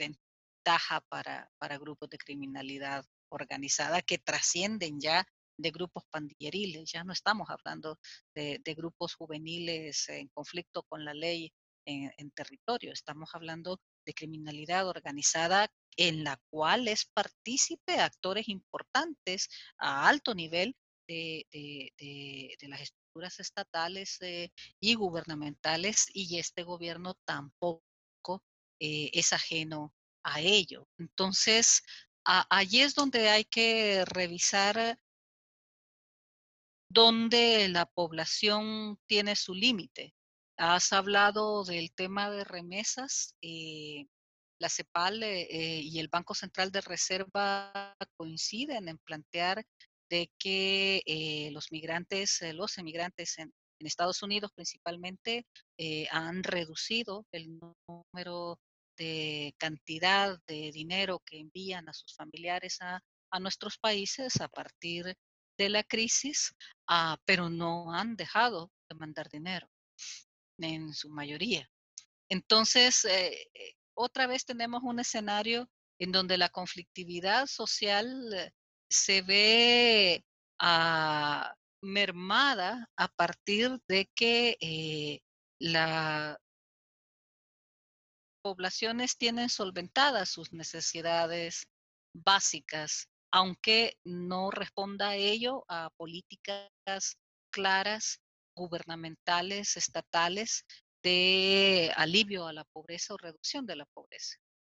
para 1.09 1.79
grupos 1.79 2.11
de 2.11 2.19
criminalidad 2.19 3.05
organizada 3.31 4.03
que 4.03 4.19
trascienden 4.19 5.01
ya 5.01 5.27
de 5.59 5.71
grupos 5.71 6.05
pandilleriles, 6.11 6.91
ya 6.91 7.05
no 7.05 7.13
estamos 7.13 7.49
hablando 7.51 7.99
de, 8.35 8.61
grupos 8.77 9.15
juveniles 9.15 10.09
en 10.09 10.29
conflicto 10.29 10.85
con 10.85 11.05
la 11.05 11.15
ley 11.15 11.53
en, 11.85 12.31
territorio, 12.33 12.93
estamos 12.93 13.31
hablando 13.35 13.81
de 14.05 14.13
criminalidad 14.13 14.87
organizada 14.87 15.69
en 15.97 16.23
la 16.23 16.39
cual 16.51 16.87
es 16.87 17.07
partícipe 17.07 17.99
actores 17.99 18.49
importantes 18.49 19.49
a 19.79 20.07
alto 20.07 20.35
nivel 20.35 20.77
de, 21.09 21.47
las 22.69 22.83
estructuras 22.83 23.41
estatales 23.41 24.19
eh, 24.21 24.51
y 24.81 24.95
gubernamentales 24.95 26.07
y 26.13 26.39
este 26.39 26.63
gobierno 26.63 27.15
tampoco 27.25 27.83
eh, 28.79 29.11
es 29.15 29.33
ajeno 29.33 29.93
a 30.35 30.41
ello. 30.41 30.89
Entonces, 30.99 31.83
allí 32.25 32.83
es 32.83 32.95
donde 32.95 33.29
hay 33.29 33.45
que 33.45 34.05
revisar 34.07 34.99
dónde 36.91 37.69
la 37.69 37.87
población 37.87 38.99
tiene 39.07 39.37
su 39.37 39.55
límite. 39.55 40.15
Has 40.57 40.93
hablado 40.93 41.65
del 41.65 41.93
tema 41.93 42.31
de 42.31 42.45
remesas. 42.45 43.35
Eh, 43.43 44.07
la 44.61 44.69
CEPAL 44.69 45.23
eh, 45.23 45.43
eh, 45.51 45.81
y 45.83 46.01
el 46.01 46.09
Banco 46.09 46.35
Central 46.35 46.73
de 46.73 46.81
Reserva 46.81 47.95
coinciden 48.17 48.89
en 48.89 48.99
plantear 48.99 49.65
de 50.11 50.31
que 50.39 51.51
los 51.53 51.71
migrantes, 51.71 52.41
los 52.55 52.79
emigrantes 52.79 53.39
en, 53.39 53.53
Estados 53.81 54.25
Unidos 54.25 54.51
principalmente, 54.53 55.47
han 56.11 56.43
reducido 56.43 57.25
el 57.31 57.61
número 57.87 58.59
de 58.99 59.55
cantidad 59.59 60.39
de 60.47 60.71
dinero 60.73 61.23
que 61.25 61.39
envían 61.39 61.89
a 61.89 61.95
sus 61.95 62.15
familiares 62.15 62.79
a, 62.81 63.01
a 63.31 63.41
nuestros 63.41 63.79
países 63.79 64.41
a 64.41 64.49
partir 64.49 65.17
de 65.59 65.69
la 65.69 65.83
crisis, 65.83 66.55
ah, 66.87 67.19
pero 67.25 67.51
no 67.51 67.93
han 67.93 68.17
dejado 68.17 68.71
de 68.89 68.97
mandar 68.97 69.29
dinero 69.29 69.69
en 70.59 70.95
su 70.95 71.11
mayoría. 71.11 71.69
Entonces, 72.31 73.05
eh, 73.05 73.49
eh, 73.55 73.75
otra 73.95 74.27
vez 74.27 74.45
tenemos 74.45 74.83
un 74.85 75.01
escenario 75.01 75.69
en 75.99 76.13
donde 76.13 76.39
la 76.39 76.49
conflictividad 76.49 77.47
social 77.47 78.33
eh, 78.33 78.53
se 78.89 79.23
ve 79.23 80.25
ah, 80.61 81.55
mermada 81.83 82.89
a 82.97 83.09
partir 83.09 83.79
de 83.89 84.11
que 84.15 85.21
las 85.61 86.37
poblaciones 88.49 89.19
tienen 89.19 89.51
solventadas 89.51 90.31
sus 90.31 90.55
necesidades 90.55 91.69
básicas 92.15 93.07
aunque 93.31 93.99
no 94.05 94.51
responda 94.51 95.11
a 95.11 95.17
ello 95.17 95.67
a 95.69 95.91
políticas 95.99 97.19
claras, 97.51 98.23
gubernamentales, 98.57 99.77
estatales, 99.77 100.65
de 101.03 101.93
alivio 101.95 102.47
a 102.47 102.55
la 102.55 102.65
pobreza 102.65 103.13
o 103.13 103.19
reducción 103.19 103.67
de 103.67 103.77
la 103.77 103.85
pobreza. 103.85 104.37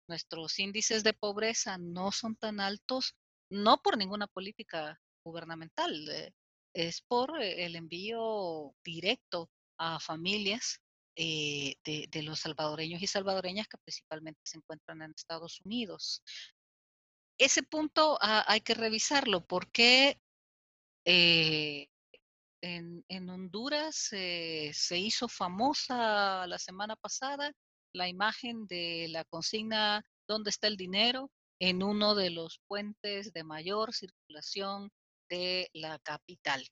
Nuestros 0.08 0.58
índices 0.58 1.04
de 1.04 1.14
pobreza 1.14 1.78
no 1.78 2.12
son 2.12 2.36
tan 2.38 2.60
altos, 2.60 3.16
no 3.52 3.84
por 3.84 4.00
ninguna 4.00 4.26
política 4.26 5.00
gubernamental, 5.24 6.10
eh, 6.10 6.34
es 6.74 7.02
por 7.02 7.40
el 7.40 7.76
envío 7.76 8.74
directo 8.84 9.52
a 9.78 10.00
familias 10.00 10.82
eh, 11.22 11.76
de, 11.84 12.24
los 12.24 12.40
salvadoreños 12.40 13.02
y 13.02 13.08
salvadoreñas 13.08 13.68
que 13.68 13.78
principalmente 13.78 14.40
se 14.46 14.58
encuentran 14.58 15.02
en 15.02 15.12
Estados 15.12 15.60
Unidos 15.66 16.24
ese 17.38 17.62
punto 17.64 18.18
hay 18.22 18.62
que 18.62 18.74
revisarlo 18.74 19.46
porque 19.46 20.22
eh, 21.06 21.88
en, 22.62 23.30
Honduras 23.30 24.10
eh, 24.14 24.72
se 24.74 24.98
hizo 24.98 25.28
famosa 25.28 26.48
la 26.48 26.58
semana 26.58 26.96
pasada 26.96 27.52
la 27.94 28.08
imagen 28.08 28.66
de 28.68 29.08
la 29.10 29.26
consigna 29.26 30.06
¿Dónde 30.26 30.52
está 30.52 30.68
el 30.68 30.78
dinero? 30.78 31.32
en 31.60 31.84
uno 31.84 32.16
de 32.16 32.30
los 32.30 32.62
puentes 32.68 33.34
de 33.34 33.44
mayor 33.44 33.94
circulación 33.94 34.90
de 35.30 35.70
la 35.74 36.00
capital. 36.00 36.66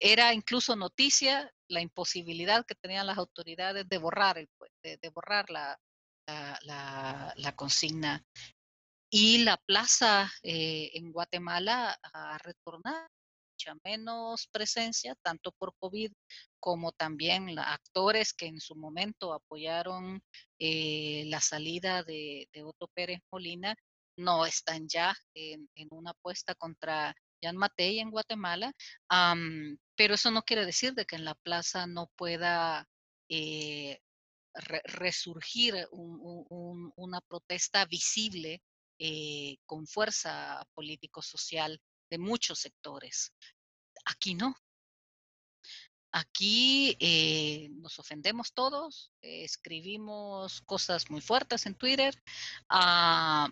Era 0.00 0.32
incluso 0.32 0.76
noticia 0.76 1.52
la 1.68 1.80
imposibilidad 1.80 2.64
que 2.64 2.74
tenían 2.74 3.06
las 3.06 3.18
autoridades 3.18 3.88
de 3.88 3.98
borrar, 3.98 4.38
el, 4.38 4.48
de, 4.82 5.08
borrar 5.10 5.50
la, 5.50 5.78
la, 6.26 7.52
consigna. 7.56 8.24
Y 9.10 9.44
la 9.44 9.56
plaza 9.56 10.30
eh, 10.42 10.90
en 10.94 11.12
Guatemala 11.12 11.98
ha 12.12 12.38
retornado 12.38 13.08
mucha 13.58 13.74
menos 13.84 14.46
presencia, 14.52 15.16
tanto 15.22 15.50
por 15.52 15.74
COVID 15.78 16.12
como 16.60 16.92
también 16.92 17.58
actores 17.58 18.32
que 18.32 18.46
en 18.46 18.60
su 18.60 18.76
momento 18.76 19.32
apoyaron 19.32 20.22
eh, 20.58 21.24
la 21.26 21.40
salida 21.40 22.02
de, 22.04 22.48
Otto 22.64 22.88
Pérez 22.94 23.20
Molina, 23.32 23.74
no 24.16 24.46
están 24.46 24.88
ya 24.88 25.14
en, 25.34 25.68
una 25.90 26.10
apuesta 26.10 26.54
contra 26.54 27.14
Jan 27.42 27.56
Matei 27.56 28.00
en 28.00 28.10
Guatemala, 28.10 28.72
pero 29.96 30.14
eso 30.14 30.30
no 30.30 30.42
quiere 30.42 30.64
decir 30.66 30.94
de 30.94 31.04
que 31.04 31.16
en 31.16 31.24
la 31.24 31.34
plaza 31.34 31.86
no 31.86 32.10
pueda 32.16 32.88
eh, 33.28 34.00
resurgir 34.54 35.74
una 35.92 37.20
protesta 37.20 37.84
visible 37.84 38.62
eh, 38.98 39.56
con 39.66 39.86
fuerza 39.86 40.66
político-social 40.74 41.80
de 42.10 42.18
muchos 42.18 42.60
sectores. 42.60 43.32
Aquí 44.04 44.34
no. 44.34 44.56
Aquí 46.10 46.96
eh, 47.00 47.68
nos 47.70 47.98
ofendemos 47.98 48.54
todos, 48.54 49.12
escribimos 49.20 50.62
cosas 50.62 51.10
muy 51.10 51.20
fuertes 51.20 51.66
en 51.66 51.74
Twitter, 51.74 52.14
ah, 52.70 53.50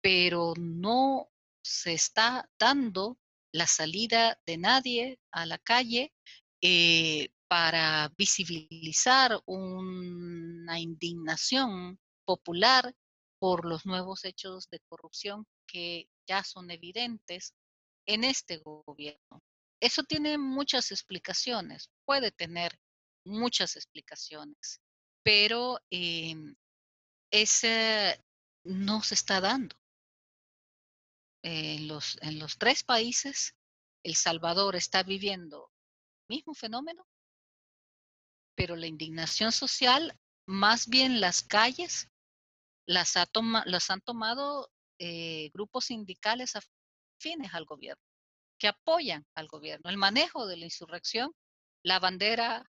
pero 0.00 0.54
no 0.56 1.31
se 1.62 1.92
está 1.92 2.48
dando 2.58 3.18
la 3.52 3.66
salida 3.66 4.38
de 4.46 4.58
nadie 4.58 5.18
a 5.30 5.46
la 5.46 5.58
calle 5.58 6.12
eh, 6.60 7.28
para 7.48 8.12
visibilizar 8.16 9.40
una 9.46 10.80
indignación 10.80 11.98
popular 12.24 12.94
por 13.38 13.66
los 13.66 13.84
nuevos 13.84 14.24
hechos 14.24 14.68
de 14.70 14.80
corrupción 14.88 15.46
que 15.66 16.08
ya 16.26 16.44
son 16.44 16.70
evidentes 16.70 17.54
en 18.06 18.24
este 18.24 18.58
gobierno. 18.58 19.42
Eso 19.80 20.04
tiene 20.04 20.38
muchas 20.38 20.92
explicaciones, 20.92 21.90
puede 22.04 22.30
tener 22.30 22.78
muchas 23.24 23.76
explicaciones, 23.76 24.80
pero 25.24 25.78
em, 25.90 26.54
ese 27.32 28.20
no 28.64 29.02
se 29.02 29.14
está 29.14 29.40
dando. 29.40 29.76
En 31.42 31.88
los, 31.88 32.18
en 32.22 32.38
los 32.38 32.56
tres 32.56 32.84
países, 32.84 33.54
El 34.04 34.14
Salvador 34.14 34.76
está 34.76 35.02
viviendo 35.02 35.70
el 36.28 36.36
mismo 36.36 36.54
fenómeno, 36.54 37.06
pero 38.54 38.76
la 38.76 38.86
indignación 38.86 39.50
social, 39.52 40.16
más 40.46 40.86
bien 40.88 41.20
las 41.20 41.42
calles, 41.42 42.08
las, 42.86 43.16
ha 43.16 43.28
las 43.64 43.90
han 43.90 44.00
tomado 44.00 44.70
eh, 44.98 45.50
grupos 45.52 45.86
sindicales 45.86 46.54
afines 46.54 47.54
al 47.54 47.64
gobierno, 47.64 48.02
que 48.58 48.68
apoyan 48.68 49.26
al 49.34 49.48
gobierno. 49.48 49.90
El 49.90 49.96
manejo 49.96 50.46
de 50.46 50.56
la 50.56 50.64
insurrección, 50.64 51.32
la 51.84 51.98
bandera, 51.98 52.70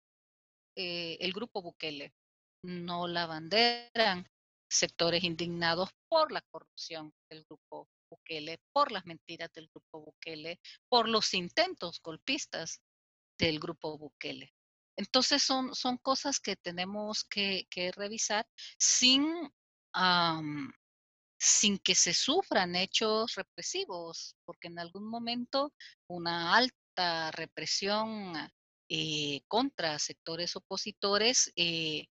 eh, 0.78 1.18
el 1.20 1.34
grupo 1.34 1.62
Bukele, 1.62 2.14
no 2.64 3.08
la 3.08 3.26
banderan 3.26 4.26
sectores 4.70 5.24
indignados 5.24 5.90
por 6.10 6.32
la 6.32 6.42
corrupción 6.50 7.14
del 7.30 7.44
grupo 7.44 7.90
Bukele, 8.14 8.60
por 8.72 8.92
las 8.92 9.06
mentiras 9.06 9.52
del 9.54 9.68
grupo 9.68 10.02
Bukele, 10.02 10.60
por 10.90 11.10
los 11.10 11.34
intentos 11.34 12.02
golpistas 12.02 12.82
del 13.38 13.60
grupo 13.60 13.98
Bukele. 13.98 14.54
Entonces 14.96 15.42
son, 15.42 15.74
son 15.74 15.98
cosas 15.98 16.40
que 16.40 16.56
tenemos 16.56 17.24
que, 17.24 17.66
que 17.70 17.92
revisar 17.92 18.48
sin 18.78 19.26
sin 21.38 21.78
que 21.78 21.94
se 21.94 22.14
sufran 22.14 22.76
hechos 22.76 23.36
represivos, 23.36 24.36
porque 24.46 24.70
en 24.70 24.80
algún 24.80 25.06
momento 25.10 25.74
una 26.08 26.56
alta 26.56 27.32
represión 27.32 28.34
eh, 28.90 29.42
contra 29.48 30.00
sectores 30.00 30.56
opositores 30.56 31.52
eh, 31.56 32.08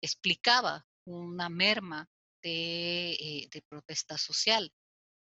explicaba 0.00 0.86
una 1.04 1.50
merma 1.50 2.08
de, 2.42 3.48
de 3.52 3.62
protesta 3.68 4.16
social 4.16 4.72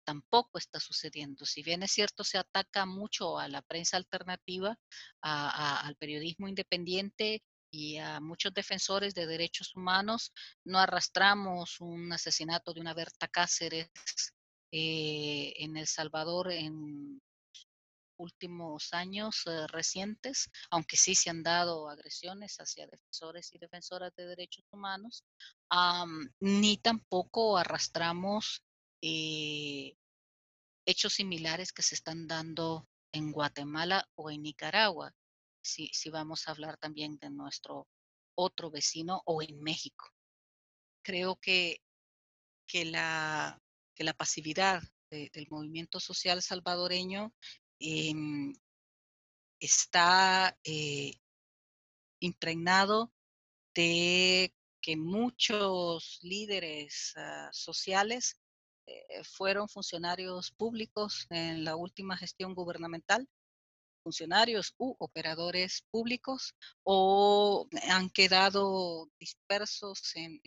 tampoco 0.06 0.58
está 0.58 0.78
sucediendo. 0.78 1.44
Si 1.44 1.62
bien 1.62 1.82
es 1.82 1.90
cierto, 1.90 2.22
se 2.22 2.38
ataca 2.38 2.86
mucho 2.86 3.38
a 3.38 3.48
la 3.48 3.60
prensa 3.60 3.96
alternativa, 3.96 4.78
al 5.20 5.96
periodismo 5.96 6.48
independiente 6.48 7.42
y 7.70 7.98
a 7.98 8.20
muchos 8.20 8.54
defensores 8.54 9.14
de 9.14 9.26
derechos 9.26 9.74
humanos, 9.74 10.32
no 10.64 10.78
arrastramos 10.78 11.80
un 11.80 12.12
asesinato 12.12 12.72
de 12.72 12.80
una 12.80 12.94
Berta 12.94 13.26
Cáceres 13.26 13.90
eh, 14.72 15.52
en 15.56 15.76
El 15.76 15.88
Salvador 15.88 16.52
en 16.52 17.20
últimos 18.18 18.94
años 18.94 19.42
eh, 19.46 19.66
recientes, 19.66 20.50
aunque 20.70 20.96
sí 20.96 21.14
se 21.14 21.30
han 21.30 21.42
dado 21.42 21.88
agresiones 21.88 22.56
hacia 22.60 22.86
defensores 22.86 23.52
y 23.52 23.58
defensoras 23.58 24.14
de 24.16 24.26
derechos 24.26 24.64
humanos, 24.70 25.24
ni 26.40 26.78
tampoco 26.78 27.58
arrastramos 27.58 28.62
eh, 29.02 29.96
hechos 30.86 31.14
similares 31.14 31.72
que 31.72 31.82
se 31.82 31.94
están 31.94 32.26
dando 32.26 32.88
en 33.12 33.32
Guatemala 33.32 34.08
o 34.14 34.30
en 34.30 34.42
Nicaragua, 34.42 35.14
si, 35.62 35.88
si 35.92 36.10
vamos 36.10 36.46
a 36.46 36.52
hablar 36.52 36.76
también 36.78 37.18
de 37.18 37.30
nuestro 37.30 37.88
otro 38.36 38.70
vecino 38.70 39.22
o 39.24 39.42
en 39.42 39.60
México. 39.62 40.06
Creo 41.02 41.36
que, 41.36 41.82
que, 42.66 42.84
la, 42.84 43.60
que 43.94 44.04
la 44.04 44.14
pasividad 44.14 44.82
del 45.10 45.46
movimiento 45.50 46.00
social 46.00 46.42
salvadoreño 46.42 47.32
em, 47.78 48.52
está 49.60 50.58
eh, 50.64 51.12
impregnado 52.20 53.12
de 53.74 54.54
que 54.80 54.96
muchos 54.96 56.18
líderes 56.22 57.12
ah, 57.16 57.48
sociales 57.52 58.36
fueron 59.24 59.68
funcionarios 59.68 60.50
públicos 60.52 61.26
en 61.30 61.64
la 61.64 61.76
última 61.76 62.16
gestión 62.16 62.54
gubernamental, 62.54 63.28
funcionarios 64.06 64.72
u 64.78 64.94
operadores 65.00 65.82
públicos, 65.90 66.54
o 66.84 67.66
han 67.90 68.08
quedado 68.10 69.10
dispersos 69.18 70.14
en, 70.14 70.40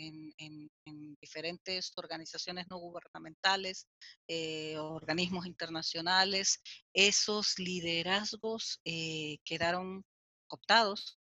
diferentes 1.22 1.92
organizaciones 1.98 2.68
no 2.70 2.78
gubernamentales, 2.78 3.86
eh, 4.30 4.78
organismos 4.78 5.46
internacionales. 5.46 6.62
Esos 6.94 7.60
liderazgos 7.60 8.80
eh, 8.86 9.40
quedaron 9.44 10.06
cooptados 10.48 11.20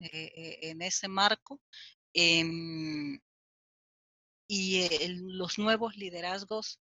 en 0.00 0.80
ese 0.80 1.06
marco. 1.08 1.60
Y 4.54 4.86
los 5.08 5.58
nuevos 5.58 5.96
liderazgos 5.96 6.78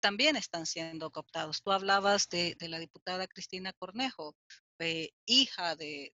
también 0.00 0.34
están 0.34 0.66
siendo 0.66 1.12
cooptados. 1.12 1.62
Tú 1.62 1.70
hablabas 1.70 2.28
de, 2.28 2.56
la 2.58 2.80
diputada 2.80 3.28
Cristina 3.28 3.72
Cornejo, 3.72 4.34
eh, 4.80 5.10
hija 5.24 5.76
de, 5.76 6.12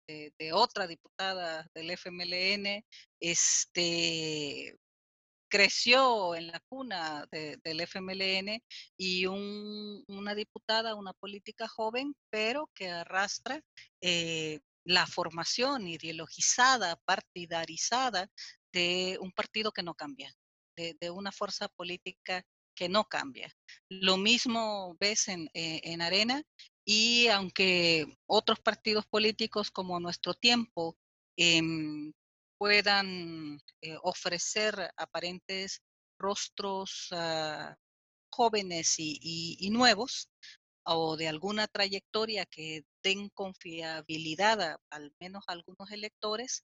otra 0.51 0.87
diputada 0.87 1.65
del 1.73 1.91
FMLN, 1.91 2.83
este, 3.21 4.77
creció 5.47 6.35
en 6.35 6.47
la 6.47 6.59
cuna 6.67 7.25
del 7.31 7.79
FMLN 7.79 8.61
y 8.97 9.25
una 9.25 10.35
diputada, 10.35 10.95
una 10.95 11.13
política 11.13 11.69
joven, 11.69 12.13
pero 12.29 12.69
que 12.75 12.89
arrastra 12.89 13.61
eh, 14.01 14.59
la 14.83 15.07
formación 15.07 15.87
ideologizada, 15.87 16.97
partidarizada 17.05 18.29
de 18.73 19.17
un 19.21 19.31
partido 19.31 19.71
que 19.71 19.81
no 19.81 19.95
cambia, 19.95 20.35
de, 20.99 21.09
una 21.09 21.31
fuerza 21.31 21.67
política 21.67 22.45
que 22.75 22.89
no 22.89 23.05
cambia. 23.05 23.53
Lo 23.89 24.17
mismo 24.17 24.95
ves 24.99 25.27
en, 25.27 25.49
eh, 25.53 25.81
en 25.83 26.01
Arena 26.01 26.43
y 26.85 27.27
aunque 27.27 28.17
otros 28.25 28.59
partidos 28.59 29.05
políticos 29.05 29.69
como 29.69 29.99
Nuestro 29.99 30.33
Tiempo 30.33 30.97
em, 31.37 32.13
puedan 32.57 33.59
eh, 33.81 33.97
ofrecer 34.03 34.91
aparentes 34.97 35.81
rostros 36.19 37.07
ah, 37.11 37.75
jóvenes 38.31 38.95
y, 38.97 39.69
nuevos 39.71 40.29
o 40.83 41.15
de 41.15 41.27
alguna 41.27 41.67
trayectoria 41.67 42.45
que 42.45 42.83
den 43.03 43.29
confiabilidad 43.29 44.61
a, 44.61 44.79
al 44.89 45.13
menos 45.19 45.43
a 45.47 45.53
algunos 45.53 45.91
electores, 45.91 46.63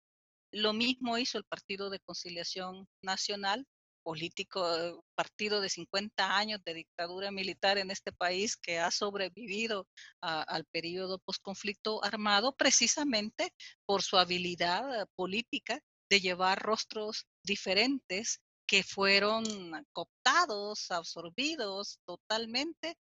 lo 0.51 0.73
mismo 0.73 1.17
hizo 1.17 1.37
el 1.37 1.43
Partido 1.45 1.89
de 1.89 1.99
Conciliación 1.99 2.87
Nacional 3.01 3.67
político, 4.05 5.03
partido 5.15 5.61
de 5.61 5.69
50 5.69 6.37
años 6.37 6.63
de 6.63 6.75
dictadura 6.75 7.31
militar 7.31 7.79
en 7.79 7.89
este 7.89 8.11
país 8.11 8.55
que 8.55 8.77
ha 8.77 8.91
sobrevivido 8.91 9.87
al 10.21 10.65
periodo 10.65 11.17
postconflicto 11.17 12.03
armado 12.03 12.55
precisamente 12.55 13.51
por 13.83 14.03
su 14.03 14.17
habilidad 14.17 15.09
política 15.15 15.79
de 16.07 16.19
llevar 16.21 16.61
rostros 16.61 17.25
diferentes 17.43 18.41
que 18.67 18.83
fueron 18.83 19.43
cooptados, 19.91 20.91
absorbidos 20.91 21.99
totalmente, 22.05 22.97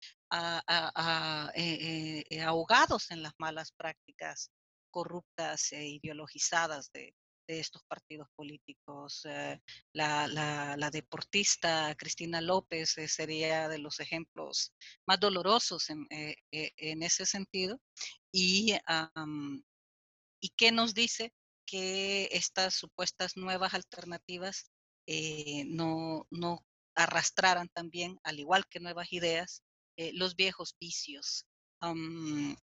eh, 1.56 2.24
eh, 2.30 2.42
ahogados 2.42 3.10
en 3.10 3.24
las 3.24 3.34
malas 3.40 3.72
prácticas 3.72 4.52
corruptas 4.92 5.72
e 5.72 5.88
ideologizadas 5.88 6.92
de, 6.92 7.16
estos 7.60 7.84
partidos 7.84 8.28
políticos. 8.36 9.26
Eh, 9.26 9.60
la, 9.94 10.90
deportista 10.92 11.96
Cristina 11.96 12.42
López 12.42 12.98
eh, 12.98 13.08
sería 13.08 13.68
de 13.68 13.78
los 13.78 14.00
ejemplos 14.00 14.74
más 15.06 15.20
dolorosos 15.20 15.90
en, 15.90 16.08
eh, 16.10 16.36
ese 16.52 17.26
sentido. 17.26 17.80
Y, 18.32 18.76
¿Y 20.40 20.50
qué 20.56 20.72
nos 20.72 20.94
dice? 20.94 21.34
Que 21.66 22.30
estas 22.32 22.76
supuestas 22.76 23.38
nuevas 23.38 23.74
alternativas 23.74 24.72
no, 25.68 26.28
no 26.30 26.66
arrastraran 26.96 27.70
también, 27.70 28.20
al 28.24 28.40
igual 28.40 28.66
que 28.68 28.80
nuevas 28.80 29.12
ideas, 29.12 29.64
los 30.14 30.36
viejos 30.36 30.76
vicios. 30.80 31.46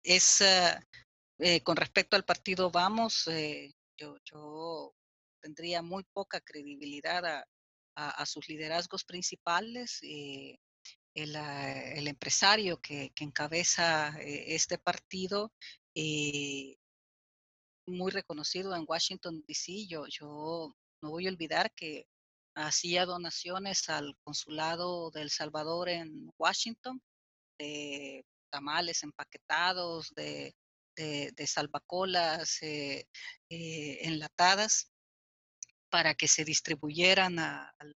es 0.02 0.42
con 1.64 1.76
respecto 1.76 2.16
al 2.16 2.24
partido 2.24 2.70
Vamos, 2.70 3.28
yo, 3.96 4.94
tendría 5.40 5.82
muy 5.82 6.04
poca 6.12 6.40
credibilidad 6.40 7.44
a, 7.94 8.26
sus 8.26 8.48
liderazgos 8.48 9.04
principales. 9.04 10.00
Eh, 10.02 10.58
ah, 11.36 11.72
el, 11.94 12.08
empresario 12.08 12.78
que, 12.80 13.12
encabeza 13.20 14.14
eh, 14.20 14.54
este 14.54 14.78
partido, 14.78 15.52
eh, 15.94 16.76
muy 17.86 18.10
reconocido 18.10 18.74
en 18.74 18.84
Washington, 18.86 19.44
D.C., 19.46 19.86
yo, 19.86 20.06
yo 20.08 20.74
no 21.02 21.10
voy 21.10 21.26
a 21.26 21.30
olvidar 21.30 21.72
que 21.74 22.06
hacía 22.54 23.06
donaciones 23.06 23.88
al 23.88 24.16
consulado 24.24 25.10
de 25.10 25.22
El 25.22 25.30
Salvador 25.30 25.88
en 25.88 26.30
Washington, 26.38 27.00
de 27.58 28.24
tamales 28.50 29.02
empaquetados, 29.02 30.12
de 30.14 30.54
de, 30.96 31.46
salvacolas 31.46 32.62
eh, 32.62 33.06
eh, 33.50 33.98
enlatadas 34.02 34.90
para 35.90 36.14
que 36.14 36.28
se 36.28 36.44
distribuyeran 36.44 37.38
al, 37.38 37.94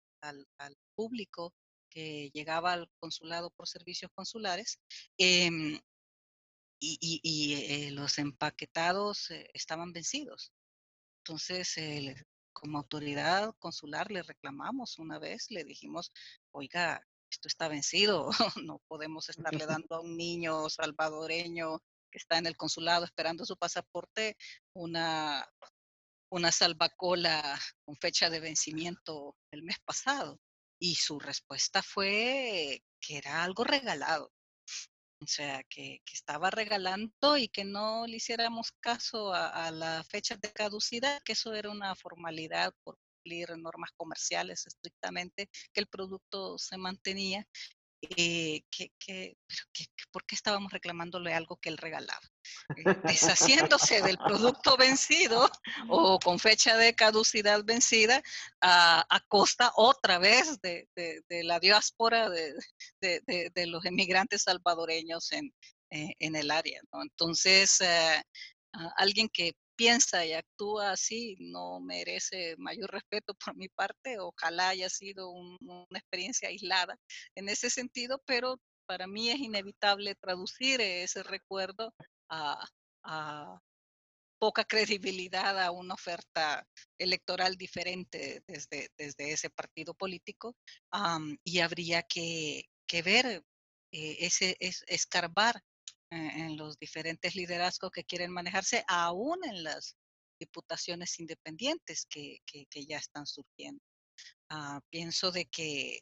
público 0.95 1.55
que 1.89 2.31
llegaba 2.35 2.75
al 2.75 2.91
consulado 2.99 3.51
por 3.51 3.67
servicios 3.67 4.11
consulares. 4.15 4.79
Em, 5.19 5.81
y, 6.83 7.55
eh, 7.55 7.91
los 7.91 8.19
empaquetados 8.19 9.31
estaban 9.55 9.93
vencidos. 9.93 10.53
Entonces, 11.19 11.77
como 12.53 12.79
autoridad 12.79 13.55
consular 13.59 14.11
le 14.11 14.23
reclamamos 14.23 14.99
una 14.99 15.19
vez, 15.19 15.51
le 15.51 15.65
dijimos, 15.65 16.13
oiga, 16.53 17.03
esto 17.31 17.49
está 17.49 17.69
vencido, 17.69 18.31
no 18.65 18.81
podemos 18.89 19.29
estarle 19.29 19.67
dando 19.85 19.97
a 19.97 20.01
un 20.01 20.17
niño 20.17 20.69
salvadoreño 20.69 21.81
que 22.11 22.19
está 22.19 22.39
en 22.39 22.47
el 22.47 22.57
consulado 22.57 23.05
esperando 23.05 23.45
su 23.45 23.57
pasaporte 23.57 24.37
una, 24.75 25.49
una 26.31 26.53
salvacola 26.53 27.59
con 27.85 27.97
fecha 27.97 28.31
de 28.31 28.41
vencimiento 28.41 29.37
el 29.51 29.63
mes 29.63 29.79
pasado. 29.85 30.41
Y 30.79 30.95
su 30.95 31.19
respuesta 31.19 31.83
fue 31.83 32.83
que 33.01 33.19
era 33.19 33.43
algo 33.43 33.65
regalado. 33.65 34.33
O 35.23 35.27
sea, 35.27 35.63
que, 35.65 36.01
estaba 36.13 36.51
regalando 36.51 37.37
y 37.37 37.49
que 37.49 37.65
no 37.65 38.07
le 38.07 38.17
hiciéramos 38.17 38.73
caso 38.81 39.35
a, 39.35 39.71
la 39.71 40.03
fecha 40.05 40.37
de 40.37 40.51
caducidad, 40.53 41.21
que 41.23 41.33
eso 41.33 41.53
era 41.53 41.71
una 41.71 41.95
formalidad 41.95 42.73
por 42.83 42.97
cumplir 42.97 43.51
normas 43.59 43.91
comerciales 43.97 44.67
estrictamente, 44.67 45.51
que 45.75 45.81
el 45.81 45.89
producto 45.89 46.57
se 46.57 46.79
mantenía 46.79 47.47
eh, 48.03 48.63
que, 48.71 48.91
que, 48.99 49.37
¿por 50.11 50.25
qué 50.25 50.35
estábamos 50.35 50.73
reclamándole 50.73 51.35
algo 51.35 51.57
que 51.57 51.69
él 51.69 51.77
regalaba? 51.77 52.21
eh, 52.77 52.97
deshaciéndose 53.05 54.01
del 54.03 54.17
producto 54.17 54.77
vencido 54.77 55.51
o 55.89 56.19
con 56.19 56.39
fecha 56.39 56.77
de 56.77 56.95
caducidad 56.95 57.63
vencida 57.65 58.23
a, 58.63 59.21
costa 59.29 59.73
otra 59.77 60.19
vez 60.19 60.59
de, 60.63 60.89
la 61.29 61.61
diáspora 61.61 62.31
de, 62.31 63.67
los 63.67 63.85
emigrantes 63.85 64.43
salvadoreños 64.43 65.33
en, 65.33 65.53
eh, 65.91 66.15
el 66.19 66.51
área. 66.51 66.81
Entonces, 66.93 67.81
alguien 68.97 69.29
que 69.29 69.53
piensa 69.81 70.27
y 70.27 70.35
actúa 70.35 70.91
así 70.91 71.39
no 71.41 71.81
merece 71.81 72.55
mayor 72.59 72.91
respeto 72.91 73.33
por 73.43 73.57
mi 73.57 73.71
parte. 73.71 74.19
Ojalá 74.19 74.69
haya 74.69 74.91
sido 74.91 75.31
una 75.31 75.99
experiencia 75.99 76.51
aislada 76.51 76.99
en 77.35 77.49
ese 77.49 77.71
sentido, 77.71 78.23
pero 78.27 78.61
para 78.87 79.07
mí 79.07 79.31
es 79.31 79.39
inevitable 79.39 80.15
traducir 80.17 80.83
ese 80.83 81.23
recuerdo 81.23 81.95
a, 82.29 82.63
poca 84.39 84.65
credibilidad 84.65 85.59
a 85.59 85.71
una 85.71 85.95
oferta 85.95 86.67
electoral 86.99 87.57
diferente 87.57 88.43
desde, 88.47 88.91
desde 88.99 89.33
ese 89.33 89.49
partido 89.49 89.95
político 89.95 90.55
y 91.43 91.61
habría 91.61 92.03
que, 92.03 92.65
ver, 93.03 93.43
eh, 93.93 94.17
ese, 94.21 94.59
es, 94.61 94.85
escarbar 94.89 95.63
en 96.11 96.57
los 96.57 96.79
diferentes 96.79 97.35
liderazgos 97.35 97.91
que 97.93 98.05
quieren 98.05 98.33
manejarse, 98.33 98.85
aún 98.89 99.39
en 99.45 99.63
las 99.63 99.97
diputaciones 100.39 101.21
independientes 101.21 102.07
que, 102.07 102.41
ya 102.87 102.99
están 102.99 103.27
surgiendo. 103.27 103.83
Ah, 104.49 104.81
pienso 104.91 105.31
de 105.31 105.47
que, 105.47 106.01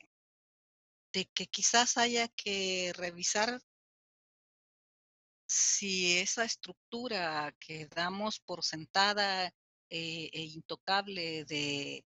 de 1.12 1.26
que 1.26 1.46
quizás 1.46 1.98
haya 1.98 2.28
que 2.28 2.92
revisar 2.94 3.60
si 5.46 6.18
esa 6.18 6.44
estructura 6.44 7.54
que 7.58 7.86
damos 7.86 8.40
por 8.40 8.64
sentada 8.64 9.48
eh, 9.90 10.30
e 10.32 10.42
intocable 10.42 11.44
de 11.44 12.04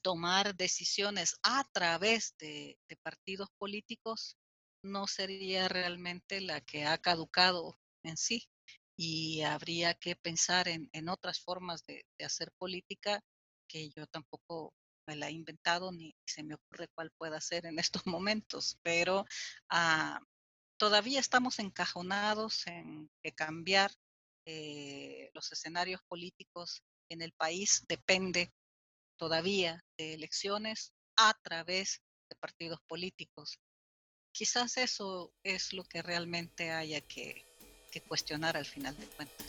tomar 0.00 0.54
decisiones 0.56 1.36
a 1.42 1.64
través 1.72 2.34
de 2.38 2.76
partidos 3.02 3.48
políticos 3.58 4.36
no 4.82 5.06
sería 5.06 5.68
realmente 5.68 6.40
la 6.40 6.60
que 6.60 6.84
ha 6.84 6.98
caducado 6.98 7.78
en 8.02 8.16
sí 8.16 8.48
y 8.96 9.42
habría 9.42 9.94
que 9.94 10.16
pensar 10.16 10.68
en, 10.68 11.08
otras 11.08 11.40
formas 11.40 11.84
de, 11.86 12.04
hacer 12.24 12.52
política 12.58 13.20
que 13.68 13.90
yo 13.90 14.06
tampoco 14.06 14.74
me 15.06 15.16
la 15.16 15.28
he 15.28 15.32
inventado 15.32 15.92
ni 15.92 16.14
se 16.26 16.42
me 16.42 16.54
ocurre 16.54 16.88
cuál 16.94 17.10
pueda 17.18 17.40
ser 17.40 17.66
en 17.66 17.78
estos 18.02 18.06
momentos, 18.06 18.78
pero 18.82 19.24
ah, 19.70 20.20
todavía 20.76 21.20
estamos 21.20 21.58
encajonados 21.58 22.66
en 22.66 23.10
que 23.22 23.32
cambiar 23.32 23.92
eh, 24.46 25.30
los 25.34 25.50
escenarios 25.52 26.00
políticos 26.08 26.82
en 27.08 27.22
el 27.22 27.32
país 27.32 27.84
depende 27.88 28.52
todavía 29.16 29.84
de 29.96 30.14
elecciones 30.14 30.92
a 31.16 31.34
través 31.42 32.02
de 32.28 32.36
partidos 32.36 32.80
políticos 32.88 33.60
quizás 34.32 34.78
eso 34.78 35.32
es 35.44 35.72
lo 35.72 35.84
que 35.84 36.02
realmente 36.02 36.70
haya 36.70 37.00
que, 37.02 37.44
cuestionar 38.08 38.56
al 38.56 38.64
final 38.64 38.96
de 38.96 39.06
cuentas. 39.06 39.46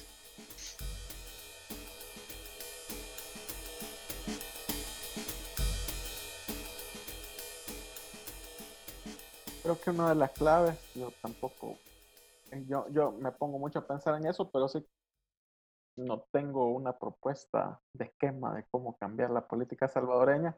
Creo 9.63 9.79
que 9.79 9.89
una 9.91 10.09
de 10.09 10.15
las 10.15 10.31
claves, 10.31 10.77
yo 10.93 11.13
tampoco, 11.21 11.77
eh, 12.51 12.65
yo, 12.67 12.85
yo 12.89 13.13
me 13.13 13.31
pongo 13.31 13.57
mucho 13.59 13.79
a 13.79 13.87
pensar 13.87 14.19
en 14.19 14.27
eso, 14.27 14.51
pero 14.51 14.67
sí 14.67 14.85
no 15.95 16.25
tengo 16.31 16.67
una 16.67 16.97
propuesta 16.99 17.79
de 17.93 18.05
esquema 18.05 18.55
de 18.55 18.65
cómo 18.69 18.97
cambiar 18.97 19.29
la 19.29 19.47
política 19.47 19.87
salvadoreña, 19.87 20.57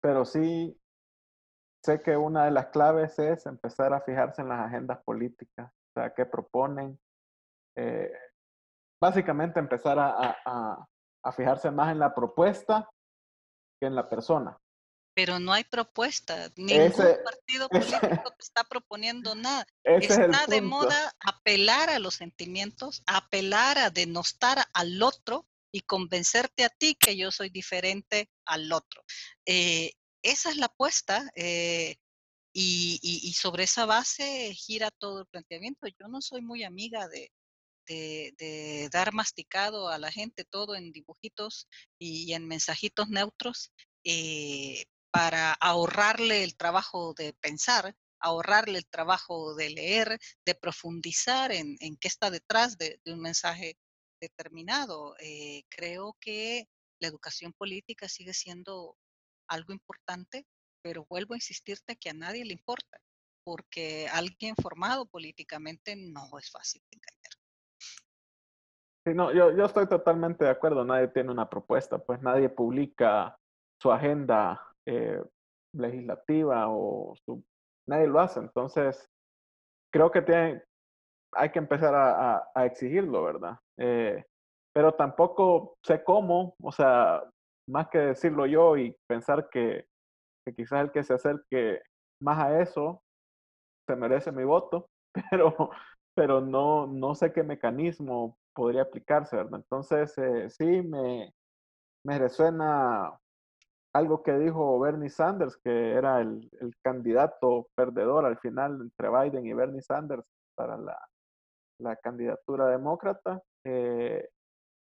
pero 0.00 0.24
sí 0.24 0.76
sé 1.86 2.02
que 2.02 2.16
una 2.16 2.44
de 2.46 2.50
las 2.50 2.66
claves 2.66 3.18
es 3.18 3.46
empezar 3.46 3.94
a 3.94 4.00
fijarse 4.00 4.42
en 4.42 4.48
las 4.48 4.66
agendas 4.66 4.98
políticas, 5.04 5.70
o 5.70 6.00
sea, 6.00 6.12
qué 6.12 6.26
proponen. 6.26 6.98
Eh, 7.76 8.12
básicamente 9.00 9.60
empezar 9.60 9.96
a, 9.98 10.86
fijarse 11.36 11.70
más 11.70 11.90
en 11.90 11.98
la 11.98 12.14
propuesta 12.14 12.88
que 13.80 13.86
en 13.86 13.94
la 13.94 14.08
persona. 14.08 14.56
Pero 15.14 15.38
no 15.38 15.52
hay 15.52 15.64
propuesta, 15.64 16.50
ningún 16.56 16.92
partido 16.92 17.68
político 17.70 18.32
está 18.38 18.64
proponiendo 18.64 19.34
nada. 19.34 19.66
está 19.82 20.46
de 20.46 20.60
moda 20.60 21.14
apelar 21.20 21.90
a 21.90 21.98
los 21.98 22.14
sentimientos, 22.14 23.02
apelar 23.06 23.78
a 23.78 23.90
denostar 23.90 24.58
al 24.72 25.02
otro 25.02 25.46
y 25.72 25.80
convencerte 25.80 26.64
a 26.64 26.68
ti 26.68 26.94
que 26.94 27.16
yo 27.16 27.30
soy 27.30 27.50
diferente 27.50 28.30
al 28.44 28.72
otro. 28.72 29.02
Eh, 29.46 29.92
esa 30.22 30.50
es 30.50 30.56
la 30.56 30.66
apuesta 30.66 31.30
eh, 31.34 31.96
y, 32.52 33.32
sobre 33.34 33.64
esa 33.64 33.84
base 33.84 34.54
gira 34.54 34.90
todo 34.90 35.20
el 35.20 35.26
planteamiento. 35.26 35.86
Yo 35.88 36.08
no 36.08 36.22
soy 36.22 36.42
muy 36.42 36.64
amiga 36.64 37.08
de, 37.08 37.30
dar 38.90 39.12
masticado 39.12 39.88
a 39.88 39.98
la 39.98 40.10
gente 40.10 40.44
todo 40.44 40.74
en 40.74 40.92
dibujitos 40.92 41.68
y, 41.98 42.32
en 42.32 42.46
mensajitos 42.46 43.08
neutros 43.08 43.72
eh, 44.04 44.86
para 45.10 45.52
ahorrarle 45.52 46.42
el 46.44 46.56
trabajo 46.56 47.14
de 47.14 47.32
pensar, 47.34 47.94
ahorrarle 48.20 48.78
el 48.78 48.86
trabajo 48.86 49.54
de 49.54 49.70
leer, 49.70 50.18
de 50.44 50.54
profundizar 50.54 51.52
en, 51.52 51.76
qué 52.00 52.08
está 52.08 52.30
detrás 52.30 52.78
de, 52.78 53.00
un 53.06 53.20
mensaje 53.20 53.76
determinado. 54.20 55.14
Eh, 55.20 55.64
creo 55.68 56.16
que 56.20 56.68
la 57.00 57.08
educación 57.08 57.52
política 57.52 58.08
sigue 58.08 58.34
siendo 58.34 58.96
algo 59.48 59.72
importante, 59.72 60.46
pero 60.82 61.06
vuelvo 61.08 61.34
a 61.34 61.36
insistirte 61.36 61.96
que 61.96 62.10
a 62.10 62.14
nadie 62.14 62.44
le 62.44 62.52
importa, 62.52 62.98
porque 63.44 64.06
alguien 64.12 64.54
formado 64.56 65.06
políticamente 65.06 65.96
no 65.96 66.38
es 66.38 66.50
fácil 66.50 66.82
de 66.90 66.98
engañar. 66.98 67.16
Sí, 69.06 69.14
no, 69.14 69.32
yo, 69.32 69.56
yo 69.56 69.64
estoy 69.66 69.88
totalmente 69.88 70.44
de 70.44 70.50
acuerdo, 70.50 70.84
nadie 70.84 71.08
tiene 71.08 71.30
una 71.30 71.48
propuesta, 71.48 71.98
pues 71.98 72.20
nadie 72.22 72.48
publica 72.48 73.38
su 73.80 73.92
agenda 73.92 74.60
eh, 74.84 75.22
legislativa 75.72 76.68
o 76.68 77.14
su, 77.24 77.44
nadie 77.86 78.08
lo 78.08 78.18
hace, 78.18 78.40
entonces 78.40 79.08
creo 79.92 80.10
que 80.10 80.22
tiene, 80.22 80.62
hay 81.32 81.50
que 81.50 81.58
empezar 81.58 81.94
a, 81.94 82.50
a, 82.52 82.66
exigirlo, 82.66 83.22
¿verdad? 83.22 83.58
Eh, 83.78 84.24
pero 84.74 84.92
tampoco 84.94 85.78
sé 85.82 86.02
cómo, 86.02 86.56
o 86.60 86.72
sea, 86.72 87.22
más 87.66 87.88
que 87.88 87.98
decirlo 87.98 88.46
yo 88.46 88.76
y 88.76 88.96
pensar 89.06 89.48
que, 89.50 89.86
quizás 90.56 90.82
el 90.82 90.92
que 90.92 91.02
se 91.04 91.14
acerque 91.14 91.80
más 92.20 92.38
a 92.38 92.60
eso 92.60 93.02
se 93.86 93.96
merece 93.96 94.32
mi 94.32 94.44
voto, 94.44 94.88
pero, 95.30 95.70
pero 96.14 96.40
no, 96.40 96.86
no 96.86 97.14
sé 97.14 97.32
qué 97.32 97.42
mecanismo 97.42 98.38
podría 98.54 98.82
aplicarse, 98.82 99.36
¿verdad? 99.36 99.60
Entonces, 99.60 100.16
eh, 100.18 100.48
sí, 100.50 100.82
me, 100.82 101.32
me 102.04 102.18
resuena 102.18 103.18
algo 103.92 104.22
que 104.22 104.32
dijo 104.38 104.78
Bernie 104.78 105.10
Sanders, 105.10 105.56
que 105.58 105.92
era 105.92 106.20
el, 106.20 106.50
candidato 106.82 107.68
perdedor 107.74 108.26
al 108.26 108.38
final 108.38 108.80
entre 108.80 109.08
Biden 109.10 109.46
y 109.46 109.54
Bernie 109.54 109.82
Sanders 109.82 110.24
para 110.54 110.76
la, 110.76 110.98
la 111.78 111.96
candidatura 111.96 112.68
demócrata. 112.68 113.42
Eh, 113.64 114.28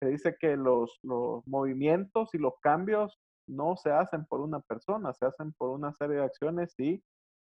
se 0.02 0.08
dice 0.08 0.36
que 0.36 0.56
los, 0.56 0.98
los 1.04 1.46
movimientos 1.46 2.34
y 2.34 2.38
los 2.38 2.54
cambios 2.60 3.20
no 3.46 3.76
se 3.76 3.92
hacen 3.92 4.26
por 4.26 4.40
una 4.40 4.58
persona, 4.58 5.12
se 5.12 5.26
hacen 5.26 5.52
por 5.52 5.70
una 5.70 5.92
serie 5.92 6.16
de 6.16 6.24
acciones 6.24 6.74
y 6.76 7.00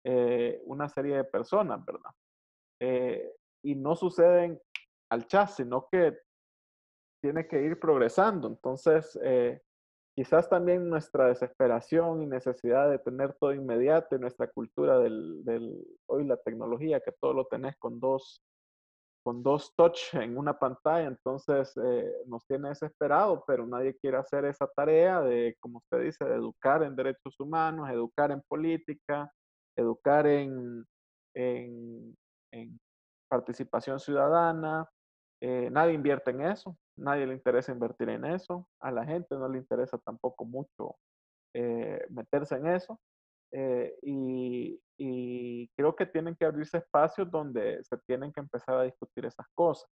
eh, 0.05 0.61
una 0.65 0.89
serie 0.89 1.15
de 1.15 1.25
personas, 1.25 1.85
¿verdad? 1.85 2.11
Eh, 2.81 3.33
y 3.63 3.77
no 3.77 3.95
suceden 3.95 4.61
al 5.09 5.29
chat, 5.29 5.51
sino 5.51 5.87
que 5.89 6.19
tiene 7.23 7.47
que 7.47 7.63
ir 7.63 7.79
progresando. 7.79 8.49
Entonces, 8.49 9.17
eh, 9.23 9.63
quizás 10.17 10.51
también 10.51 10.89
nuestra 10.89 11.29
desesperación 11.29 12.23
y 12.23 12.27
necesidad 12.27 12.91
de 12.91 12.99
tener 12.99 13.35
todo 13.35 13.55
inmediato 13.55 14.17
y 14.17 14.19
nuestra 14.19 14.49
cultura 14.49 14.99
del, 14.99 15.45
del, 15.45 15.81
hoy 16.07 16.27
la 16.27 16.39
tecnología, 16.39 16.99
que 16.99 17.13
todo 17.13 17.35
lo 17.35 17.45
tenés 17.45 17.77
con 17.77 18.01
dos 18.01 18.43
con 19.23 19.43
dos 19.43 19.75
touch 19.77 20.15
en 20.15 20.37
una 20.37 20.59
pantalla, 20.59 21.07
entonces 21.07 21.73
eh, 21.77 22.13
nos 22.27 22.45
tiene 22.47 22.71
desesperado, 22.71 23.45
pero 23.47 23.67
nadie 23.67 23.97
quiere 23.97 24.17
hacer 24.17 24.45
esa 24.45 24.67
tarea 24.67 25.21
de, 25.21 25.57
como 25.61 25.79
usted 25.79 26.03
dice, 26.03 26.25
de 26.25 26.35
educar 26.35 26.83
en 26.83 26.97
derechos 26.97 27.39
humanos, 27.39 27.89
educar 27.91 28.31
en 28.31 28.43
política, 28.43 29.33
educar 29.77 30.27
en, 30.27 30.85
en, 31.35 32.17
participación 33.29 33.99
ciudadana. 33.99 34.87
Eh, 35.41 35.71
nadie 35.71 35.95
invierte 35.95 36.31
en 36.31 36.43
eso, 36.43 36.77
nadie 36.97 37.27
le 37.27 37.35
interesa 37.35 37.73
invertir 37.73 38.11
en 38.11 38.25
eso, 38.25 38.69
a 38.81 38.91
la 38.91 39.05
gente 39.05 39.35
no 39.35 39.49
le 39.49 39.59
interesa 39.59 39.99
tampoco 39.99 40.45
mucho 40.45 40.97
eh, 41.55 42.05
meterse 42.11 42.57
en 42.57 42.67
eso. 42.69 43.01
Eh, 43.53 43.95
y, 44.03 44.81
creo 45.77 45.97
que 45.97 46.07
tienen 46.07 46.37
que 46.37 46.45
abrirse 46.45 46.79
espacios 46.79 47.29
donde 47.31 47.83
se 47.83 47.97
tienen 48.07 48.33
que 48.33 48.41
empezar 48.41 48.77
a 48.77 48.83
discutir 48.85 49.25
esas 49.25 49.47
cosas. 49.55 49.91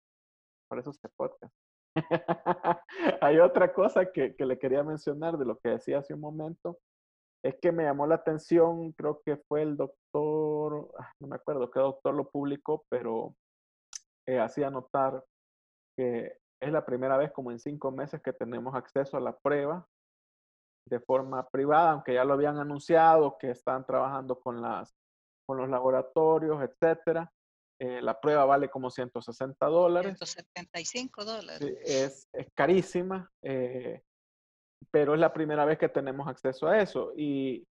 Por 0.70 0.80
eso 0.80 0.92
este 0.92 1.10
podcast. 1.18 1.54
Hay 3.22 3.40
otra 3.40 3.74
cosa 3.74 4.12
que, 4.12 4.36
que, 4.36 4.46
le 4.46 4.58
quería 4.58 4.84
mencionar 4.84 5.38
de 5.38 5.46
lo 5.46 5.58
que 5.60 5.70
decía 5.70 6.00
hace 6.00 6.14
un 6.14 6.22
momento, 6.22 6.80
es 7.44 7.56
que 7.62 7.72
me 7.74 7.84
llamó 7.84 8.08
la 8.08 8.16
atención, 8.16 8.94
creo 8.94 9.22
que 9.26 9.38
fue 9.48 9.64
el 9.64 9.76
doctor, 9.76 10.90
ah, 10.98 11.12
no 11.20 11.28
me 11.28 11.36
acuerdo 11.36 11.70
qué 11.70 11.80
doctor 11.80 12.16
lo 12.16 12.30
publicó, 12.30 12.86
pero 12.90 13.36
eh, 14.26 14.40
hacía 14.40 14.70
notar 14.70 15.24
que 15.98 16.38
es 16.62 16.72
la 16.72 16.86
primera 16.86 17.18
vez 17.18 17.32
como 17.34 17.52
en 17.52 17.60
cinco 17.60 17.92
meses 17.92 18.22
que 18.22 18.32
tenemos 18.32 18.74
acceso 18.74 19.18
a 19.18 19.22
la 19.22 19.38
prueba 19.38 19.86
de 20.86 21.00
forma 21.00 21.48
privada, 21.50 21.92
aunque 21.92 22.14
ya 22.14 22.24
lo 22.24 22.34
habían 22.34 22.58
anunciado, 22.58 23.38
que 23.38 23.52
están 23.52 23.86
trabajando 23.86 24.40
con, 24.40 24.62
las, 24.62 24.94
con 25.46 25.58
los 25.58 25.70
laboratorios, 25.70 26.62
etcétera. 26.62 27.32
Eh, 27.80 28.02
la 28.02 28.20
prueba 28.20 28.46
vale 28.46 28.70
como 28.70 28.90
160 28.90 29.66
dólares. 29.66 30.18
175 30.18 31.26
dólares. 31.26 31.78
es, 31.84 32.30
es, 32.32 32.48
carísima, 32.54 33.30
eh, 33.42 34.02
pero 34.92 35.14
es 35.14 35.20
la 35.20 35.34
primera 35.34 35.66
vez 35.66 35.78
que 35.78 35.90
tenemos 35.90 36.28
acceso 36.28 36.68
a 36.68 36.80
eso. 36.82 37.12
Y, 37.18 37.66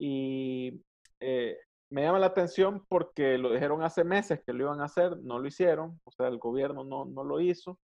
y 0.00 0.82
eh, 1.20 1.58
me 1.90 2.02
llama 2.02 2.18
la 2.18 2.26
atención 2.26 2.84
porque 2.88 3.38
lo 3.38 3.52
dijeron 3.52 3.82
hace 3.82 4.04
meses 4.04 4.40
que 4.44 4.52
lo 4.52 4.64
iban 4.64 4.80
a 4.80 4.86
hacer, 4.86 5.16
no 5.18 5.38
lo 5.38 5.46
hicieron, 5.46 6.00
o 6.04 6.10
sea, 6.10 6.28
el 6.28 6.38
gobierno 6.38 6.82
no, 6.82 7.04
no 7.04 7.22
lo 7.22 7.40
hizo. 7.40 7.78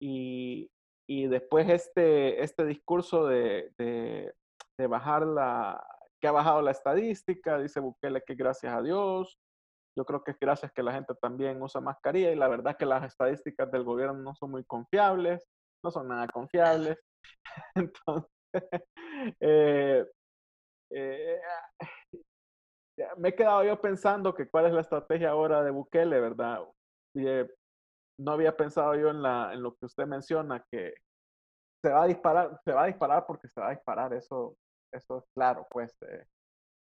y, 0.00 0.70
y 1.08 1.28
después 1.28 1.68
este, 1.68 2.42
este 2.42 2.64
discurso 2.64 3.26
de, 3.26 3.72
de, 3.78 4.86
bajar 4.86 5.26
la, 5.26 5.84
que 6.20 6.28
ha 6.28 6.32
bajado 6.32 6.62
la 6.62 6.72
estadística, 6.72 7.58
dice 7.58 7.80
Bukele 7.80 8.22
que 8.26 8.34
gracias 8.34 8.74
a 8.74 8.82
Dios, 8.82 9.38
yo 9.96 10.04
creo 10.04 10.22
que 10.22 10.32
es 10.32 10.38
gracias 10.38 10.72
que 10.72 10.82
la 10.82 10.92
gente 10.92 11.14
también 11.20 11.62
usa 11.62 11.80
mascarilla 11.80 12.30
y 12.30 12.36
la 12.36 12.48
verdad 12.48 12.76
que 12.76 12.84
las 12.84 13.04
estadísticas 13.04 13.70
del 13.70 13.84
gobierno 13.84 14.18
no 14.18 14.34
son 14.34 14.50
muy 14.50 14.64
confiables, 14.64 15.46
no 15.82 15.90
son 15.90 16.08
nada 16.08 16.26
confiables. 16.28 16.98
Entonces, 17.74 18.30
eh, 19.40 20.04
eh, 20.90 21.40
me 23.16 23.30
he 23.30 23.34
quedado 23.34 23.64
yo 23.64 23.80
pensando 23.80 24.34
que 24.34 24.48
cuál 24.48 24.66
es 24.66 24.72
la 24.72 24.80
estrategia 24.82 25.30
ahora 25.30 25.62
de 25.62 25.70
Bukele, 25.70 26.20
¿verdad? 26.20 26.60
No 28.18 28.32
había 28.32 28.56
pensado 28.56 28.94
yo 28.94 29.10
en, 29.10 29.22
la, 29.22 29.54
lo 29.54 29.74
que 29.76 29.86
usted 29.86 30.06
menciona, 30.06 30.64
que 30.70 30.94
se 31.82 31.90
va 31.90 32.04
a 32.04 32.06
disparar, 32.06 32.60
se 32.64 32.72
va 32.72 32.84
a 32.84 32.86
disparar 32.86 33.26
porque 33.26 33.48
se 33.48 33.60
va 33.60 33.68
a 33.68 33.74
disparar, 33.74 34.12
eso, 34.14 34.56
eso 34.92 35.18
es 35.18 35.24
claro, 35.34 35.66
pues. 35.70 35.96
Eh, 36.02 36.26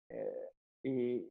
eh, 0.09 0.49
y, 0.83 1.29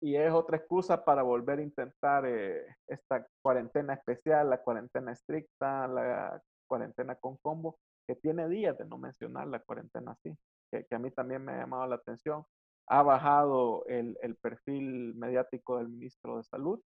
es 0.00 0.32
otra 0.32 0.58
excusa 0.58 1.04
para 1.04 1.22
volver 1.22 1.58
a 1.58 1.62
intentar 1.62 2.24
eh, 2.26 2.64
esta 2.86 3.26
cuarentena 3.42 3.94
especial, 3.94 4.48
la 4.48 4.62
cuarentena 4.62 5.12
estricta, 5.12 5.88
la 5.88 6.40
cuarentena 6.68 7.16
con 7.16 7.36
combo, 7.38 7.78
que 8.06 8.14
tiene 8.14 8.48
días 8.48 8.78
de 8.78 8.84
no 8.84 8.96
mencionar 8.98 9.48
la 9.48 9.58
cuarentena 9.60 10.12
así, 10.12 10.36
que, 10.70 10.84
que 10.84 10.94
a 10.94 10.98
mí 11.00 11.10
también 11.10 11.44
me 11.44 11.52
ha 11.52 11.60
llamado 11.60 11.86
la 11.88 11.96
atención. 11.96 12.44
Ha 12.86 13.02
bajado 13.02 13.84
el, 13.86 14.16
el 14.22 14.36
perfil 14.36 15.14
mediático 15.16 15.78
del 15.78 15.88
ministro 15.88 16.36
de 16.36 16.44
Salud 16.44 16.80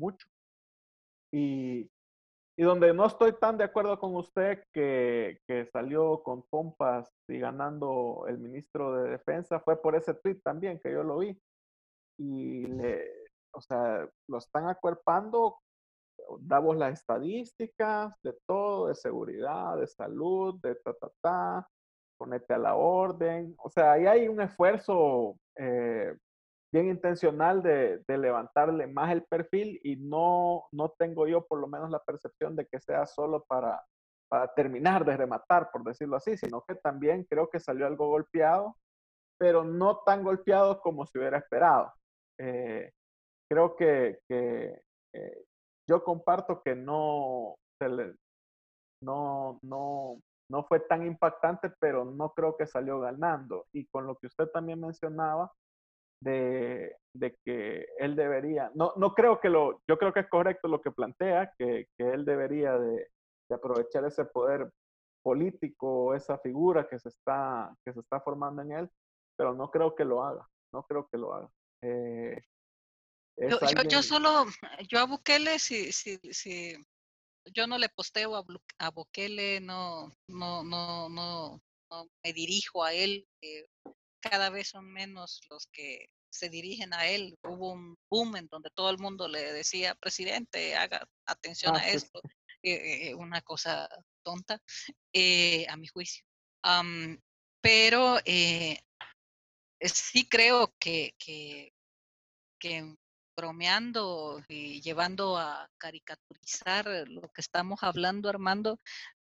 mucho 0.00 0.26
y, 1.32 1.90
y 2.56 2.62
donde 2.62 2.92
no 2.92 3.06
estoy 3.06 3.32
tan 3.32 3.56
de 3.56 3.64
acuerdo 3.64 3.98
con 3.98 4.14
usted 4.16 4.62
que, 4.72 5.38
que, 5.46 5.66
salió 5.66 6.22
con 6.22 6.42
pompas 6.50 7.10
y 7.28 7.38
ganando 7.38 8.24
el 8.28 8.38
ministro 8.38 8.94
de 8.96 9.10
Defensa 9.10 9.60
fue 9.60 9.80
por 9.80 9.94
ese 9.96 10.14
tweet 10.14 10.40
también 10.42 10.78
que 10.78 10.92
yo 10.92 11.02
lo 11.02 11.18
vi. 11.18 11.40
Y 12.18 12.66
le, 12.66 13.10
o 13.52 13.60
sea, 13.60 14.06
lo 14.28 14.38
están 14.38 14.68
acuerpando, 14.68 15.58
damos 16.40 16.76
las 16.76 17.00
estadísticas 17.00 18.12
de 18.22 18.34
todo, 18.46 18.88
de 18.88 18.94
seguridad, 18.94 19.78
de 19.78 19.86
salud, 19.86 20.60
de 20.62 20.74
ta, 20.76 20.92
ta, 20.94 21.10
ta, 21.22 21.68
ponete 22.18 22.54
a 22.54 22.58
la 22.58 22.74
orden. 22.74 23.54
O 23.58 23.70
sea, 23.70 23.92
ahí 23.92 24.06
hay 24.06 24.28
un 24.28 24.40
esfuerzo 24.40 25.36
eh, 25.56 26.14
bien 26.72 26.88
intencional 26.88 27.62
de, 27.62 28.02
levantarle 28.06 28.86
más 28.86 29.10
el 29.12 29.24
perfil 29.24 29.80
y 29.82 29.96
no, 29.96 30.64
no 30.72 30.90
tengo 30.98 31.26
yo 31.26 31.46
por 31.46 31.60
lo 31.60 31.66
menos 31.66 31.90
la 31.90 31.98
percepción 31.98 32.54
de 32.54 32.66
que 32.66 32.80
sea 32.80 33.06
solo 33.06 33.44
para, 33.44 33.84
para 34.28 34.52
terminar 34.54 35.04
de 35.04 35.16
rematar, 35.16 35.70
por 35.72 35.82
decirlo 35.84 36.16
así, 36.16 36.36
sino 36.36 36.62
que 36.62 36.76
también 36.76 37.24
creo 37.24 37.50
que 37.50 37.58
salió 37.58 37.86
algo 37.86 38.08
golpeado, 38.08 38.76
pero 39.38 39.64
no 39.64 39.98
tan 40.04 40.22
golpeado 40.22 40.80
como 40.80 41.06
se 41.06 41.18
hubiera 41.18 41.38
esperado. 41.38 41.92
Eh, 42.38 42.92
creo 43.48 43.74
que, 43.74 44.20
eh, 44.28 44.80
yo 45.88 46.04
comparto 46.04 46.62
que 46.62 46.76
no, 46.76 47.56
no, 49.02 49.58
no, 49.62 50.20
no 50.48 50.64
fue 50.64 50.80
tan 50.80 51.04
impactante, 51.04 51.70
pero 51.80 52.04
no 52.04 52.30
creo 52.30 52.56
que 52.56 52.66
salió 52.66 53.00
ganando. 53.00 53.66
Y 53.72 53.86
con 53.86 54.06
lo 54.06 54.14
que 54.16 54.28
usted 54.28 54.46
también 54.50 54.80
mencionaba, 54.80 55.50
de, 56.20 56.96
de, 57.14 57.36
que 57.44 57.86
él 57.98 58.16
debería, 58.16 58.70
no, 58.74 58.92
no 58.96 59.14
creo 59.14 59.40
que 59.40 59.48
lo, 59.48 59.82
yo 59.88 59.98
creo 59.98 60.12
que 60.12 60.20
es 60.20 60.28
correcto 60.28 60.68
lo 60.68 60.80
que 60.80 60.90
plantea, 60.90 61.52
que, 61.58 61.88
que 61.96 62.10
él 62.10 62.24
debería 62.24 62.78
de, 62.78 63.08
de, 63.48 63.54
aprovechar 63.54 64.04
ese 64.04 64.24
poder 64.26 64.70
político, 65.22 66.14
esa 66.14 66.38
figura 66.38 66.88
que 66.88 66.98
se, 66.98 67.08
está, 67.08 67.74
que 67.84 67.92
se 67.92 68.00
está 68.00 68.20
formando 68.20 68.62
en 68.62 68.72
él, 68.72 68.90
pero 69.36 69.54
no 69.54 69.70
creo 69.70 69.94
que 69.94 70.04
lo 70.04 70.22
haga, 70.22 70.46
no 70.72 70.82
creo 70.84 71.08
que 71.10 71.18
lo 71.18 71.34
haga. 71.34 71.50
Eh, 71.82 72.40
yo, 73.36 73.58
yo, 73.60 73.82
yo, 73.88 74.02
solo, 74.02 74.44
yo 74.88 74.98
a 74.98 75.04
Bukele, 75.04 75.58
si, 75.58 75.92
si, 75.92 76.18
si 76.30 76.74
yo 77.54 77.66
no 77.66 77.78
le 77.78 77.88
posteo 77.88 78.36
a, 78.36 78.44
a 78.78 78.90
Bukele, 78.90 79.60
no, 79.60 80.12
no, 80.28 80.62
no, 80.62 81.08
no, 81.08 81.60
no 81.90 82.08
me 82.22 82.32
dirijo 82.32 82.84
a 82.84 82.92
él, 82.92 83.26
eh, 83.40 83.66
cada 84.20 84.50
vez 84.50 84.68
son 84.68 84.92
menos 84.92 85.40
los 85.50 85.66
que 85.72 86.08
se 86.30 86.48
dirigen 86.48 86.94
a 86.94 87.06
él. 87.06 87.36
Hubo 87.42 87.72
un 87.72 87.96
boom 88.08 88.36
en 88.36 88.46
donde 88.48 88.70
todo 88.70 88.90
el 88.90 88.98
mundo 88.98 89.28
le 89.28 89.52
decía, 89.52 89.94
presidente, 89.94 90.76
haga 90.76 91.06
atención 91.26 91.76
ah, 91.76 91.80
a 91.80 91.88
esto. 91.88 92.20
Eh, 92.62 93.08
eh, 93.08 93.14
una 93.14 93.40
cosa 93.40 93.88
tonta, 94.22 94.60
eh, 95.14 95.66
a 95.68 95.76
mi 95.76 95.86
juicio. 95.86 96.24
pero 97.62 98.18
sí 99.80 100.28
creo 100.28 100.74
que, 100.78 101.14
que, 101.18 101.72
que 102.58 102.94
bromeando 103.34 104.44
y 104.48 104.82
llevando 104.82 105.38
a 105.38 105.70
caricaturizar 105.78 107.08
lo 107.08 107.22
que 107.32 107.40
estamos 107.40 107.82
hablando, 107.82 108.28
Armando, 108.28 108.78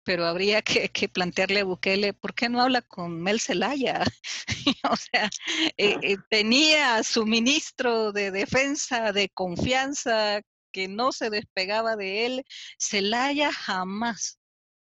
pero 0.06 0.24
habría 0.24 0.62
que, 0.62 1.08
plantearle 1.08 1.60
a 1.60 1.64
Bukele, 1.64 2.14
¿por 2.14 2.32
qué 2.32 2.48
no 2.48 2.62
habla 2.62 2.80
con 2.80 3.20
Mel 3.20 3.40
Zelaya? 3.40 4.04
o 4.90 4.96
sea, 4.96 5.28
eh, 5.76 5.96
eh, 6.00 6.16
tenía 6.30 7.02
su 7.02 7.26
ministro 7.26 8.12
de 8.12 8.30
defensa 8.30 9.12
de 9.12 9.28
confianza 9.28 10.40
que 10.72 10.86
no 10.86 11.10
se 11.10 11.28
despegaba 11.28 11.96
de 11.96 12.24
él. 12.24 12.44
Zelaya 12.80 13.52
jamás 13.52 14.38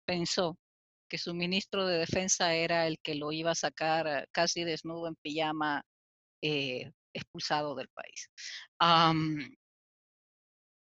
pensó 0.06 0.58
que 1.10 1.18
su 1.18 1.34
ministro 1.34 1.86
de 1.86 1.98
defensa 1.98 2.54
era 2.54 2.86
el 2.86 2.98
que 2.98 3.14
lo 3.14 3.32
iba 3.32 3.50
a 3.50 3.54
sacar 3.54 4.26
casi 4.32 4.64
desnudo 4.64 5.08
en 5.08 5.16
pijama, 5.16 5.84
eh, 6.40 6.90
expulsado 7.12 7.74
del 7.74 7.88
país 7.88 8.30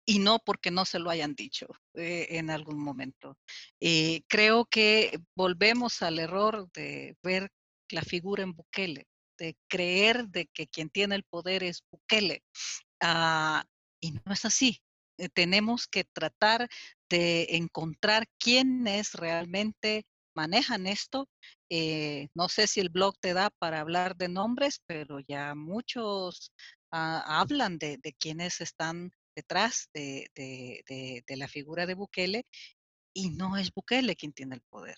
y 0.04 0.18
no 0.18 0.38
porque 0.40 0.70
no 0.70 0.84
se 0.84 0.98
lo 0.98 1.10
hayan 1.10 1.34
dicho 1.34 1.66
eh, 1.94 2.26
en 2.30 2.50
algún 2.50 2.78
momento. 2.82 3.38
Eh, 3.80 4.22
creo 4.28 4.64
que 4.64 5.18
volvemos 5.36 6.02
al 6.02 6.18
error 6.18 6.68
de 6.72 7.16
ver 7.22 7.50
la 7.90 8.02
figura 8.02 8.42
en 8.42 8.52
Bukele, 8.52 9.06
de 9.38 9.56
creer 9.68 10.28
de 10.28 10.46
que 10.46 10.66
quien 10.66 10.90
tiene 10.90 11.14
el 11.14 11.24
poder 11.24 11.62
es 11.62 11.84
Bukele. 11.90 12.42
Ah, 13.00 13.64
y 14.00 14.12
no 14.12 14.32
es 14.32 14.44
así. 14.44 14.82
Eh, 15.18 15.28
tenemos 15.28 15.86
que 15.86 16.04
tratar 16.04 16.68
de 17.08 17.46
encontrar 17.50 18.26
quiénes 18.38 19.12
realmente 19.12 20.04
manejan 20.34 20.86
esto. 20.86 21.28
no 22.34 22.48
sé 22.48 22.66
si 22.66 22.80
el 22.80 22.88
blog 22.88 23.18
te 23.20 23.34
da 23.34 23.50
para 23.50 23.80
hablar 23.80 24.16
de 24.16 24.28
nombres, 24.28 24.80
pero 24.86 25.20
ya 25.20 25.54
muchos 25.54 26.52
ah, 26.90 27.22
hablan 27.40 27.78
de, 27.78 27.98
de 27.98 28.12
quienes 28.14 28.60
están 28.60 29.12
detrás 29.34 29.88
de, 29.94 30.30
la 31.28 31.48
figura 31.48 31.86
de 31.86 31.94
Bukele 31.94 32.46
y 33.14 33.30
no 33.30 33.56
es 33.56 33.72
Bukele 33.72 34.16
quien 34.16 34.32
tiene 34.32 34.56
el 34.56 34.62
poder. 34.62 34.96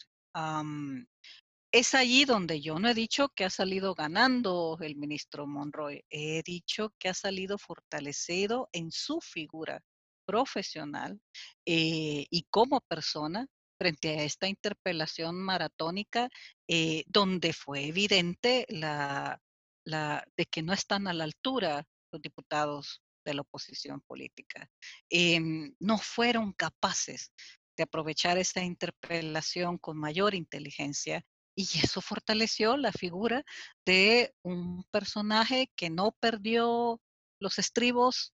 es 1.72 1.94
allí 1.94 2.24
donde 2.24 2.60
yo 2.60 2.78
no 2.78 2.88
he 2.88 2.94
dicho 2.94 3.28
que 3.30 3.44
ha 3.44 3.50
salido 3.50 3.94
ganando 3.94 4.78
el 4.80 4.96
ministro 4.96 5.46
Monroy, 5.46 6.04
he 6.10 6.42
dicho 6.42 6.92
que 6.98 7.08
ha 7.08 7.14
salido 7.14 7.58
fortalecido 7.58 8.68
en 8.72 8.90
su 8.90 9.20
figura 9.20 9.82
profesional 10.24 11.20
eh, 11.66 12.26
y 12.30 12.46
como 12.50 12.80
persona 12.80 13.46
frente 13.78 14.18
a 14.18 14.22
esta 14.22 14.48
interpelación 14.48 15.36
maratónica, 15.36 16.28
eh, 16.68 17.04
donde 17.06 17.52
fue 17.52 17.86
evidente 17.86 18.66
la, 18.68 19.40
la, 19.84 20.26
de 20.36 20.46
que 20.46 20.62
no 20.62 20.72
están 20.72 21.08
a 21.08 21.12
la 21.12 21.24
altura 21.24 21.86
los 22.12 22.22
diputados 22.22 23.02
de 23.24 23.34
la 23.34 23.42
oposición 23.42 24.00
política. 24.00 24.68
Em, 25.10 25.74
no 25.78 25.98
fueron 25.98 26.52
capaces 26.52 27.32
de 27.76 27.84
aprovechar 27.84 28.38
esta 28.38 28.62
interpelación 28.62 29.78
con 29.78 29.98
mayor 29.98 30.34
inteligencia 30.34 31.24
y 31.56 31.62
eso 31.82 32.00
fortaleció 32.00 32.76
la 32.76 32.92
figura 32.92 33.44
de 33.84 34.34
un 34.42 34.84
personaje 34.90 35.70
que 35.76 35.90
no 35.90 36.12
perdió 36.20 37.00
los 37.40 37.58
estribos, 37.58 38.34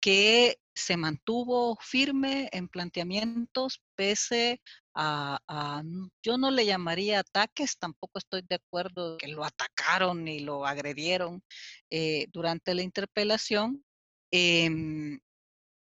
que 0.00 0.58
se 0.74 0.96
mantuvo 0.96 1.76
firme 1.80 2.48
en 2.52 2.68
planteamientos 2.68 3.82
pese 3.96 4.60
a, 4.94 5.82
yo 6.22 6.38
no 6.38 6.50
le 6.50 6.66
llamaría 6.66 7.20
ataques, 7.20 7.78
tampoco 7.78 8.18
estoy 8.18 8.42
de 8.42 8.56
acuerdo 8.56 9.16
que 9.18 9.28
lo 9.28 9.44
atacaron 9.44 10.26
y 10.26 10.40
lo 10.40 10.66
agredieron 10.66 11.42
eh, 11.90 12.26
durante 12.32 12.74
la 12.74 12.82
interpelación, 12.82 13.84
em, 14.30 15.18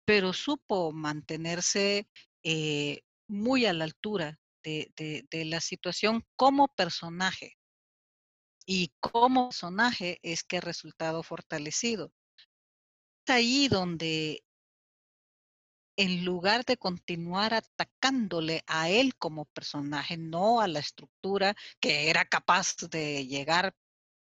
pero 0.05 0.33
supo 0.33 0.93
mantenerse 0.93 2.09
eh, 2.43 3.03
muy 3.29 3.67
a 3.67 3.73
la 3.73 3.85
altura 3.85 4.39
de, 4.63 5.27
la 5.47 5.61
situación 5.61 6.25
como 6.37 6.69
personaje. 6.69 7.57
Y 8.67 8.93
como 9.01 9.49
personaje 9.51 10.19
es 10.23 10.43
que 10.43 10.59
ha 10.59 10.61
resultado 10.61 11.23
fortalecido. 11.23 12.13
Es 13.27 13.35
ahí 13.35 13.69
donde 13.69 14.43
en 15.97 16.25
lugar 16.25 16.65
de 16.65 16.77
continuar 16.77 17.55
atacándole 17.55 18.65
a 18.67 18.91
él 18.91 19.17
como 19.17 19.45
personaje, 19.47 20.17
no 20.17 20.61
a 20.61 20.69
la 20.69 20.81
estructura 20.81 21.55
que 21.81 22.11
era 22.11 22.25
capaz 22.25 22.77
de 22.91 23.27
llegar 23.27 23.75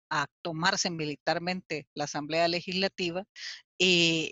a 0.10 0.28
tomarse 0.44 0.91
militarmente 0.91 1.88
la 1.95 2.04
Asamblea 2.04 2.48
Legislativa, 2.48 3.26
eh, 3.80 4.32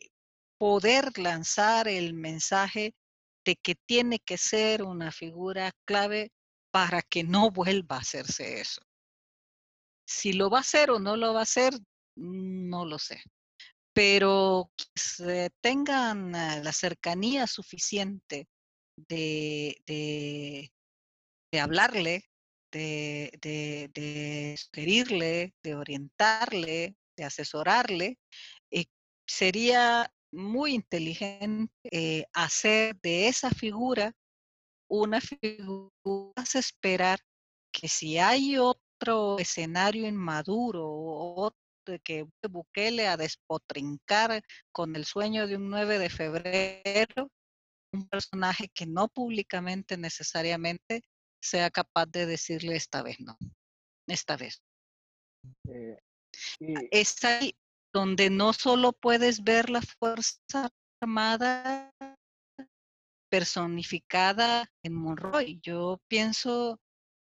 poder 0.58 1.18
lanzar 1.18 1.88
el 1.88 2.14
mensaje 2.14 2.94
de 3.46 3.56
que 3.56 3.76
tiene 3.76 4.20
que 4.20 4.38
ser 4.38 4.84
una 4.84 5.12
figura 5.12 5.72
clave 5.86 6.32
para 6.72 7.02
que 7.02 7.24
no 7.24 7.52
vuelva 7.52 7.98
a 7.98 8.02
hacerse 8.02 8.62
eso. 8.62 8.82
Si 10.08 10.34
lo 10.34 10.50
va 10.50 10.60
a 10.60 10.62
hacer 10.62 10.92
o 10.92 11.00
no 11.00 11.18
lo 11.18 11.34
va 11.34 11.42
a 11.42 11.44
hacer, 11.44 11.74
no 12.16 12.86
lo 12.86 13.00
sé 13.00 13.22
pero 13.94 14.72
que 14.78 15.50
tengan 15.62 16.36
eh, 16.36 16.62
la 16.64 16.72
cercanía 16.72 17.48
suficiente 17.48 18.48
de, 18.96 19.82
de, 19.86 21.60
hablarle, 21.60 22.26
de, 22.72 23.38
de, 23.42 24.56
sugerirle, 24.58 25.54
de 25.64 25.76
orientarle, 25.76 26.96
de 27.18 27.24
asesorarle, 27.24 28.20
sería 29.32 30.14
muy 30.34 30.74
inteligente 30.74 31.74
eh, 31.84 32.26
hacer 32.34 33.00
de 33.02 33.28
esa 33.28 33.50
figura 33.50 34.14
una 34.90 35.22
figura, 35.22 35.92
esperar 36.54 37.20
que 37.74 37.88
si 37.88 38.18
hay 38.18 38.58
otro 38.58 39.40
escenario 39.40 40.06
inmaduro 40.06 40.86
o 40.86 41.52
que 42.04 42.28
Bukele 42.50 43.08
a 43.08 43.18
despotrincar 43.18 44.44
con 44.72 44.96
el 44.96 45.06
sueño 45.06 45.48
de 45.48 45.56
un 45.56 45.70
9 45.70 45.98
de 45.98 46.10
febrero, 46.10 47.32
un 47.94 48.08
personaje 48.10 48.70
que 48.74 48.86
no 48.86 49.08
públicamente 49.08 49.98
necesariamente 49.98 51.02
sea 51.42 51.72
capaz 51.72 52.06
de 52.08 52.26
decirle 52.26 52.76
esta 52.76 53.02
vez 53.02 53.20
no, 53.20 53.38
esta 54.08 54.36
vez. 54.38 54.62
Eh, 55.70 55.98
Es 56.92 57.24
ahí 57.24 57.56
donde 57.94 58.30
no 58.30 58.54
solo 58.54 58.94
puedes 58.94 59.44
ver 59.44 59.70
la 59.70 59.82
Fuerza 59.82 60.70
Armada 61.02 61.92
personificada 63.30 64.70
en 64.84 64.94
Monroy, 64.94 65.60
yo 65.64 66.00
pienso 66.08 66.80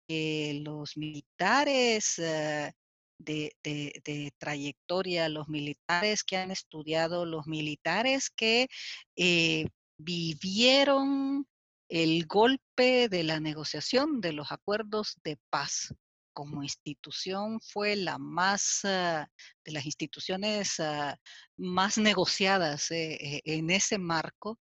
que 0.07 0.59
los 0.63 0.97
militares 0.97 2.17
eh, 2.19 2.73
de, 3.19 4.33
trayectoria, 4.37 5.29
los 5.29 5.47
militares 5.47 6.23
que 6.23 6.37
han 6.37 6.51
estudiado, 6.51 7.25
los 7.25 7.47
militares 7.47 8.29
que 8.29 8.67
eh, 9.15 9.67
vivieron 9.97 11.45
el 11.89 12.25
golpe 12.25 13.09
de 13.09 13.23
la 13.23 13.39
negociación 13.39 14.21
de 14.21 14.33
los 14.33 14.51
acuerdos 14.51 15.17
de 15.23 15.37
paz 15.49 15.93
como 16.33 16.63
institución 16.63 17.59
fue 17.61 17.95
la 17.95 18.17
más 18.17 18.81
ah, 18.85 19.27
de 19.65 19.71
las 19.71 19.85
instituciones 19.85 20.79
ah, 20.79 21.17
más 21.57 21.97
negociadas 22.15 22.91
eh, 22.91 23.41
en 23.45 23.69
ese 23.69 23.97
marco 23.97 24.59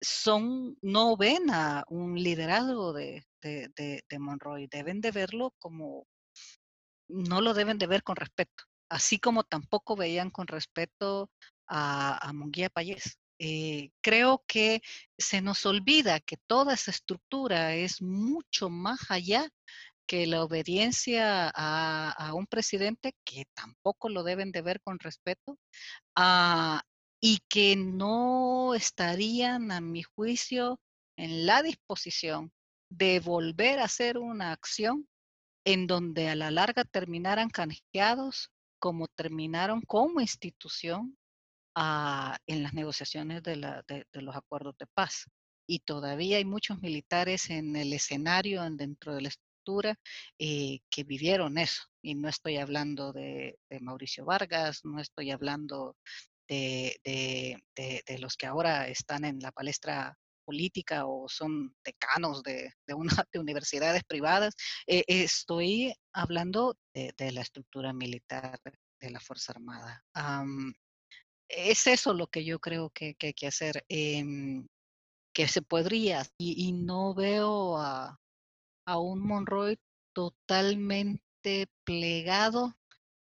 son 0.00 0.76
no 0.82 1.16
ven 1.16 1.50
a 1.50 1.84
un 1.88 2.14
liderazgo 2.14 2.92
de, 2.92 3.24
de, 3.42 3.70
de 3.76 4.18
Monroy 4.18 4.66
deben 4.66 5.00
de 5.00 5.10
verlo 5.10 5.54
como 5.58 6.06
no 7.08 7.40
lo 7.40 7.54
deben 7.54 7.78
de 7.78 7.86
ver 7.86 8.02
con 8.02 8.16
respeto, 8.16 8.64
así 8.88 9.18
como 9.18 9.44
tampoco 9.44 9.96
veían 9.96 10.30
con 10.30 10.46
respeto 10.46 11.30
a, 11.66 12.18
a 12.28 12.32
Munguía 12.32 12.68
Payés. 12.70 13.18
Eh, 13.38 13.90
creo 14.02 14.42
que 14.46 14.80
se 15.18 15.42
nos 15.42 15.66
olvida 15.66 16.20
que 16.20 16.36
toda 16.46 16.74
esa 16.74 16.90
estructura 16.90 17.74
es 17.74 18.00
mucho 18.00 18.70
más 18.70 19.10
allá 19.10 19.48
que 20.06 20.26
la 20.26 20.42
obediencia 20.44 21.50
a, 21.54 22.32
un 22.34 22.46
presidente, 22.46 23.14
que 23.24 23.44
tampoco 23.54 24.08
lo 24.08 24.22
deben 24.22 24.52
de 24.52 24.62
ver 24.62 24.80
con 24.80 24.98
respeto, 24.98 25.58
ah, 26.16 26.82
y 27.20 27.40
que 27.48 27.76
no 27.76 28.74
estarían, 28.74 29.72
a 29.72 29.80
mi 29.80 30.02
juicio, 30.02 30.80
en 31.18 31.46
la 31.46 31.62
disposición 31.62 32.52
de 32.90 33.20
volver 33.20 33.80
a 33.80 33.84
hacer 33.84 34.18
una 34.18 34.52
acción 34.52 35.08
en 35.64 35.86
donde 35.86 36.28
a 36.28 36.36
la 36.36 36.50
larga 36.50 36.84
terminaran 36.84 37.50
canjeados 37.50 38.50
como 38.78 39.08
terminaron 39.08 39.80
como 39.82 40.20
institución 40.20 41.16
en 41.76 42.62
las 42.62 42.72
negociaciones 42.74 43.42
de, 43.42 43.56
los 43.56 44.36
acuerdos 44.36 44.76
de 44.78 44.86
paz. 44.86 45.26
Y 45.68 45.80
todavía 45.80 46.38
hay 46.38 46.44
muchos 46.44 46.80
militares 46.80 47.50
en 47.50 47.76
el 47.76 47.92
escenario, 47.92 48.62
dentro 48.70 49.14
de 49.14 49.22
la 49.22 49.28
estructura, 49.28 49.98
eh, 50.38 50.80
que 50.90 51.04
vivieron 51.04 51.58
eso. 51.58 51.82
Y 52.02 52.14
no 52.14 52.28
estoy 52.28 52.56
hablando 52.56 53.12
de, 53.12 53.58
Mauricio 53.80 54.24
Vargas, 54.24 54.80
no 54.84 55.00
estoy 55.00 55.30
hablando 55.32 55.96
de, 56.48 56.96
de, 57.04 58.18
los 58.18 58.36
que 58.36 58.46
ahora 58.46 58.88
están 58.88 59.24
en 59.24 59.40
la 59.40 59.52
palestra 59.52 60.16
política 60.46 61.06
o 61.06 61.28
son 61.28 61.74
decanos 61.84 62.42
de, 62.42 62.72
de, 62.86 62.94
una, 62.94 63.10
de 63.32 63.38
universidades 63.40 64.04
privadas. 64.04 64.54
Eh, 64.86 65.04
estoy 65.08 65.92
hablando 66.14 66.76
de, 66.94 67.32
la 67.32 67.42
estructura 67.42 67.92
militar 67.92 68.58
de 69.00 69.10
la 69.10 69.20
Fuerza 69.20 69.52
Armada. 69.52 70.02
Es 71.48 71.86
eso 71.86 72.14
lo 72.14 72.28
que 72.28 72.44
yo 72.44 72.60
creo 72.60 72.90
que, 72.90 73.16
hay 73.20 73.34
que 73.34 73.46
hacer, 73.46 73.84
em, 73.88 74.66
que 75.34 75.48
se 75.48 75.62
podría, 75.62 76.24
y, 76.38 76.72
no 76.72 77.14
veo 77.14 77.78
a, 77.78 78.18
a 78.86 78.98
un 78.98 79.20
Monroy 79.20 79.78
totalmente 80.14 81.68
plegado 81.84 82.74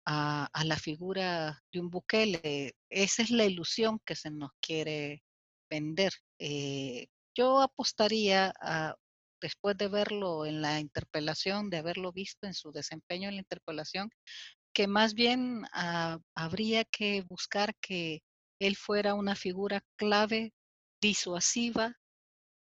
a, 0.05 0.45
a, 0.53 0.63
la 0.65 0.77
figura 0.77 1.63
de 1.71 1.79
un 1.81 1.89
Bukele. 1.89 2.75
Esa 2.89 3.23
es 3.23 3.31
la 3.31 3.45
ilusión 3.45 3.99
que 4.05 4.15
se 4.15 4.31
nos 4.31 4.51
quiere 4.61 5.23
vender. 5.69 6.13
Eh, 6.39 7.07
yo 7.35 7.61
apostaría 7.61 8.53
a, 8.61 8.95
después 9.41 9.77
de 9.77 9.87
verlo 9.87 10.45
en 10.45 10.61
la 10.61 10.79
interpelación, 10.79 11.69
de 11.69 11.77
haberlo 11.77 12.11
visto 12.11 12.47
en 12.47 12.53
su 12.53 12.71
desempeño 12.71 13.29
en 13.29 13.35
la 13.35 13.41
interpelación, 13.41 14.09
que 14.79 14.87
más 14.87 15.13
bien 15.13 15.65
ah, 15.73 16.19
habría 16.35 16.85
que 16.85 17.25
buscar 17.27 17.75
que 17.81 18.21
él 18.61 18.77
fuera 18.77 19.13
una 19.13 19.35
figura 19.35 19.81
clave, 19.97 20.53
disuasiva 21.01 21.97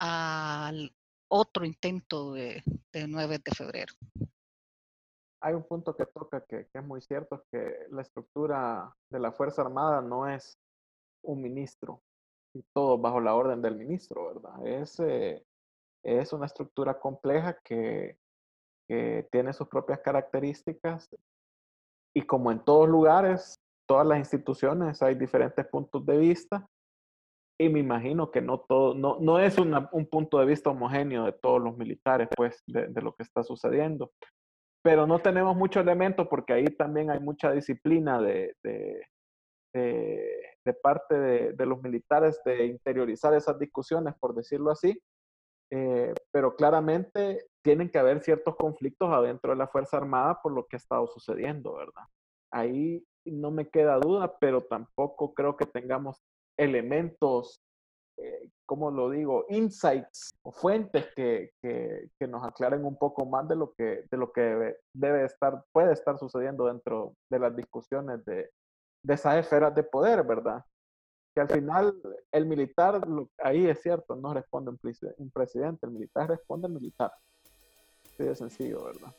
al 0.01 0.97
otro 1.29 1.67
intento 1.67 2.33
de, 2.33 2.63
9 2.95 3.39
de 3.45 3.51
febrero. 3.55 3.93
Hay 5.43 5.53
un 5.53 5.65
punto 5.65 5.95
que 5.95 6.07
toca 6.07 6.43
que, 6.47 6.67
es 6.73 6.85
muy 6.85 7.03
cierto, 7.03 7.45
que 7.53 7.87
la 7.91 8.01
estructura 8.01 8.97
de 9.11 9.21
la 9.21 9.33
Fuerza 9.33 9.61
Armada 9.61 10.01
no 10.01 10.27
es 10.27 10.59
un 11.21 11.43
ministro, 11.43 12.01
todo 12.73 12.97
bajo 12.97 13.21
la 13.21 13.35
orden 13.35 13.61
del 13.61 13.77
ministro, 13.77 14.29
¿verdad? 14.29 14.67
Es, 14.67 14.99
eh, 15.01 15.45
es 16.03 16.33
una 16.33 16.47
estructura 16.47 16.99
compleja 16.99 17.59
que, 17.63 18.17
tiene 18.89 19.53
sus 19.53 19.67
propias 19.67 19.99
características 19.99 21.11
y 22.17 22.23
como 22.23 22.51
en 22.51 22.61
todos 22.61 22.89
lugares, 22.89 23.61
todas 23.87 24.07
las 24.07 24.19
instituciones 24.19 25.03
hay 25.03 25.17
diferentes 25.17 25.67
puntos 25.67 26.07
de 26.07 26.17
vista 26.17 26.67
y 27.61 27.69
me 27.69 27.81
imagino 27.81 28.31
que 28.31 28.41
no 28.41 28.61
todo, 28.61 28.95
no, 28.95 29.19
no 29.21 29.39
es 29.39 29.59
un 29.59 30.07
punto 30.11 30.39
de 30.39 30.47
vista 30.47 30.71
homogéneo 30.71 31.27
de 31.27 31.33
todos 31.35 31.63
los 31.63 31.77
militares, 31.77 32.29
pues, 32.35 32.63
de, 32.67 32.89
lo 33.03 33.15
que 33.15 33.23
está 33.23 33.43
sucediendo. 33.43 34.13
Pero 34.83 35.07
no 35.07 35.19
tenemos 35.19 35.55
mucho 35.57 35.81
elemento 35.81 36.27
porque 36.27 36.55
ahí 36.55 36.65
también 36.65 37.11
hay 37.11 37.21
mucha 37.21 37.53
disciplina 37.53 38.19
de, 38.19 38.55
de, 38.65 39.03
de, 39.75 40.73
parte 40.83 41.19
de, 41.19 41.67
los 41.67 41.83
militares 41.83 42.41
de 42.47 42.65
interiorizar 42.65 43.35
esas 43.35 43.59
discusiones, 43.59 44.15
por 44.19 44.35
decirlo 44.35 44.71
así. 44.71 44.99
Eh, 45.71 46.15
pero 46.31 46.55
claramente 46.55 47.47
tienen 47.63 47.91
que 47.91 47.99
haber 47.99 48.23
ciertos 48.23 48.55
conflictos 48.57 49.13
adentro 49.13 49.51
de 49.51 49.57
la 49.57 49.67
Fuerza 49.67 49.97
Armada 49.97 50.41
por 50.41 50.53
lo 50.53 50.67
que 50.67 50.77
ha 50.77 50.79
estado 50.79 51.07
sucediendo, 51.09 51.75
¿verdad? 51.75 52.05
Ahí 52.53 53.05
no 53.25 53.51
me 53.51 53.69
queda 53.69 53.99
duda, 53.99 54.37
pero 54.39 54.63
tampoco 54.65 55.35
creo 55.35 55.57
que 55.57 55.67
tengamos 55.67 56.23
elementos, 56.57 57.61
eh, 58.19 58.51
como 58.65 58.91
lo 58.93 59.11
digo, 59.11 59.45
insights 59.49 60.31
o 60.43 60.53
fuentes 60.53 61.09
que, 61.17 61.51
que, 61.61 62.09
que, 62.19 62.29
nos 62.29 62.45
aclaren 62.45 62.85
un 62.85 62.97
poco 62.97 63.27
más 63.27 63.49
de 63.49 63.57
lo 63.57 63.73
que, 63.73 64.05
de 64.09 64.17
lo 64.17 64.33
que 64.33 64.77
debe, 64.95 65.25
estar, 65.25 65.65
puede 65.73 65.93
estar 65.93 66.19
sucediendo 66.19 66.67
dentro 66.67 67.15
de 67.29 67.39
las 67.41 67.55
discusiones 67.57 68.25
de, 68.25 68.51
de 69.03 69.15
esas 69.15 69.37
esferas 69.39 69.75
de 69.75 69.83
poder, 69.83 70.23
¿verdad? 70.25 70.65
Que 71.37 71.43
al 71.43 71.49
final 71.51 71.95
el 72.33 72.47
militar, 72.47 73.07
ahí 73.45 73.67
es 73.67 73.83
cierto, 73.83 74.17
no 74.17 74.33
responde 74.33 74.71
un, 74.71 75.31
presidente, 75.31 75.85
el 75.85 75.93
militar 75.93 76.31
responde 76.31 76.67
al 76.67 76.73
militar. 76.73 77.13
Así 78.07 78.25
de 78.25 78.35
sencillo, 78.35 78.85
¿verdad? 78.85 79.15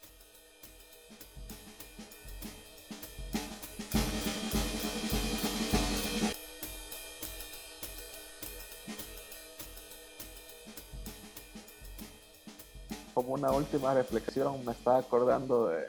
como 13.13 13.33
una 13.35 13.51
última 13.51 13.93
reflexión, 13.93 14.65
me 14.65 14.71
estaba 14.71 14.97
acordando 14.97 15.67
de, 15.67 15.85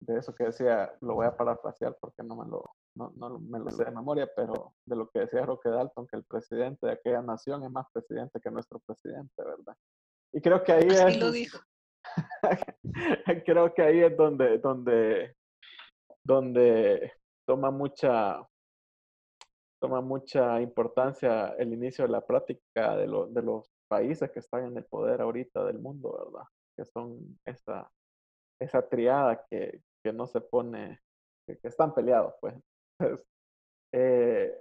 de 0.00 0.18
eso 0.18 0.34
que 0.34 0.44
decía, 0.44 0.92
lo 1.00 1.14
voy 1.14 1.26
a 1.26 1.36
parafrasear 1.36 1.96
porque 2.00 2.24
no 2.24 2.34
me 2.34 2.48
lo, 2.48 2.64
no, 2.94 3.12
no 3.16 3.38
me 3.38 3.58
lo 3.58 3.70
sé 3.70 3.84
de 3.84 3.90
memoria, 3.90 4.28
pero 4.34 4.74
de 4.84 4.96
lo 4.96 5.08
que 5.08 5.20
decía 5.20 5.46
Roque 5.46 5.68
Dalton, 5.68 6.06
que 6.06 6.16
el 6.16 6.24
presidente 6.24 6.86
de 6.86 6.92
aquella 6.92 7.22
nación 7.22 7.64
es 7.64 7.70
más 7.70 7.86
presidente 7.92 8.40
que 8.40 8.50
nuestro 8.50 8.80
presidente, 8.80 9.42
¿verdad? 9.42 9.76
Y 10.32 10.40
creo 10.40 10.62
que 10.62 10.72
ahí 10.72 10.88
es... 10.88 11.18
Lo 11.18 11.30
dijo. 11.30 11.58
creo 13.44 13.74
que 13.74 13.82
ahí 13.82 14.00
es 14.00 14.16
donde, 14.16 14.58
donde, 14.58 15.36
donde 16.24 17.12
toma 17.46 17.70
mucha 17.70 18.46
toma 19.80 20.00
mucha 20.02 20.60
importancia 20.60 21.54
el 21.58 21.72
inicio 21.72 22.04
de 22.04 22.10
la 22.10 22.20
práctica 22.20 22.96
de, 22.96 23.06
lo, 23.06 23.26
de 23.26 23.42
los 23.42 23.70
países 23.88 24.30
que 24.30 24.40
están 24.40 24.66
en 24.66 24.76
el 24.76 24.84
poder 24.84 25.22
ahorita 25.22 25.64
del 25.64 25.78
mundo, 25.78 26.12
¿verdad? 26.12 26.46
Que 26.76 26.84
son 26.84 27.38
esa, 27.46 27.90
esa 28.60 28.86
triada 28.86 29.44
que, 29.50 29.80
que 30.04 30.12
no 30.12 30.26
se 30.26 30.40
pone, 30.40 31.00
que, 31.46 31.58
están 31.62 31.94
peleados, 31.94 32.34
pues. 32.40 32.54
Eh, 33.92 34.54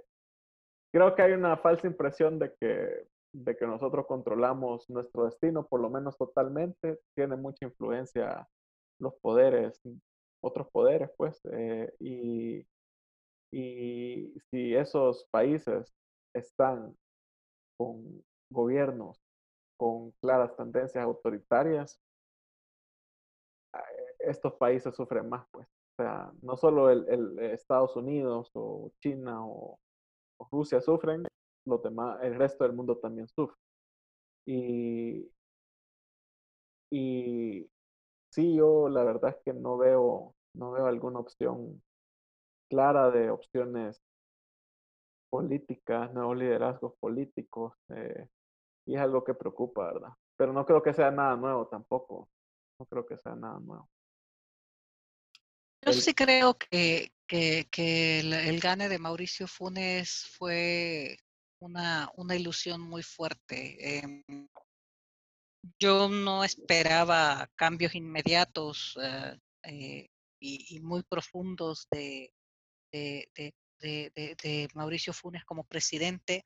creo 0.91 1.15
que 1.15 1.21
hay 1.21 1.33
una 1.33 1.57
falsa 1.57 1.87
impresión 1.87 2.39
de 2.39 2.53
que, 2.59 3.07
de 3.33 3.57
que 3.57 3.67
nosotros 3.67 4.05
controlamos 4.07 4.89
nuestro 4.89 5.25
destino, 5.25 5.67
por 5.67 5.81
lo 5.81 5.89
menos 5.89 6.17
totalmente. 6.17 6.99
Tiene 7.15 7.35
mucha 7.35 7.65
influencia 7.65 8.47
los 8.99 9.15
poderes, 9.21 9.81
otros 10.41 10.69
poderes, 10.71 11.09
pues. 11.17 11.39
Eh, 11.51 11.93
y, 11.99 12.67
y 13.51 14.33
si 14.51 14.75
esos 14.75 15.27
países 15.31 15.93
están 16.33 16.95
con 17.77 18.23
gobiernos 18.51 19.19
con 19.77 20.11
claras 20.21 20.55
tendencias 20.57 21.03
autoritarias, 21.03 21.99
estos 24.19 24.53
países 24.55 24.95
sufren 24.95 25.29
más, 25.29 25.45
pues. 25.51 25.67
O 25.99 26.01
sea, 26.01 26.31
no 26.43 26.55
solo 26.55 26.89
el, 26.89 27.37
Estados 27.39 27.93
Unidos 27.97 28.51
o 28.53 28.93
China 29.01 29.45
o, 29.45 29.77
Rusia 30.49 30.79
sufren, 30.79 31.25
los 31.65 31.83
demás, 31.83 32.19
el 32.23 32.35
resto 32.35 32.63
del 32.63 32.71
mundo 32.71 32.97
también 32.97 33.27
sufre. 33.27 33.57
Y, 34.45 35.29
y 36.89 37.69
sí, 38.31 38.55
yo 38.55 38.87
la 38.87 39.03
verdad 39.03 39.31
es 39.31 39.43
que 39.43 39.51
no 39.53 39.77
veo, 39.77 40.35
no 40.53 40.71
veo 40.71 40.85
alguna 40.85 41.19
opción 41.19 41.83
clara 42.69 43.11
de 43.11 43.29
opciones 43.29 44.01
políticas, 45.29 46.13
nuevos 46.13 46.37
liderazgos 46.37 46.93
políticos. 47.01 47.73
Eh, 47.89 48.25
y 48.85 48.95
es 48.95 49.01
algo 49.01 49.25
que 49.25 49.33
preocupa, 49.33 49.91
¿verdad? 49.91 50.13
Pero 50.37 50.53
no 50.53 50.65
creo 50.65 50.81
que 50.81 50.93
sea 50.93 51.11
nada 51.11 51.35
nuevo 51.35 51.67
tampoco. 51.67 52.29
No 52.79 52.85
creo 52.85 53.05
que 53.05 53.17
sea 53.17 53.35
nada 53.35 53.59
nuevo. 53.59 53.89
Yo 55.85 55.93
sí 55.93 56.13
creo 56.13 56.57
que, 56.57 57.11
que, 57.27 57.67
que 57.71 58.19
el, 58.19 58.59
gane 58.59 58.89
de 58.89 58.99
Mauricio 58.99 59.47
Funes 59.47 60.27
fue 60.37 61.17
una, 61.61 62.09
una 62.15 62.35
ilusión 62.35 62.81
muy 62.81 63.03
fuerte. 63.03 63.99
Em, 63.99 64.23
yo 65.79 66.09
no 66.09 66.43
esperaba 66.43 67.49
cambios 67.55 67.95
inmediatos 67.95 68.97
eh, 69.01 69.37
eh, 69.63 70.07
y, 70.41 70.79
muy 70.81 71.03
profundos 71.03 71.87
de, 71.91 72.31
de, 72.91 73.29
de, 73.35 74.11
de, 74.15 74.67
Mauricio 74.73 75.13
Funes 75.13 75.43
como 75.45 75.63
presidente 75.65 76.45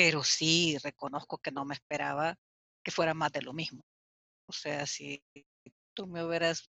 pero 0.00 0.24
sí 0.24 0.78
reconozco 0.82 1.36
que 1.36 1.52
no 1.52 1.66
me 1.66 1.74
esperaba 1.74 2.34
que 2.82 2.90
fuera 2.90 3.12
más 3.12 3.32
de 3.32 3.42
lo 3.42 3.52
mismo. 3.52 3.82
O 4.48 4.52
sea, 4.52 4.86
si 4.86 5.22
tú 5.94 6.06
me 6.06 6.24
hubieras 6.24 6.70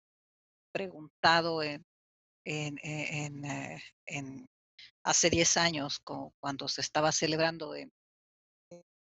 preguntado 0.77 1.63
en, 1.63 1.83
en, 2.45 2.77
en, 2.83 3.45
eh, 3.45 3.81
en, 4.05 4.47
hace 5.03 5.31
10 5.31 5.57
años, 5.57 5.99
cuando 6.39 6.67
se 6.67 6.81
estaba 6.81 7.11
celebrando 7.11 7.73
en, 7.73 7.91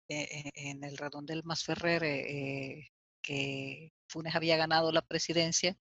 e, 0.09 0.51
en 0.55 0.85
el 0.85 0.97
redondel 0.97 1.43
Más 1.45 1.65
Ferrer 1.65 2.05
eh, 2.05 2.91
que 3.21 3.91
Funes 4.09 4.37
había 4.37 4.57
ganado 4.57 4.93
la 4.93 5.03
presidencia, 5.03 5.77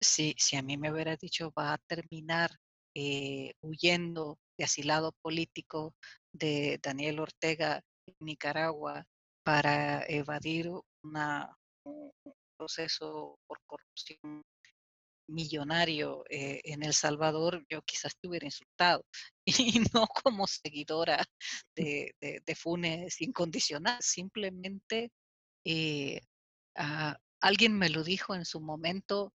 si, 0.00 0.34
si 0.38 0.56
a 0.56 0.62
mí 0.62 0.78
me 0.78 0.90
hubiera 0.90 1.16
dicho 1.16 1.52
va 1.52 1.74
a 1.74 1.78
terminar 1.86 2.50
eh, 2.94 3.52
huyendo 3.60 4.38
de 4.56 4.64
asilado 4.64 5.12
político 5.20 5.94
de 6.32 6.80
Daniel 6.82 7.20
Ortega 7.20 7.82
en 8.06 8.14
Nicaragua 8.20 9.04
para 9.44 10.02
evadir 10.06 10.70
una, 11.02 11.54
un 11.84 12.10
proceso 12.56 13.38
por 13.46 13.58
corrupción 13.66 14.42
millonario 15.28 16.24
eh, 16.30 16.60
en 16.64 16.82
El 16.82 16.94
Salvador, 16.94 17.64
yo 17.68 17.82
quizás 17.82 18.16
te 18.18 18.28
hubiera 18.28 18.46
insultado 18.46 19.04
y 19.44 19.80
no 19.92 20.06
como 20.06 20.46
seguidora 20.46 21.24
de, 21.74 22.14
de, 22.20 22.54
Funes 22.54 23.20
incondicional, 23.20 23.98
simplemente 24.00 25.10
eh, 25.64 26.20
ah, 26.76 27.16
alguien 27.40 27.76
me 27.78 27.90
lo 27.90 28.02
dijo 28.02 28.34
en 28.34 28.44
su 28.44 28.60
momento 28.60 29.32